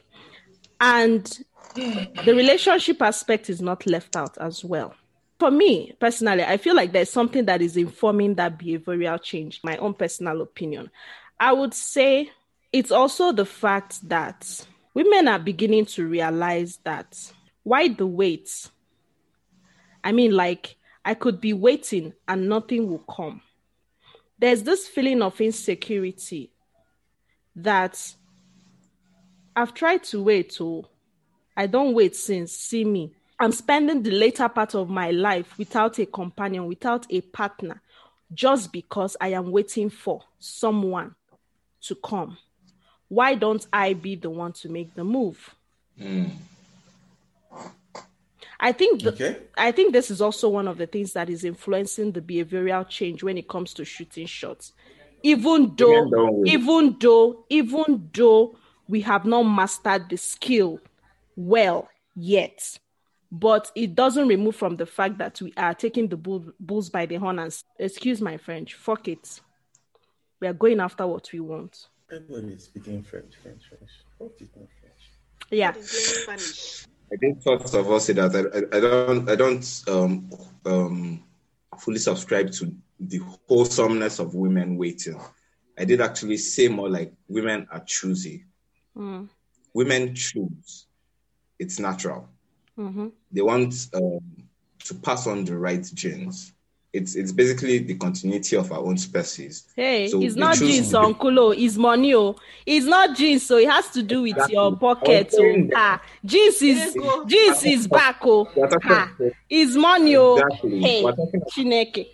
And 0.79 1.25
the 1.73 2.35
relationship 2.35 3.01
aspect 3.01 3.49
is 3.49 3.59
not 3.59 3.87
left 3.87 4.15
out 4.15 4.37
as 4.37 4.63
well. 4.63 4.93
For 5.39 5.51
me 5.51 5.93
personally, 5.99 6.43
I 6.43 6.57
feel 6.57 6.75
like 6.75 6.93
there's 6.93 7.09
something 7.09 7.45
that 7.45 7.61
is 7.61 7.75
informing 7.75 8.35
that 8.35 8.57
behavioral 8.57 9.21
change, 9.21 9.59
my 9.63 9.77
own 9.77 9.93
personal 9.93 10.41
opinion. 10.41 10.89
I 11.39 11.51
would 11.51 11.73
say 11.73 12.31
it's 12.71 12.91
also 12.91 13.31
the 13.31 13.45
fact 13.45 14.07
that 14.07 14.65
women 14.93 15.27
are 15.27 15.39
beginning 15.39 15.85
to 15.87 16.07
realize 16.07 16.79
that 16.83 17.31
why 17.63 17.89
the 17.89 18.05
wait? 18.05 18.69
I 20.03 20.11
mean, 20.11 20.31
like, 20.31 20.77
I 21.03 21.15
could 21.15 21.41
be 21.41 21.51
waiting 21.53 22.13
and 22.27 22.47
nothing 22.47 22.87
will 22.87 22.99
come. 22.99 23.41
There's 24.37 24.63
this 24.63 24.87
feeling 24.87 25.21
of 25.21 25.39
insecurity 25.41 26.51
that 27.55 28.13
I've 29.55 29.73
tried 29.73 30.03
to 30.05 30.21
wait. 30.21 30.57
Oh, 30.59 30.87
I 31.57 31.67
don't 31.67 31.93
wait 31.93 32.15
since. 32.15 32.51
See 32.51 32.85
me. 32.85 33.15
I'm 33.39 33.51
spending 33.51 34.01
the 34.01 34.11
later 34.11 34.47
part 34.47 34.75
of 34.75 34.89
my 34.89 35.11
life 35.11 35.57
without 35.57 35.99
a 35.99 36.05
companion, 36.05 36.67
without 36.67 37.05
a 37.09 37.21
partner, 37.21 37.81
just 38.33 38.71
because 38.71 39.17
I 39.19 39.29
am 39.29 39.51
waiting 39.51 39.89
for 39.89 40.23
someone 40.39 41.15
to 41.81 41.95
come. 41.95 42.37
Why 43.09 43.35
don't 43.35 43.65
I 43.71 43.93
be 43.93 44.15
the 44.15 44.29
one 44.29 44.53
to 44.53 44.69
make 44.69 44.95
the 44.95 45.03
move? 45.03 45.53
I 48.59 48.71
think 48.71 49.03
the, 49.03 49.09
Okay. 49.09 49.37
I 49.57 49.71
think 49.71 49.91
this 49.93 50.09
is 50.09 50.21
also 50.21 50.49
one 50.49 50.67
of 50.67 50.77
the 50.77 50.87
things 50.87 51.13
that 51.13 51.29
is 51.29 51.43
influencing 51.43 52.13
the 52.13 52.21
behavioral 52.21 52.87
change 52.87 53.21
when 53.21 53.37
it 53.37 53.47
comes 53.47 53.73
to 53.75 53.85
shooting 53.85 54.25
shots. 54.25 54.73
Even 55.23 55.73
though, 55.75 56.43
even 56.45 56.95
though, 56.99 57.45
even 57.49 58.09
though 58.13 58.57
we 58.87 59.01
have 59.01 59.25
not 59.25 59.43
mastered 59.43 60.09
the 60.09 60.17
skill 60.17 60.79
well 61.35 61.89
yet, 62.15 62.79
but 63.31 63.71
it 63.75 63.95
doesn't 63.95 64.27
remove 64.27 64.55
from 64.55 64.77
the 64.77 64.85
fact 64.85 65.17
that 65.17 65.41
we 65.41 65.53
are 65.57 65.73
taking 65.73 66.07
the 66.07 66.17
bull, 66.17 66.45
bulls 66.59 66.89
by 66.89 67.05
the 67.05 67.15
horn 67.15 67.39
and 67.39 67.55
excuse 67.79 68.21
my 68.21 68.37
French, 68.37 68.73
fuck 68.73 69.07
it. 69.07 69.41
We 70.39 70.47
are 70.47 70.53
going 70.53 70.79
after 70.79 71.07
what 71.07 71.29
we 71.31 71.39
want. 71.39 71.87
Everybody 72.11 72.53
is 72.53 72.65
speaking 72.65 73.03
French, 73.03 73.33
French, 73.41 73.63
French. 73.67 73.89
What 74.17 74.31
is 74.39 74.47
not 74.55 74.67
French? 74.79 75.49
Yeah. 75.49 75.71
What 75.71 75.77
is 75.77 76.25
blaming 76.25 76.39
Spanish? 76.39 76.85
I 77.11 77.15
did 77.17 77.43
first 77.43 77.73
of 77.75 77.89
all 77.89 77.99
say 77.99 78.13
that 78.13 78.35
I, 78.35 78.75
I, 78.75 78.77
I 78.77 78.81
don't 78.81 79.29
I 79.29 79.35
don't 79.35 79.83
um, 79.87 80.29
um, 80.65 81.23
fully 81.77 81.99
subscribe 81.99 82.51
to 82.53 82.75
the 82.99 83.21
wholesomeness 83.47 84.19
of 84.19 84.33
women 84.33 84.77
waiting. 84.77 85.19
I 85.77 85.85
did 85.85 86.01
actually 86.01 86.37
say 86.37 86.67
more 86.67 86.89
like 86.89 87.13
women 87.27 87.67
are 87.71 87.83
choosy. 87.85 88.45
Mm. 88.95 89.29
Women 89.73 90.15
choose. 90.15 90.87
It's 91.59 91.79
natural. 91.79 92.29
Mhm. 92.77 93.11
They 93.31 93.41
want 93.41 93.73
um, 93.93 94.19
to 94.85 94.95
pass 94.95 95.27
on 95.27 95.45
the 95.45 95.57
right 95.57 95.83
genes. 95.93 96.51
It's 96.93 97.15
it's 97.15 97.33
basically 97.33 97.79
the 97.79 97.95
continuity 97.95 98.55
of 98.55 98.71
our 98.71 98.79
own 98.79 98.97
species. 98.97 99.65
Hey, 99.75 100.07
So 100.07 100.21
it's 100.21 100.35
not 100.35 100.55
genes, 100.55 100.71
jeans, 100.75 100.89
to- 100.91 100.99
Uncle. 101.01 101.37
Oh, 101.39 101.51
it's 101.51 101.75
money. 101.75 102.15
Oh, 102.15 102.35
it's 102.65 102.85
not 102.85 103.17
jeans, 103.17 103.43
so 103.45 103.57
it 103.57 103.69
has 103.69 103.89
to 103.91 104.01
do 104.03 104.21
with 104.21 104.37
your 104.49 104.67
Exactly. 104.73 104.79
pocket. 104.79 105.33
I 105.33 105.41
was 105.41 105.67
Oh, 105.67 105.69
ah, 105.75 106.01
jeans 106.23 106.61
is 106.61 106.77
There 106.93 107.03
you 107.03 107.09
go. 107.09 107.25
jeans 107.25 107.63
is 107.65 107.87
back. 107.87 108.19
Oh, 108.23 108.47
We're 108.55 108.69
talking 108.69 108.91
ah, 108.91 109.13
about- 109.17 109.31
it's 109.49 109.75
money. 109.75 110.15
Oh, 110.15 110.37
Exactly. 110.37 110.79
hey, 110.81 111.03
We're 111.03 111.11
talking 111.15 111.35
about- 111.41 111.51
Chineke. 111.51 112.05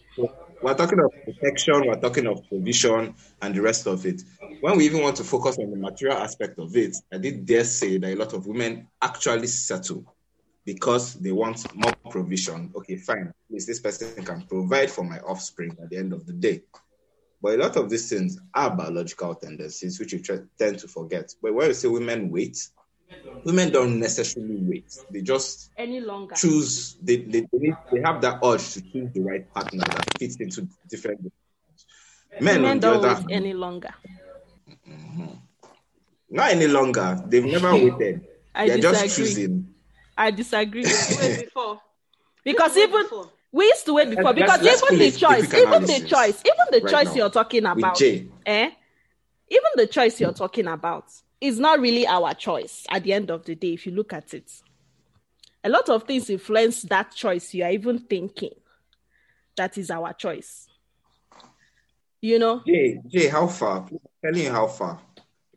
We're 0.64 0.76
talking 0.76 1.00
of 1.00 1.12
protection, 1.26 1.88
we're 1.88 2.00
talking 2.00 2.28
of 2.28 2.48
provision, 2.48 3.16
and 3.42 3.56
the 3.56 3.62
rest 3.62 3.88
of 3.88 4.06
it. 4.06 4.22
When 4.62 4.78
we 4.78 4.86
even 4.86 5.02
want 5.02 5.16
to 5.18 5.24
focus 5.24 5.58
on 5.60 5.72
the 5.72 5.76
material 5.78 6.18
aspect 6.20 6.60
of 6.60 6.76
it, 6.76 6.96
I 7.12 7.18
did 7.18 7.46
dare 7.48 7.64
say 7.64 7.98
that 7.98 8.14
a 8.14 8.16
lot 8.16 8.34
of 8.34 8.46
women 8.46 8.88
actually 9.02 9.48
settle 9.48 10.06
because 10.66 11.16
they 11.16 11.32
want 11.32 11.66
more 11.76 11.94
provision. 12.10 12.72
Okay, 12.76 12.98
fine. 12.98 13.28
At 13.28 13.36
least 13.50 13.68
this 13.68 13.80
person 13.80 14.24
can 14.24 14.42
provide 14.44 14.92
for 14.92 15.04
my 15.04 15.20
offspring 15.20 15.76
at 15.82 15.90
the 15.90 15.98
end 15.98 16.14
of 16.14 16.26
the 16.26 16.34
day. 16.34 16.62
But 17.42 17.56
a 17.56 17.64
lot 17.64 17.76
of 17.76 17.90
these 17.90 18.10
things 18.10 18.40
are 18.54 18.76
biological 18.76 19.34
tendencies, 19.34 20.00
which 20.00 20.14
we 20.14 20.20
try, 20.20 20.40
tend 20.60 20.78
to 20.80 20.88
forget. 20.88 21.34
But 21.42 21.54
when 21.56 21.68
you 21.68 21.74
say 21.74 21.88
women 21.88 22.30
wait, 22.30 22.70
women 23.44 23.72
don't 23.72 24.00
necessarily 24.00 24.58
wait. 24.58 24.96
They 25.10 25.22
just 25.22 25.72
Any 25.78 26.02
longer? 26.02 26.36
choose 26.36 26.98
they, 27.02 27.18
they, 27.18 27.42
they, 27.52 27.58
need, 27.58 27.76
they 27.92 28.02
have 28.02 28.22
that 28.22 28.40
urge 28.44 28.74
to 28.74 28.82
choose 28.82 29.12
the 29.14 29.22
right 29.22 29.52
partner 29.54 29.84
that 29.86 30.18
fits 30.20 30.36
into 30.36 30.68
different 30.88 31.32
men 32.40 32.62
Men 32.62 32.72
on 32.72 32.80
don't 32.80 33.02
wait 33.02 33.36
any 33.36 33.54
longer. 33.54 33.94
Mm-hmm. 34.88 35.26
not 36.30 36.52
any 36.52 36.68
longer 36.68 37.22
they've 37.28 37.44
never 37.44 37.74
waited 37.74 38.26
I 38.56 38.68
they're 38.68 38.78
just 38.78 39.16
choosing 39.16 39.71
I 40.18 40.32
disagree 40.32 40.84
Wait 41.20 41.46
before. 41.46 41.82
because 42.44 42.76
Wait 42.76 42.84
even 42.90 43.04
before. 43.04 43.30
we 43.52 43.66
used 43.66 43.86
to 43.86 43.94
wait 43.94 44.10
before 44.10 44.34
Let's- 44.34 44.40
because 44.42 44.62
let's 44.62 44.84
even 44.84 45.00
the 45.00 45.12
choice, 45.12 45.54
even 45.54 45.82
the 45.86 46.08
choice, 46.08 46.44
even 46.46 46.84
the 46.84 46.90
choice 46.90 47.16
you're 47.16 47.30
talking 47.30 47.66
about, 47.66 48.02
eh? 48.02 48.72
Even 49.50 49.72
the 49.76 49.88
choice 49.88 50.20
you're 50.20 50.34
talking 50.34 50.68
about 50.68 51.06
is 51.42 51.60
not 51.60 51.80
really 51.80 52.08
our 52.08 52.34
choice 52.34 52.86
at 52.90 53.04
the 53.04 53.14
end 53.14 53.30
of 53.30 53.44
the 53.46 53.56
day. 53.56 53.74
If 53.74 53.86
you 53.86 53.92
look 53.94 54.14
at 54.14 54.34
it, 54.34 54.50
a 55.64 55.70
lot 55.70 55.90
of 55.90 56.04
things 56.04 56.30
influence 56.30 56.84
that 56.84 57.12
choice 57.14 57.54
you 57.54 57.64
are 57.64 57.72
even 57.72 58.00
thinking. 58.00 58.54
That 59.58 59.78
is 59.78 59.92
our 59.92 60.14
choice. 60.14 60.68
You 62.22 62.40
know, 62.40 62.60
Jae, 62.68 63.02
Jae, 63.12 63.30
how 63.30 63.48
far? 63.48 63.82
Please, 63.82 64.00
I'm 64.24 64.32
telling 64.32 64.46
you 64.46 64.52
how 64.52 64.68
far. 64.68 65.00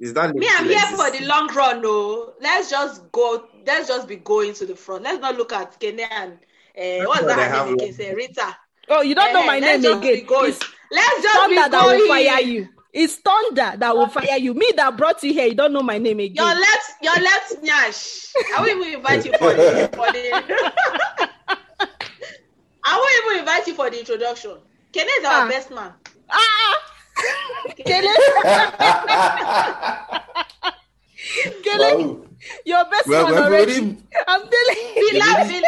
Is 0.01 0.13
that 0.15 0.35
Me, 0.35 0.49
I'm 0.51 0.65
here 0.65 0.81
for 0.97 1.11
the 1.11 1.25
long 1.27 1.47
run. 1.55 1.81
No, 1.83 2.33
let's 2.41 2.71
just 2.71 3.13
go. 3.13 3.47
Let's 3.67 3.89
just 3.89 4.07
be 4.09 4.17
going 4.17 4.55
to 4.55 4.67
the 4.67 4.77
front. 4.77 5.05
Let's 5.05 5.21
not 5.21 5.37
look 5.37 5.53
at 5.53 5.79
Kenya 5.81 6.09
and 6.11 6.33
uh, 6.79 7.05
what's 7.07 7.23
that 7.27 7.37
they 7.37 7.43
her 7.45 7.49
have 7.49 7.67
name 7.67 7.77
one. 7.77 7.85
again? 7.85 7.93
Say 7.95 8.15
Rita. 8.15 8.57
oh, 8.89 9.03
you 9.03 9.15
don't 9.15 9.33
know 9.33 9.43
Eh, 9.43 9.47
my 9.47 9.59
let's 9.59 9.83
name 9.83 9.93
just 9.93 10.03
be 10.03 10.11
again. 10.12 10.27
going. 10.27 10.51
It's 10.51 10.61
Let's 10.91 11.23
just 11.23 11.49
be 11.49 11.57
thunder 11.57 11.71
that 11.71 11.87
will 11.87 12.07
fire 12.09 12.41
you. 12.43 12.69
It's 12.93 13.17
thunder 13.17 13.73
that 13.77 13.97
will 13.97 14.07
fire 14.09 14.39
you. 14.39 14.55
Me 14.55 14.73
that 14.77 14.97
brought 14.97 15.23
you 15.25 15.33
here, 15.33 15.47
you 15.47 15.55
don't 15.55 15.73
know 15.73 15.83
my 15.83 15.99
name 15.99 16.21
again. 16.21 16.37
Your 16.37 16.55
left, 16.55 16.93
your 17.03 17.15
left 17.15 17.62
nyash. 17.62 18.33
I 18.57 18.61
will 18.62 18.69
even 18.69 18.95
invite 18.95 19.25
you 19.27 19.33
for 19.39 19.53
the. 19.55 19.91
For 19.97 20.12
the 20.12 21.31
I 22.87 22.97
will 22.99 23.33
even 23.33 23.41
invite 23.41 23.67
you 23.67 23.75
for 23.75 23.89
the 23.91 23.99
introduction. 23.99 24.59
Kenya 24.93 25.11
is 25.19 25.25
our 25.25 25.47
Ah. 25.47 25.49
best 25.49 25.71
man. 25.71 25.93
Ah! 26.31 26.77
Kele, 27.85 28.15
Kele, 31.62 31.97
Wow. 32.05 32.27
Your 32.64 32.84
best 32.90 33.07
Well, 33.07 33.24
one 33.24 33.32
we've 33.34 33.42
already. 33.42 33.72
already- 33.74 33.99
I'm 34.28 34.42
telling 34.42 34.95
Be 35.11 35.18
laughing. 35.18 35.62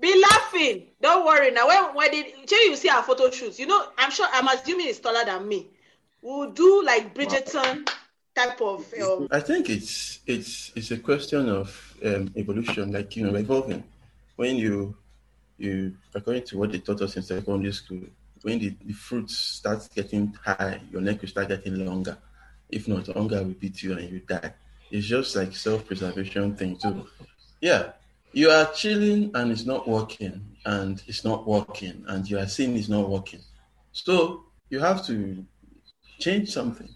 Be 0.00 0.22
laughing. 0.22 0.86
Don't 1.02 1.26
worry. 1.26 1.50
Now, 1.50 1.68
when 1.68 1.94
when 1.94 2.10
did 2.10 2.26
Jae, 2.46 2.64
you 2.70 2.76
see 2.76 2.88
our 2.88 3.02
photo 3.02 3.30
shoots? 3.30 3.58
You 3.58 3.66
know, 3.66 3.84
I'm 3.98 4.10
sure. 4.10 4.26
I'm 4.32 4.48
assuming 4.48 4.86
he's 4.86 4.98
taller 4.98 5.24
than 5.24 5.46
me. 5.46 5.68
We'll 6.22 6.50
do 6.52 6.82
like 6.84 7.14
Bridgerton 7.14 7.88
type 8.34 8.60
of. 8.60 8.86
Um, 9.02 9.28
I 9.30 9.40
think 9.40 9.68
it's 9.68 10.20
it's 10.26 10.72
it's 10.74 10.90
a 10.90 10.98
question 10.98 11.48
of 11.50 11.94
um, 12.04 12.32
evolution, 12.36 12.92
like 12.92 13.14
you 13.16 13.24
know, 13.26 13.34
evolving. 13.36 13.84
When 14.36 14.56
you 14.56 14.96
you 15.58 15.94
according 16.14 16.44
to 16.44 16.58
what 16.58 16.72
they 16.72 16.78
taught 16.78 17.02
us 17.02 17.16
in 17.16 17.22
secondary 17.22 17.72
school, 17.74 18.00
when 18.42 18.58
the, 18.58 18.74
the 18.84 18.94
fruit 18.94 19.30
starts 19.30 19.88
getting 19.88 20.32
high, 20.42 20.80
your 20.90 21.02
neck 21.02 21.20
will 21.20 21.28
start 21.28 21.48
getting 21.48 21.84
longer. 21.84 22.16
If 22.70 22.88
not, 22.88 23.06
hunger 23.08 23.42
will 23.42 23.50
beat 23.52 23.82
you 23.82 23.98
and 23.98 24.10
you 24.10 24.20
die. 24.20 24.54
It's 24.90 25.06
just 25.06 25.36
like 25.36 25.54
self-preservation 25.54 26.56
thing 26.56 26.76
too. 26.76 27.06
Yeah, 27.60 27.92
you 28.32 28.50
are 28.50 28.66
chilling 28.72 29.30
and 29.34 29.52
it's 29.52 29.64
not 29.64 29.88
working, 29.88 30.40
and 30.64 31.02
it's 31.06 31.24
not 31.24 31.46
working, 31.46 32.04
and 32.08 32.28
you 32.28 32.38
are 32.38 32.48
seeing 32.48 32.76
it's 32.76 32.88
not 32.88 33.08
working. 33.08 33.40
So 33.92 34.44
you 34.68 34.80
have 34.80 35.04
to 35.06 35.44
change 36.18 36.50
something. 36.50 36.88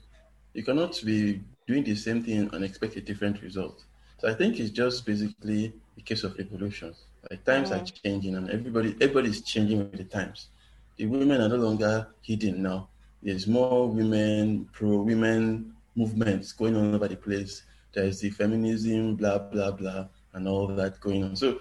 You 0.55 0.63
cannot 0.63 1.01
be 1.05 1.41
doing 1.67 1.85
the 1.85 1.95
same 1.95 2.23
thing 2.23 2.51
and 2.53 2.65
expect 2.65 2.97
a 2.97 3.01
different 3.01 3.43
result. 3.43 3.85
So 4.19 4.29
I 4.29 4.35
think 4.35 4.61
it's 4.61 4.71
just 4.71 5.05
basically 5.05 5.73
a 5.99 6.03
case 6.03 6.25
of 6.25 6.39
evolution. 6.39 6.95
Like 7.31 7.45
times 7.45 7.71
are 7.73 7.81
mm. 7.81 8.03
changing 8.03 8.37
and 8.37 8.51
everybody 8.51 8.95
everybody 9.01 9.31
is 9.31 9.41
changing 9.43 9.79
with 9.79 9.93
the 9.93 10.05
times. 10.05 10.49
The 10.97 11.07
women 11.07 11.41
are 11.41 11.49
no 11.49 11.57
longer 11.57 12.09
hidden 12.23 12.63
now. 12.63 12.89
There's 13.23 13.47
more 13.47 13.89
women, 13.89 14.69
pro 14.73 14.99
women 14.99 15.75
movements 15.97 16.53
going 16.53 16.77
on 16.77 16.95
over 16.95 17.09
the 17.09 17.17
place. 17.17 17.63
There's 17.95 18.21
the 18.21 18.31
feminism, 18.31 19.15
blah 19.17 19.39
blah 19.39 19.71
blah, 19.71 20.09
and 20.33 20.49
all 20.49 20.67
that 20.69 21.01
going 21.01 21.25
on. 21.25 21.37
So 21.37 21.61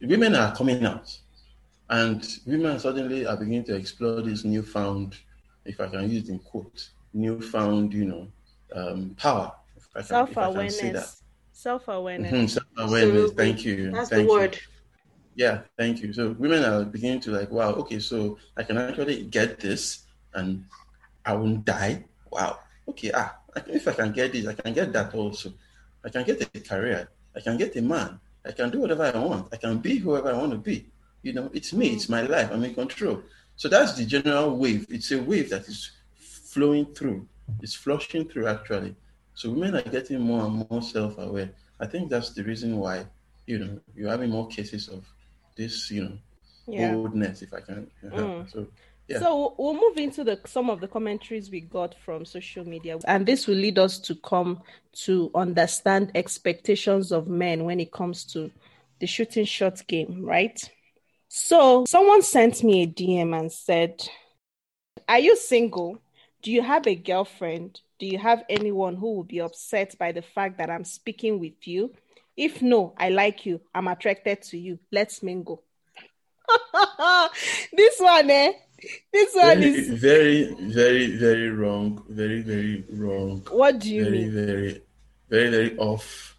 women 0.00 0.34
are 0.34 0.54
coming 0.54 0.84
out. 0.84 1.16
And 1.88 2.26
women 2.46 2.78
suddenly 2.78 3.26
are 3.26 3.36
beginning 3.36 3.64
to 3.64 3.74
explore 3.74 4.22
this 4.22 4.44
newfound, 4.44 5.16
if 5.64 5.80
I 5.80 5.88
can 5.88 6.08
use 6.08 6.28
it 6.28 6.30
in 6.30 6.38
quotes, 6.38 6.90
newfound, 7.12 7.92
you 7.92 8.04
know, 8.04 8.28
um, 8.74 9.16
power. 9.18 9.52
If 9.76 9.88
I 9.96 10.02
can, 10.02 10.28
if 10.30 10.38
I 10.38 10.52
can 10.52 10.70
say 10.70 10.90
that. 10.92 11.02
Self-awareness. 11.02 11.22
Self-awareness. 11.52 12.32
Mhm, 12.32 12.48
self-awareness. 12.48 13.30
Absolutely. 13.30 13.44
Thank 13.44 13.64
you. 13.64 13.90
that's 13.90 14.08
Thank 14.08 14.22
the 14.28 14.32
you. 14.32 14.38
word. 14.38 14.58
Yeah, 15.34 15.62
thank 15.76 16.00
you. 16.00 16.12
So 16.12 16.30
women 16.38 16.64
are 16.64 16.84
beginning 16.84 17.20
to 17.20 17.32
like, 17.32 17.50
wow, 17.50 17.70
okay, 17.72 17.98
so 17.98 18.38
I 18.56 18.62
can 18.62 18.78
actually 18.78 19.24
get 19.24 19.58
this 19.58 20.06
and 20.34 20.64
I 21.24 21.34
won't 21.34 21.64
die. 21.64 22.04
Wow. 22.30 22.60
Okay, 22.90 23.10
ah, 23.14 23.30
if 23.68 23.86
I 23.86 23.92
can 23.92 24.12
get 24.12 24.32
this, 24.32 24.46
I 24.46 24.54
can 24.54 24.72
get 24.74 24.92
that 24.92 25.14
also. 25.14 25.52
I 26.04 26.08
can 26.08 26.24
get 26.24 26.42
a 26.42 26.60
career. 26.60 27.08
I 27.36 27.40
can 27.40 27.56
get 27.56 27.76
a 27.76 27.82
man. 27.82 28.18
I 28.44 28.52
can 28.52 28.70
do 28.70 28.80
whatever 28.80 29.04
I 29.04 29.18
want. 29.18 29.48
I 29.52 29.56
can 29.56 29.78
be 29.78 29.98
whoever 29.98 30.30
I 30.32 30.36
want 30.36 30.52
to 30.52 30.58
be. 30.58 30.86
You 31.22 31.32
know, 31.34 31.50
it's 31.52 31.72
me, 31.72 31.88
it's 31.96 32.08
my 32.08 32.22
life. 32.22 32.48
I'm 32.52 32.64
in 32.64 32.74
control. 32.74 33.22
So 33.56 33.68
that's 33.68 33.92
the 33.92 34.04
general 34.04 34.56
wave. 34.56 34.86
It's 34.90 35.12
a 35.12 35.22
wave 35.22 35.50
that 35.50 35.68
is 35.68 35.90
flowing 36.14 36.86
through. 36.96 37.26
It's 37.62 37.74
flushing 37.74 38.24
through 38.28 38.46
actually. 38.48 38.96
So 39.34 39.50
women 39.50 39.76
are 39.76 39.82
getting 39.82 40.20
more 40.20 40.46
and 40.46 40.66
more 40.70 40.82
self-aware. 40.82 41.50
I 41.78 41.86
think 41.86 42.10
that's 42.10 42.30
the 42.30 42.42
reason 42.42 42.76
why, 42.78 43.06
you 43.46 43.58
know, 43.58 43.78
you're 43.94 44.10
having 44.10 44.30
more 44.30 44.48
cases 44.48 44.88
of 44.88 45.04
this, 45.56 45.90
you 45.90 46.04
know, 46.04 46.18
Yeah. 46.66 46.94
boldness, 46.94 47.42
if 47.42 47.52
I 47.52 47.60
can. 47.60 47.90
Mm. 48.04 48.50
So 48.52 48.66
So 49.18 49.54
we'll 49.58 49.74
move 49.74 49.96
into 49.96 50.22
the 50.24 50.40
some 50.46 50.70
of 50.70 50.80
the 50.80 50.88
commentaries 50.88 51.50
we 51.50 51.60
got 51.60 51.94
from 52.04 52.24
social 52.24 52.64
media, 52.64 52.98
and 53.06 53.26
this 53.26 53.46
will 53.46 53.56
lead 53.56 53.78
us 53.78 53.98
to 54.00 54.14
come 54.14 54.62
to 55.04 55.30
understand 55.34 56.12
expectations 56.14 57.10
of 57.10 57.28
men 57.28 57.64
when 57.64 57.80
it 57.80 57.92
comes 57.92 58.24
to 58.32 58.50
the 59.00 59.06
shooting 59.06 59.44
shot 59.44 59.84
game, 59.86 60.24
right? 60.24 60.60
So 61.28 61.84
someone 61.86 62.22
sent 62.22 62.62
me 62.62 62.82
a 62.82 62.86
DM 62.86 63.38
and 63.38 63.50
said, 63.50 64.08
"Are 65.08 65.18
you 65.18 65.36
single? 65.36 65.98
Do 66.42 66.52
you 66.52 66.62
have 66.62 66.86
a 66.86 66.94
girlfriend? 66.94 67.80
Do 67.98 68.06
you 68.06 68.18
have 68.18 68.44
anyone 68.48 68.96
who 68.96 69.14
will 69.14 69.24
be 69.24 69.40
upset 69.40 69.96
by 69.98 70.12
the 70.12 70.22
fact 70.22 70.58
that 70.58 70.70
I'm 70.70 70.84
speaking 70.84 71.38
with 71.38 71.66
you? 71.66 71.92
If 72.36 72.62
no, 72.62 72.94
I 72.96 73.10
like 73.10 73.44
you. 73.44 73.60
I'm 73.74 73.88
attracted 73.88 74.42
to 74.42 74.58
you. 74.58 74.78
Let's 74.92 75.22
mingle." 75.22 75.64
this 77.72 77.98
one, 77.98 78.30
eh? 78.30 78.52
This 79.12 79.34
one 79.34 79.60
Very, 79.60 79.70
is 79.70 79.88
very, 79.88 80.54
very, 80.72 81.06
very 81.16 81.50
wrong. 81.50 82.02
Very, 82.08 82.40
very 82.42 82.84
wrong. 82.90 83.42
what 83.50 83.78
do 83.78 83.94
you 83.94 84.04
Very, 84.04 84.18
mean? 84.18 84.32
very, 84.34 84.46
very, 84.46 84.82
very 85.30 85.50
very 85.50 85.76
off. 85.78 86.36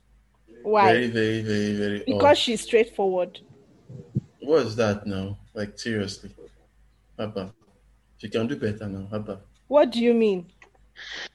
Why? 0.64 0.92
Very, 0.94 1.08
very, 1.10 1.42
very, 1.42 1.74
very 1.74 2.00
because 2.06 2.38
off. 2.38 2.38
she's 2.38 2.62
straightforward. 2.62 3.40
What 4.40 4.66
is 4.68 4.76
that 4.78 5.06
now? 5.08 5.38
Like 5.54 5.78
seriously, 5.78 6.32
Papa, 7.18 7.54
she 8.18 8.30
can 8.30 8.48
do 8.48 8.56
better 8.56 8.88
now, 8.88 9.06
Papa. 9.10 9.40
What 9.68 9.92
do 9.92 10.00
you 10.00 10.14
mean? 10.14 10.46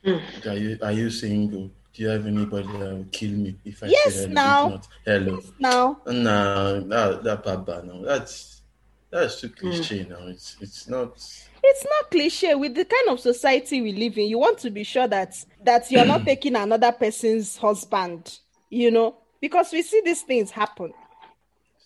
Are 0.04 0.54
you 0.54 0.78
are 0.82 0.92
you 0.92 1.10
single? 1.10 1.70
Do 1.94 2.02
you 2.02 2.08
have 2.08 2.26
anybody 2.26 2.68
that 2.68 2.78
will 2.94 3.06
kill 3.10 3.30
me 3.32 3.56
if 3.64 3.82
I 3.82 3.86
Yes, 3.86 4.14
say 4.14 4.20
hello? 4.28 4.32
now. 4.34 4.80
Hello. 5.04 5.40
Now, 5.58 5.96
No, 6.06 6.80
that 6.80 7.24
that 7.24 7.42
Papa, 7.44 7.82
no, 7.86 8.04
that's 8.04 8.55
that's 9.10 9.40
too 9.40 9.48
cliche 9.48 10.04
mm. 10.04 10.10
now. 10.10 10.26
It's 10.26 10.56
it's 10.60 10.88
not. 10.88 11.12
it's 11.62 11.84
not 11.84 12.10
cliche 12.10 12.54
with 12.54 12.74
the 12.74 12.84
kind 12.84 13.08
of 13.08 13.20
society 13.20 13.80
we 13.82 13.92
live 13.92 14.18
in. 14.18 14.28
You 14.28 14.38
want 14.38 14.58
to 14.58 14.70
be 14.70 14.84
sure 14.84 15.08
that 15.08 15.36
that 15.62 15.90
you're 15.90 16.04
not 16.04 16.24
taking 16.24 16.56
another 16.56 16.92
person's 16.92 17.56
husband, 17.56 18.38
you 18.70 18.90
know, 18.90 19.16
because 19.40 19.72
we 19.72 19.82
see 19.82 20.02
these 20.04 20.22
things 20.22 20.50
happen. 20.50 20.92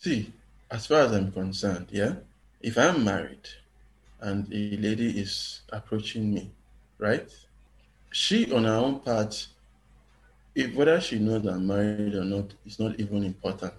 See, 0.00 0.32
as 0.70 0.86
far 0.86 1.00
as 1.02 1.12
I'm 1.12 1.30
concerned, 1.30 1.88
yeah, 1.90 2.14
if 2.60 2.78
I'm 2.78 3.04
married 3.04 3.48
and 4.20 4.46
a 4.52 4.76
lady 4.76 5.18
is 5.20 5.62
approaching 5.72 6.32
me, 6.32 6.50
right? 6.98 7.30
She 8.12 8.52
on 8.52 8.64
her 8.64 8.74
own 8.74 9.00
part, 9.00 9.46
if 10.54 10.74
whether 10.74 11.00
she 11.00 11.18
knows 11.18 11.46
I'm 11.46 11.66
married 11.66 12.14
or 12.14 12.24
not, 12.24 12.52
is 12.66 12.78
not 12.78 12.98
even 12.98 13.24
important. 13.24 13.74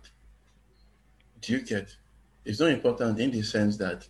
Do 1.42 1.54
you 1.54 1.62
get? 1.62 1.96
It's 2.44 2.60
not 2.60 2.72
important 2.72 3.20
in 3.20 3.32
the 3.32 3.44
sense 3.44 3.78
that 3.78 4.08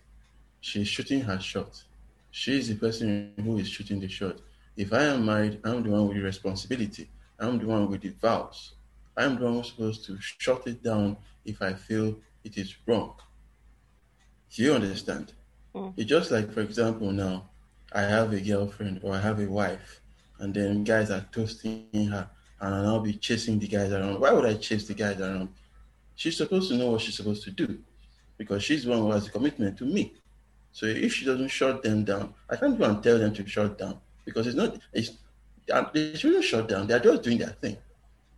she's 0.61 0.87
shooting 0.87 1.21
her 1.21 1.39
shot. 1.39 1.83
She 2.31 2.57
is 2.57 2.69
the 2.69 2.75
person 2.75 3.33
who 3.43 3.57
is 3.57 3.67
shooting 3.67 3.99
the 3.99 4.07
shot. 4.07 4.37
If 4.77 4.93
I 4.93 5.03
am 5.03 5.25
married, 5.25 5.59
I'm 5.65 5.83
the 5.83 5.89
one 5.89 6.07
with 6.07 6.17
the 6.17 6.23
responsibility. 6.23 7.09
I'm 7.37 7.59
the 7.59 7.65
one 7.65 7.89
with 7.89 8.01
the 8.01 8.13
vows. 8.21 8.73
I'm 9.17 9.37
the 9.37 9.43
one 9.43 9.55
who's 9.55 9.69
supposed 9.71 10.05
to 10.05 10.17
shut 10.21 10.65
it 10.65 10.81
down 10.81 11.17
if 11.43 11.61
I 11.61 11.73
feel 11.73 12.15
it 12.45 12.57
is 12.57 12.73
wrong. 12.85 13.15
Do 14.53 14.63
you 14.63 14.73
understand? 14.73 15.33
Mm. 15.75 15.93
It's 15.97 16.09
just 16.09 16.31
like, 16.31 16.53
for 16.53 16.61
example, 16.61 17.11
now 17.11 17.49
I 17.91 18.03
have 18.03 18.31
a 18.31 18.39
girlfriend 18.39 19.01
or 19.03 19.13
I 19.13 19.19
have 19.19 19.41
a 19.41 19.45
wife, 19.45 19.99
and 20.39 20.53
then 20.53 20.85
guys 20.85 21.11
are 21.11 21.25
toasting 21.33 22.07
her, 22.09 22.29
and 22.61 22.87
I'll 22.87 23.01
be 23.01 23.13
chasing 23.13 23.59
the 23.59 23.67
guys 23.67 23.91
around. 23.91 24.21
Why 24.21 24.31
would 24.31 24.45
I 24.45 24.53
chase 24.53 24.87
the 24.87 24.93
guys 24.93 25.19
around? 25.19 25.49
She's 26.15 26.37
supposed 26.37 26.69
to 26.69 26.77
know 26.77 26.91
what 26.91 27.01
she's 27.01 27.15
supposed 27.15 27.43
to 27.43 27.51
do 27.51 27.79
because 28.41 28.63
she's 28.63 28.83
the 28.83 28.89
one 28.89 29.01
who 29.03 29.11
has 29.11 29.27
a 29.27 29.31
commitment 29.37 29.77
to 29.77 29.85
me. 29.85 30.03
So 30.71 30.87
if 30.87 31.13
she 31.13 31.25
doesn't 31.29 31.49
shut 31.59 31.83
them 31.83 32.03
down, 32.03 32.33
I 32.49 32.55
can't 32.55 32.75
go 32.79 32.85
and 32.85 32.97
tell 33.03 33.19
them 33.19 33.33
to 33.35 33.45
shut 33.55 33.77
down 33.77 33.95
because 34.25 34.47
it's 34.47 34.55
not. 34.55 34.79
It's 34.91 35.11
they 35.93 36.15
shouldn't 36.15 36.43
shut 36.43 36.67
down. 36.67 36.87
They 36.87 36.95
are 36.95 37.05
just 37.09 37.21
doing 37.21 37.37
their 37.37 37.55
thing. 37.63 37.77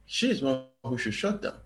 She's 0.06 0.42
one 0.42 0.64
who 0.84 0.98
should 0.98 1.14
shut 1.14 1.42
down. 1.42 1.60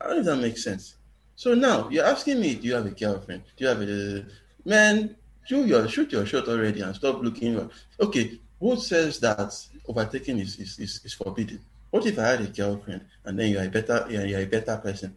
How 0.00 0.14
does 0.14 0.24
that 0.26 0.36
make 0.36 0.56
sense? 0.56 0.94
So 1.36 1.48
now 1.54 1.90
you're 1.90 2.06
asking 2.14 2.40
me, 2.40 2.54
do 2.54 2.66
you 2.68 2.74
have 2.74 2.86
a 2.86 2.90
girlfriend? 3.02 3.42
Do 3.56 3.64
you 3.64 3.68
have 3.72 3.82
a 3.82 4.24
man? 4.64 5.14
Shoot 5.44 5.66
your 5.66 5.86
shoot 5.94 6.10
your 6.12 6.24
shot 6.24 6.48
already 6.48 6.80
and 6.80 6.96
stop 6.96 7.22
looking. 7.22 7.52
Okay, 8.00 8.40
who 8.60 8.76
says 8.80 9.20
that 9.20 9.52
overtaking 9.90 10.38
is 10.38 10.58
is, 10.58 10.78
is, 10.78 10.92
is 11.04 11.12
forbidden? 11.12 11.60
What 11.90 12.06
if 12.06 12.18
I 12.18 12.26
had 12.32 12.40
a 12.40 12.46
girlfriend 12.46 13.02
and 13.24 13.38
then 13.38 13.50
you're 13.52 13.64
a 13.64 13.68
better 13.68 14.06
you're, 14.08 14.26
you're 14.30 14.46
a 14.48 14.52
better 14.56 14.76
person? 14.78 15.10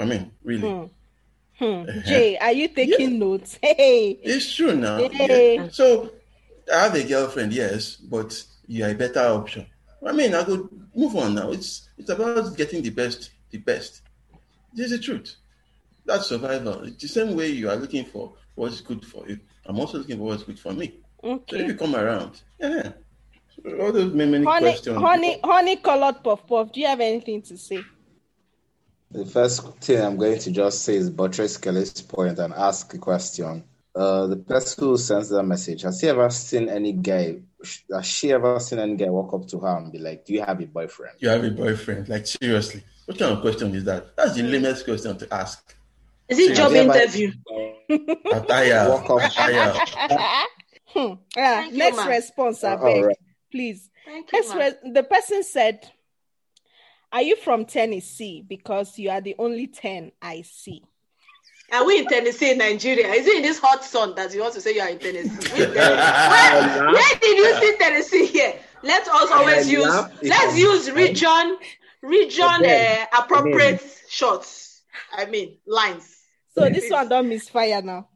I 0.00 0.04
mean, 0.04 0.30
really, 0.42 0.68
Hmm. 0.68 0.84
Hmm. 1.58 1.64
Jae, 2.06 2.36
are 2.40 2.52
you 2.52 2.68
taking 2.68 3.18
notes? 3.18 3.58
Hey, 3.62 4.18
it's 4.22 4.54
true 4.54 4.74
now. 4.76 4.98
Hey. 5.08 5.56
Yeah. 5.56 5.68
So 5.70 6.10
I 6.72 6.84
have 6.84 6.94
a 6.94 7.04
girlfriend, 7.04 7.52
yes, 7.52 7.96
but 7.96 8.42
you're 8.66 8.90
a 8.90 8.94
better 8.94 9.20
option. 9.20 9.66
I 10.06 10.12
mean, 10.12 10.34
I 10.34 10.44
could 10.44 10.68
move 10.94 11.16
on 11.16 11.34
now. 11.34 11.50
It's 11.52 11.88
it's 11.98 12.10
about 12.10 12.56
getting 12.56 12.82
the 12.82 12.90
best, 12.90 13.30
the 13.50 13.58
best. 13.58 14.02
This 14.74 14.86
is 14.92 14.98
the 14.98 15.04
truth. 15.04 15.36
That's 16.04 16.26
survival. 16.26 16.82
It's 16.84 17.02
the 17.02 17.08
same 17.08 17.34
way 17.34 17.48
you 17.48 17.68
are 17.70 17.76
looking 17.76 18.04
for 18.04 18.34
what's 18.54 18.80
good 18.80 19.04
for 19.04 19.26
you. 19.28 19.40
I'm 19.64 19.80
also 19.80 19.98
looking 19.98 20.18
for 20.18 20.24
what's 20.24 20.42
good 20.44 20.58
for 20.58 20.72
me. 20.72 21.00
Okay. 21.24 21.56
So 21.58 21.62
if 21.62 21.68
you 21.68 21.74
come 21.74 21.96
around, 21.96 22.40
yeah. 22.60 22.92
So 23.64 23.80
all 23.80 23.90
those 23.92 24.12
many, 24.12 24.30
many 24.32 24.44
Honey, 24.44 24.66
questions. 24.66 24.98
honey, 24.98 25.40
honey 25.42 25.76
colored 25.76 26.22
puff 26.22 26.46
puff. 26.46 26.72
Do 26.72 26.80
you 26.80 26.86
have 26.86 27.00
anything 27.00 27.42
to 27.42 27.56
say? 27.56 27.80
The 29.16 29.24
first 29.26 29.66
thing 29.78 30.00
I'm 30.02 30.16
going 30.16 30.38
to 30.40 30.50
just 30.50 30.82
say 30.82 30.96
is 30.96 31.08
buttress 31.10 31.56
Kelly's 31.56 32.02
point 32.02 32.38
and 32.38 32.52
ask 32.52 32.92
a 32.94 32.98
question. 32.98 33.64
Uh, 33.94 34.26
the 34.26 34.36
person 34.36 34.84
who 34.84 34.96
sends 34.98 35.30
that 35.30 35.42
message, 35.42 35.82
has 35.82 36.00
he 36.02 36.08
ever 36.08 36.28
seen 36.28 36.68
any 36.68 36.92
guy, 36.92 37.36
has 37.94 38.04
she 38.06 38.30
ever 38.32 38.60
seen 38.60 38.78
any 38.78 38.94
guy 38.94 39.08
walk 39.08 39.32
up 39.32 39.48
to 39.48 39.58
her 39.60 39.78
and 39.78 39.90
be 39.90 39.98
like, 39.98 40.26
Do 40.26 40.34
you 40.34 40.42
have 40.42 40.60
a 40.60 40.66
boyfriend? 40.66 41.16
You 41.20 41.30
have 41.30 41.42
a 41.44 41.50
boyfriend. 41.50 42.08
Like 42.10 42.26
seriously, 42.26 42.82
what 43.06 43.18
kind 43.18 43.32
of 43.32 43.40
question 43.40 43.74
is 43.74 43.84
that? 43.84 44.14
That's 44.16 44.34
the 44.34 44.42
lamest 44.42 44.84
question 44.84 45.16
to 45.16 45.32
ask. 45.34 45.74
Is 46.28 46.38
it 46.38 46.48
So 46.56 46.68
job 46.68 46.72
have 46.72 46.84
you 46.84 46.90
ever- 46.90 46.98
interview? 47.00 47.32
Attire, 48.32 48.88
Walk 48.90 49.08
up. 49.10 49.30
attire. 49.30 49.72
Hmm. 50.88 51.14
Yeah. 51.34 51.60
Thank 51.62 51.72
you, 51.72 51.78
Next 51.78 52.06
response, 52.06 52.64
I 52.64 52.76
beg, 52.76 52.82
alright. 52.84 53.16
please. 53.50 53.88
Thank 54.04 54.30
you, 54.30 54.40
Next, 54.40 54.54
re- 54.84 54.92
the 54.92 55.02
person 55.04 55.42
said, 55.42 55.90
"Are 57.16 57.22
you 57.22 57.36
from 57.36 57.64
Tennessee? 57.64 58.44
Because 58.46 58.98
you 58.98 59.08
are 59.08 59.22
the 59.22 59.34
only 59.38 59.68
ten 59.68 60.12
I 60.20 60.42
see." 60.42 60.82
Are 61.72 61.86
we 61.86 62.00
in 62.00 62.06
Tennessee, 62.06 62.54
Nigeria? 62.54 63.08
Is 63.08 63.26
it 63.26 63.36
in 63.36 63.42
this 63.42 63.58
hot 63.58 63.82
sun 63.82 64.14
that 64.16 64.34
you 64.34 64.42
want 64.42 64.52
to 64.52 64.60
say 64.60 64.74
you 64.74 64.82
are 64.82 64.90
in 64.90 64.98
Tennessee? 64.98 65.30
Tennessee? 65.30 65.66
where, 65.78 66.92
where 66.92 67.18
did 67.18 67.38
you 67.38 67.56
see 67.58 67.76
Tennessee 67.78 68.26
here? 68.26 68.52
Let 68.82 69.08
us 69.08 69.30
always 69.30 69.72
use 69.72 69.94
let's 70.22 70.58
use 70.58 70.90
region 70.90 71.56
region 72.02 72.44
uh, 72.44 73.06
appropriate 73.18 73.82
shots. 74.10 74.82
I 75.16 75.24
mean 75.24 75.56
lines. 75.66 76.18
So 76.54 76.68
this 76.68 76.90
one 76.90 77.08
don't 77.08 77.30
misfire 77.30 77.80
now. 77.80 78.08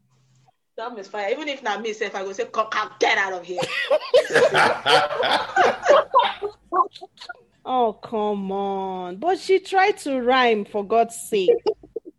Don't 0.77 0.95
misfire. 0.95 1.31
Even 1.31 1.49
if 1.49 1.63
not 1.63 1.81
me, 1.81 1.89
if 1.89 2.15
I 2.15 2.23
go 2.23 2.35
say, 2.35 2.45
come, 2.45 2.69
come, 2.69 2.91
get 2.99 3.17
out 3.17 3.33
of 3.33 3.47
here. 3.47 3.63
Oh 7.65 7.93
come 7.93 8.51
on! 8.53 9.17
But 9.17 9.39
she 9.39 9.59
tried 9.61 9.99
to 9.99 10.21
rhyme 10.21 10.65
for 10.65 10.85
God's 10.85 11.17
sake. 11.17 11.51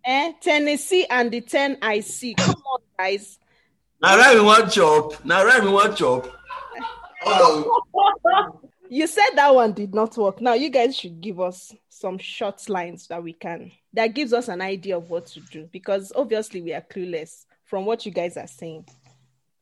eh? 0.05 0.33
Tennessee 0.41 1.05
and 1.09 1.31
the 1.31 1.41
ten 1.41 1.77
I 1.81 2.01
see. 2.01 2.33
Come 2.35 2.55
on, 2.55 2.79
guys. 2.97 3.37
Now 4.01 4.17
right 4.17 4.35
we 4.35 4.41
one 4.41 4.69
chop. 4.69 5.23
Now 5.25 5.45
right 5.45 5.63
we 5.63 5.69
one 5.69 5.95
chop. 5.95 6.27
Oh, 7.25 7.81
You 8.89 9.07
said 9.07 9.29
that 9.35 9.55
one 9.55 9.71
did 9.73 9.93
not 9.93 10.17
work. 10.17 10.41
Now 10.41 10.53
you 10.53 10.69
guys 10.69 10.97
should 10.97 11.21
give 11.21 11.39
us 11.39 11.73
some 11.87 12.17
short 12.17 12.67
lines 12.67 13.07
that 13.07 13.23
we 13.23 13.31
can 13.33 13.71
that 13.93 14.07
gives 14.07 14.33
us 14.33 14.47
an 14.49 14.61
idea 14.61 14.97
of 14.97 15.09
what 15.09 15.27
to 15.27 15.39
do 15.39 15.69
because 15.71 16.11
obviously 16.15 16.61
we 16.61 16.73
are 16.73 16.81
clueless 16.81 17.45
from 17.65 17.85
what 17.85 18.05
you 18.05 18.11
guys 18.11 18.35
are 18.37 18.47
saying. 18.47 18.85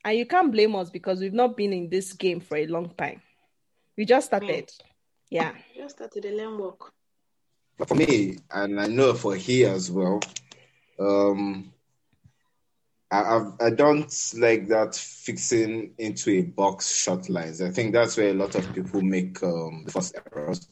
And 0.03 0.17
you 0.17 0.25
can't 0.25 0.51
blame 0.51 0.75
us 0.75 0.89
because 0.89 1.19
we've 1.19 1.33
not 1.33 1.55
been 1.57 1.73
in 1.73 1.89
this 1.89 2.13
game 2.13 2.39
for 2.39 2.57
a 2.57 2.65
long 2.67 2.89
time. 2.97 3.21
We 3.97 4.05
just 4.05 4.27
started. 4.27 4.71
Yeah. 5.29 5.53
Just 5.75 5.97
started 5.97 6.23
the 6.23 6.31
learn 6.31 6.57
work. 6.57 6.91
For 7.87 7.95
me, 7.95 8.37
and 8.51 8.79
I 8.79 8.87
know 8.87 9.13
for 9.13 9.35
he 9.35 9.65
as 9.65 9.89
well, 9.89 10.19
um, 10.99 11.71
I, 13.09 13.35
I've, 13.35 13.53
I 13.59 13.69
don't 13.69 14.13
like 14.37 14.67
that 14.67 14.95
fixing 14.95 15.93
into 15.97 16.31
a 16.31 16.41
box 16.41 16.93
shot 16.93 17.29
lines. 17.29 17.61
I 17.61 17.69
think 17.71 17.93
that's 17.93 18.17
where 18.17 18.29
a 18.29 18.33
lot 18.33 18.55
of 18.55 18.73
people 18.73 19.01
make 19.01 19.41
um, 19.43 19.83
the 19.85 19.91
first 19.91 20.15
errors. 20.33 20.67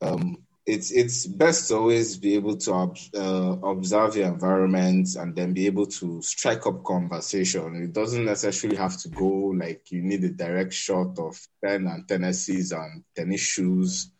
Um, 0.00 0.38
it's 0.66 0.90
it's 0.92 1.26
best 1.26 1.68
to 1.68 1.76
always 1.76 2.16
be 2.16 2.34
able 2.34 2.56
to 2.56 2.72
ob- 2.72 2.98
uh, 3.14 3.56
observe 3.66 4.16
your 4.16 4.28
environment 4.28 5.08
and 5.16 5.34
then 5.34 5.52
be 5.52 5.66
able 5.66 5.86
to 5.86 6.22
strike 6.22 6.66
up 6.66 6.84
conversation. 6.84 7.82
It 7.82 7.92
doesn't 7.92 8.24
necessarily 8.24 8.76
have 8.78 8.96
to 9.02 9.08
go 9.08 9.26
like 9.26 9.90
you 9.90 10.02
need 10.02 10.24
a 10.24 10.30
direct 10.30 10.72
shot 10.72 11.18
of 11.18 11.38
ten 11.64 11.86
and 11.88 12.06
Tennessees 12.08 12.72
and 12.72 13.04
tennis 13.16 13.40
shoes 13.40 14.10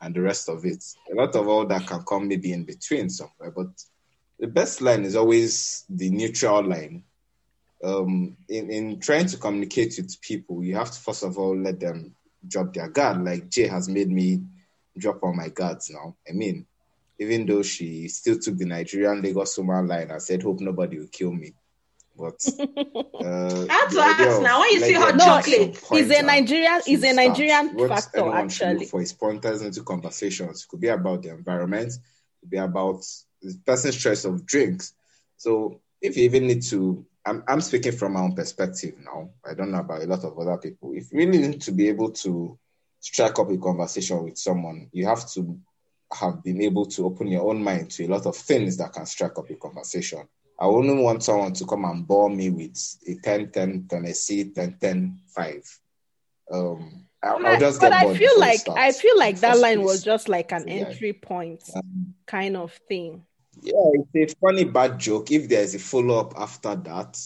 and 0.00 0.14
the 0.14 0.20
rest 0.22 0.48
of 0.48 0.64
it. 0.64 0.84
A 1.12 1.14
lot 1.14 1.34
of 1.36 1.48
all 1.48 1.66
that 1.66 1.86
can 1.86 2.02
come 2.04 2.28
maybe 2.28 2.52
in 2.52 2.64
between 2.64 3.10
somewhere, 3.10 3.50
but 3.50 3.68
the 4.38 4.46
best 4.48 4.80
line 4.80 5.04
is 5.04 5.16
always 5.16 5.84
the 5.88 6.10
neutral 6.10 6.62
line. 6.64 7.04
um, 7.84 8.36
in, 8.48 8.70
in 8.70 9.00
trying 9.00 9.26
to 9.26 9.36
communicate 9.38 9.94
with 9.96 10.20
people, 10.20 10.62
you 10.62 10.76
have 10.76 10.90
to 10.90 11.00
first 11.00 11.22
of 11.24 11.38
all 11.38 11.56
let 11.56 11.80
them 11.80 12.14
drop 12.46 12.74
their 12.74 12.88
guard. 12.88 13.24
Like 13.24 13.50
Jae 13.50 13.68
has 13.70 13.88
made 13.88 14.10
me 14.10 14.42
drop 15.00 15.22
on 15.24 15.36
my 15.36 15.48
guards 15.48 15.90
now. 15.90 16.16
I 16.28 16.32
mean, 16.32 16.66
even 17.18 17.46
though 17.46 17.62
she 17.62 18.08
still 18.08 18.38
took 18.38 18.56
the 18.56 18.64
Nigerian 18.64 19.20
Lagos 19.22 19.54
Suma 19.54 19.82
line, 19.82 20.10
I 20.10 20.18
said, 20.18 20.42
hope 20.42 20.60
nobody 20.60 20.98
will 20.98 21.08
kill 21.08 21.32
me. 21.32 21.52
But 22.16 22.34
uh, 22.58 23.64
That's 23.64 23.94
the 23.94 23.96
what 23.96 24.20
idea 24.20 24.36
of 24.36 24.42
now 24.42 24.60
when 24.60 24.72
you 24.72 24.80
see 24.80 24.92
let 24.94 25.02
hot 25.02 25.08
them 25.08 25.16
No, 25.18 25.24
drop 25.24 25.44
chocolate, 25.44 26.00
is 26.00 26.10
a 26.10 26.22
Nigerian, 26.22 26.80
is 26.86 27.04
a. 27.04 27.12
Nigerian 27.12 27.88
factor 27.88 28.18
anyone 28.20 28.48
should 28.48 28.66
look 28.68 28.72
actually. 28.72 28.86
for 28.86 29.00
his 29.00 29.12
pointers 29.12 29.62
into 29.62 29.82
conversations. 29.82 30.64
It 30.64 30.68
could 30.68 30.80
be 30.80 30.88
about 30.88 31.22
the 31.22 31.30
environment, 31.30 31.92
it 31.92 32.40
could 32.40 32.50
be 32.50 32.58
about 32.58 33.04
the 33.42 33.58
person's 33.66 33.96
choice 33.96 34.24
of 34.24 34.44
drinks. 34.44 34.92
So 35.36 35.80
if 36.02 36.16
you 36.16 36.24
even 36.24 36.46
need 36.46 36.62
to, 36.64 37.06
I'm, 37.24 37.42
I'm 37.48 37.60
speaking 37.60 37.92
from 37.92 38.14
my 38.14 38.20
own 38.20 38.34
perspective 38.34 38.94
now. 39.02 39.30
I 39.48 39.54
don't 39.54 39.70
know 39.70 39.78
about 39.78 40.02
a 40.02 40.06
lot 40.06 40.24
of 40.24 40.38
other 40.38 40.58
people. 40.58 40.92
If 40.94 41.12
you 41.12 41.18
really 41.18 41.38
need 41.38 41.62
to 41.62 41.72
be 41.72 41.88
able 41.88 42.10
to 42.12 42.58
strike 43.00 43.38
up 43.38 43.50
a 43.50 43.58
conversation 43.58 44.22
with 44.24 44.38
someone, 44.38 44.88
you 44.92 45.06
have 45.06 45.28
to 45.32 45.58
have 46.12 46.42
been 46.42 46.60
able 46.62 46.86
to 46.86 47.06
open 47.06 47.28
your 47.28 47.48
own 47.48 47.62
mind 47.62 47.90
to 47.92 48.04
a 48.04 48.08
lot 48.08 48.26
of 48.26 48.36
things 48.36 48.76
that 48.76 48.92
can 48.92 49.06
strike 49.06 49.38
up 49.38 49.48
a 49.50 49.54
conversation. 49.56 50.26
I 50.58 50.66
wouldn't 50.66 51.02
want 51.02 51.22
someone 51.22 51.52
to 51.54 51.64
come 51.66 51.84
and 51.86 52.06
bore 52.06 52.28
me 52.28 52.50
with 52.50 52.76
a 53.08 53.14
10 53.14 53.50
10 53.50 53.86
Tennessee 53.88 54.50
10 54.50 54.76
10 54.80 55.20
5. 55.34 55.80
Um, 56.52 57.06
But 57.22 57.44
I, 57.46 57.58
just 57.58 57.80
but 57.80 57.90
get 57.90 58.02
I 58.06 58.14
feel 58.16 58.38
like 58.40 58.60
starts 58.60 58.80
I 58.80 58.92
feel 58.92 59.18
like 59.18 59.40
that 59.40 59.58
line 59.58 59.78
place. 59.78 59.86
was 59.86 60.02
just 60.02 60.28
like 60.28 60.52
an 60.52 60.66
yeah. 60.68 60.74
entry 60.86 61.12
point 61.12 61.62
Um, 61.74 62.14
kind 62.26 62.56
of 62.56 62.72
thing. 62.88 63.24
yeah, 63.62 63.74
it's 64.14 64.32
a 64.34 64.36
funny 64.36 64.64
bad 64.64 64.98
joke. 64.98 65.30
If 65.30 65.48
there's 65.48 65.74
a 65.74 65.78
follow 65.78 66.18
up 66.20 66.34
after 66.36 66.74
that, 66.76 67.18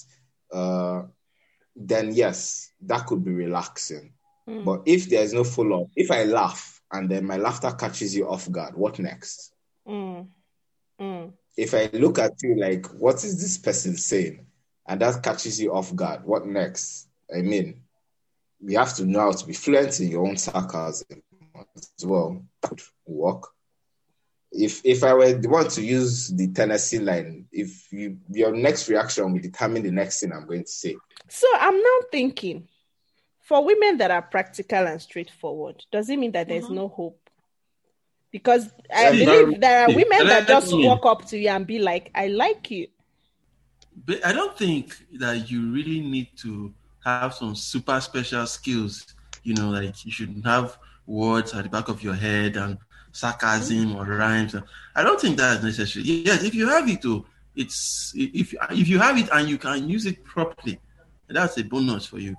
uh, 0.52 1.02
then 1.76 2.12
yes, 2.14 2.70
that 2.82 3.06
could 3.06 3.24
be 3.24 3.32
relaxing. 3.32 4.13
Mm. 4.48 4.64
But 4.64 4.82
if 4.86 5.08
there's 5.08 5.32
no 5.32 5.44
follow 5.44 5.84
up, 5.84 5.90
if 5.96 6.10
I 6.10 6.24
laugh 6.24 6.80
and 6.92 7.10
then 7.10 7.24
my 7.24 7.36
laughter 7.36 7.70
catches 7.72 8.14
you 8.14 8.28
off 8.28 8.50
guard, 8.50 8.74
what 8.74 8.98
next? 8.98 9.52
Mm. 9.86 10.28
Mm. 11.00 11.32
If 11.56 11.74
I 11.74 11.90
look 11.92 12.18
at 12.18 12.32
you 12.42 12.56
like, 12.58 12.86
what 12.86 13.16
is 13.24 13.40
this 13.40 13.58
person 13.58 13.96
saying? 13.96 14.46
And 14.86 15.00
that 15.00 15.22
catches 15.22 15.60
you 15.60 15.74
off 15.74 15.94
guard, 15.94 16.24
what 16.24 16.46
next? 16.46 17.08
I 17.34 17.40
mean, 17.40 17.80
you 18.60 18.78
have 18.78 18.94
to 18.96 19.06
know 19.06 19.20
how 19.20 19.32
to 19.32 19.46
be 19.46 19.52
fluent 19.52 19.98
in 20.00 20.08
your 20.08 20.26
own 20.26 20.36
sarcasm 20.36 21.22
as 21.76 22.04
well. 22.04 22.42
Would 22.68 22.80
work. 23.06 23.48
If 24.52 24.82
if 24.84 25.02
I 25.02 25.14
were 25.14 25.32
the 25.32 25.48
one 25.48 25.68
to 25.68 25.82
use 25.82 26.28
the 26.28 26.48
Tennessee 26.52 27.00
line, 27.00 27.46
if 27.50 27.92
you 27.92 28.18
your 28.30 28.54
next 28.54 28.88
reaction 28.88 29.32
will 29.32 29.40
determine 29.40 29.82
the 29.82 29.90
next 29.90 30.20
thing 30.20 30.32
I'm 30.32 30.46
going 30.46 30.64
to 30.64 30.70
say. 30.70 30.96
So 31.28 31.46
I'm 31.58 31.76
now 31.76 31.98
thinking, 32.10 32.68
for 33.44 33.64
women 33.64 33.98
that 33.98 34.10
are 34.10 34.22
practical 34.22 34.86
and 34.86 35.00
straightforward, 35.00 35.84
does 35.92 36.08
it 36.08 36.18
mean 36.18 36.32
that 36.32 36.48
there's 36.48 36.64
Mhm. 36.66 36.74
no 36.74 36.88
hope? 36.88 37.20
Because 38.30 38.70
I 38.92 39.12
See, 39.12 39.24
believe 39.24 39.60
there 39.60 39.84
are 39.84 39.88
see, 39.90 39.96
women 39.96 40.26
that 40.26 40.48
let 40.48 40.48
just 40.48 40.72
me- 40.72 40.86
walk 40.86 41.04
up 41.06 41.24
to 41.28 41.38
you 41.38 41.48
and 41.50 41.66
be 41.66 41.78
like, 41.78 42.10
"I 42.14 42.26
like 42.28 42.70
you." 42.70 42.88
But 44.06 44.24
I 44.26 44.32
don't 44.32 44.56
think 44.58 44.96
that 45.20 45.50
you 45.50 45.70
really 45.72 46.00
need 46.00 46.28
to 46.38 46.74
have 47.04 47.34
some 47.34 47.54
super 47.54 48.00
special 48.00 48.46
skills. 48.46 49.14
You 49.44 49.54
know, 49.54 49.70
like 49.70 50.04
you 50.04 50.10
should 50.10 50.42
have 50.44 50.76
words 51.06 51.52
at 51.54 51.64
the 51.64 51.68
back 51.70 51.88
of 51.88 52.02
your 52.02 52.14
head 52.14 52.56
and 52.56 52.78
sarcasm 53.12 53.94
or 53.94 54.04
rhymes. 54.06 54.56
I 54.96 55.02
don't 55.04 55.20
think 55.20 55.36
that 55.36 55.58
is 55.58 55.64
necessary. 55.64 56.04
Yes, 56.06 56.42
if 56.42 56.54
you 56.54 56.66
have 56.68 56.88
it, 56.88 57.02
though, 57.02 57.26
it's 57.54 58.12
if 58.16 58.54
if 58.70 58.88
you 58.88 58.98
have 58.98 59.16
it 59.18 59.28
and 59.30 59.48
you 59.48 59.58
can 59.58 59.88
use 59.88 60.06
it 60.06 60.24
properly, 60.24 60.80
that's 61.28 61.56
a 61.58 61.62
bonus 61.62 62.06
for 62.06 62.18
you. 62.18 62.34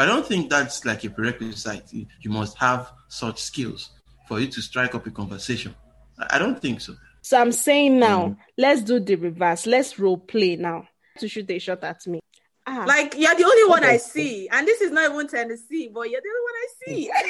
But 0.00 0.08
I 0.08 0.12
don't 0.14 0.26
think 0.26 0.48
that's 0.48 0.86
like 0.86 1.04
a 1.04 1.10
prerequisite. 1.10 1.92
You 1.92 2.06
you 2.22 2.30
must 2.30 2.56
have 2.56 2.90
such 3.08 3.38
skills 3.38 3.90
for 4.26 4.40
you 4.40 4.46
to 4.46 4.62
strike 4.62 4.94
up 4.94 5.06
a 5.06 5.10
conversation. 5.10 5.74
I 6.18 6.36
I 6.36 6.38
don't 6.38 6.58
think 6.58 6.80
so. 6.80 6.94
So 7.20 7.38
I'm 7.38 7.52
saying 7.52 7.98
now, 7.98 8.28
Mm. 8.28 8.36
let's 8.56 8.80
do 8.80 8.98
the 8.98 9.16
reverse. 9.16 9.66
Let's 9.66 9.98
role 9.98 10.16
play 10.16 10.56
now. 10.56 10.88
To 11.18 11.28
shoot 11.28 11.50
a 11.50 11.58
shot 11.58 11.84
at 11.84 12.06
me. 12.06 12.20
Ah, 12.66 12.84
like 12.88 13.14
you're 13.18 13.34
the 13.34 13.44
only 13.44 13.68
one 13.68 13.84
I 13.84 13.98
see, 13.98 14.48
and 14.48 14.66
this 14.66 14.80
is 14.80 14.90
not 14.90 15.12
even 15.12 15.28
Tennessee, 15.28 15.90
but 15.92 16.08
you're 16.08 16.22
the 16.22 16.30
only 16.32 16.44
one 16.48 16.56
I 16.64 16.68
see. 16.80 17.10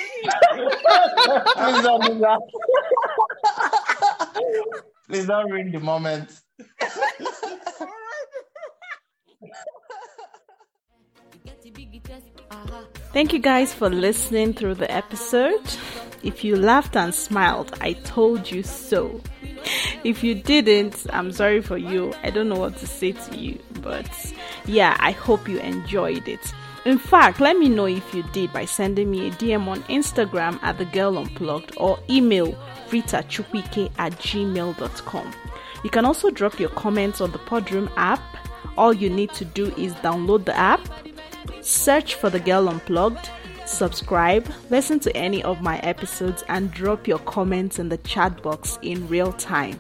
Please 1.72 1.82
don't 1.82 2.04
do 2.06 2.14
that. 2.20 2.40
Please 5.08 5.26
don't 5.26 5.50
ruin 5.50 5.72
the 5.72 5.80
moment. 5.80 6.40
Thank 13.12 13.32
you 13.32 13.40
guys 13.40 13.74
for 13.74 13.90
listening 13.90 14.52
through 14.54 14.76
the 14.76 14.88
episode. 14.88 15.60
If 16.22 16.44
you 16.44 16.54
laughed 16.54 16.96
and 16.96 17.12
smiled, 17.12 17.76
I 17.80 17.94
told 17.94 18.48
you 18.48 18.62
so. 18.62 19.20
If 20.04 20.22
you 20.22 20.36
didn't, 20.36 21.06
I'm 21.12 21.32
sorry 21.32 21.60
for 21.60 21.76
you. 21.76 22.14
I 22.22 22.30
don't 22.30 22.48
know 22.48 22.58
what 22.60 22.76
to 22.76 22.86
say 22.86 23.12
to 23.12 23.36
you, 23.36 23.58
but 23.82 24.08
yeah, 24.64 24.96
I 25.00 25.10
hope 25.10 25.48
you 25.48 25.58
enjoyed 25.58 26.28
it. 26.28 26.54
In 26.84 26.98
fact, 26.98 27.40
let 27.40 27.58
me 27.58 27.68
know 27.68 27.86
if 27.86 28.14
you 28.14 28.22
did 28.32 28.52
by 28.52 28.64
sending 28.64 29.10
me 29.10 29.26
a 29.26 29.30
DM 29.32 29.66
on 29.66 29.82
Instagram 29.84 30.62
at 30.62 30.78
the 30.78 30.84
girl 30.84 31.18
unplugged 31.18 31.74
or 31.78 31.98
email 32.08 32.52
ritachukwuike 32.90 33.90
at 33.98 34.12
gmail.com. 34.12 35.32
You 35.82 35.90
can 35.90 36.04
also 36.04 36.30
drop 36.30 36.60
your 36.60 36.70
comments 36.70 37.20
on 37.20 37.32
the 37.32 37.38
Podroom 37.38 37.90
app. 37.96 38.22
All 38.78 38.94
you 38.94 39.10
need 39.10 39.32
to 39.32 39.44
do 39.44 39.66
is 39.74 39.94
download 39.94 40.44
the 40.44 40.56
app, 40.56 40.80
search 41.62 42.14
for 42.14 42.30
the 42.30 42.40
girl 42.40 42.68
unplugged 42.68 43.30
subscribe 43.66 44.50
listen 44.68 44.98
to 44.98 45.16
any 45.16 45.42
of 45.44 45.62
my 45.62 45.78
episodes 45.78 46.42
and 46.48 46.70
drop 46.72 47.06
your 47.06 47.18
comments 47.20 47.78
in 47.78 47.88
the 47.88 47.98
chat 47.98 48.42
box 48.42 48.78
in 48.82 49.06
real 49.08 49.32
time. 49.32 49.78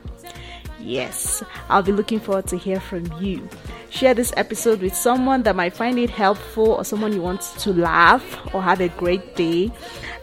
Yes 0.78 1.42
i'll 1.68 1.82
be 1.82 1.92
looking 1.92 2.20
forward 2.20 2.46
to 2.48 2.56
hear 2.56 2.80
from 2.80 3.10
you. 3.20 3.48
Share 3.90 4.14
this 4.14 4.32
episode 4.36 4.80
with 4.80 4.94
someone 4.94 5.42
that 5.42 5.56
might 5.56 5.74
find 5.74 5.98
it 5.98 6.10
helpful 6.10 6.72
or 6.72 6.84
someone 6.84 7.12
you 7.12 7.20
want 7.20 7.42
to 7.58 7.72
laugh 7.72 8.54
or 8.54 8.62
have 8.62 8.80
a 8.80 8.88
great 8.88 9.34
day. 9.34 9.72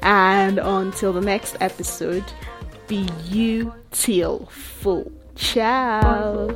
And 0.02 0.58
until 0.58 1.12
the 1.12 1.22
next 1.22 1.58
episode 1.60 2.24
be 2.88 3.08
you 3.26 3.74
till 3.92 4.46
full. 4.46 5.12
Ciao 5.36 6.48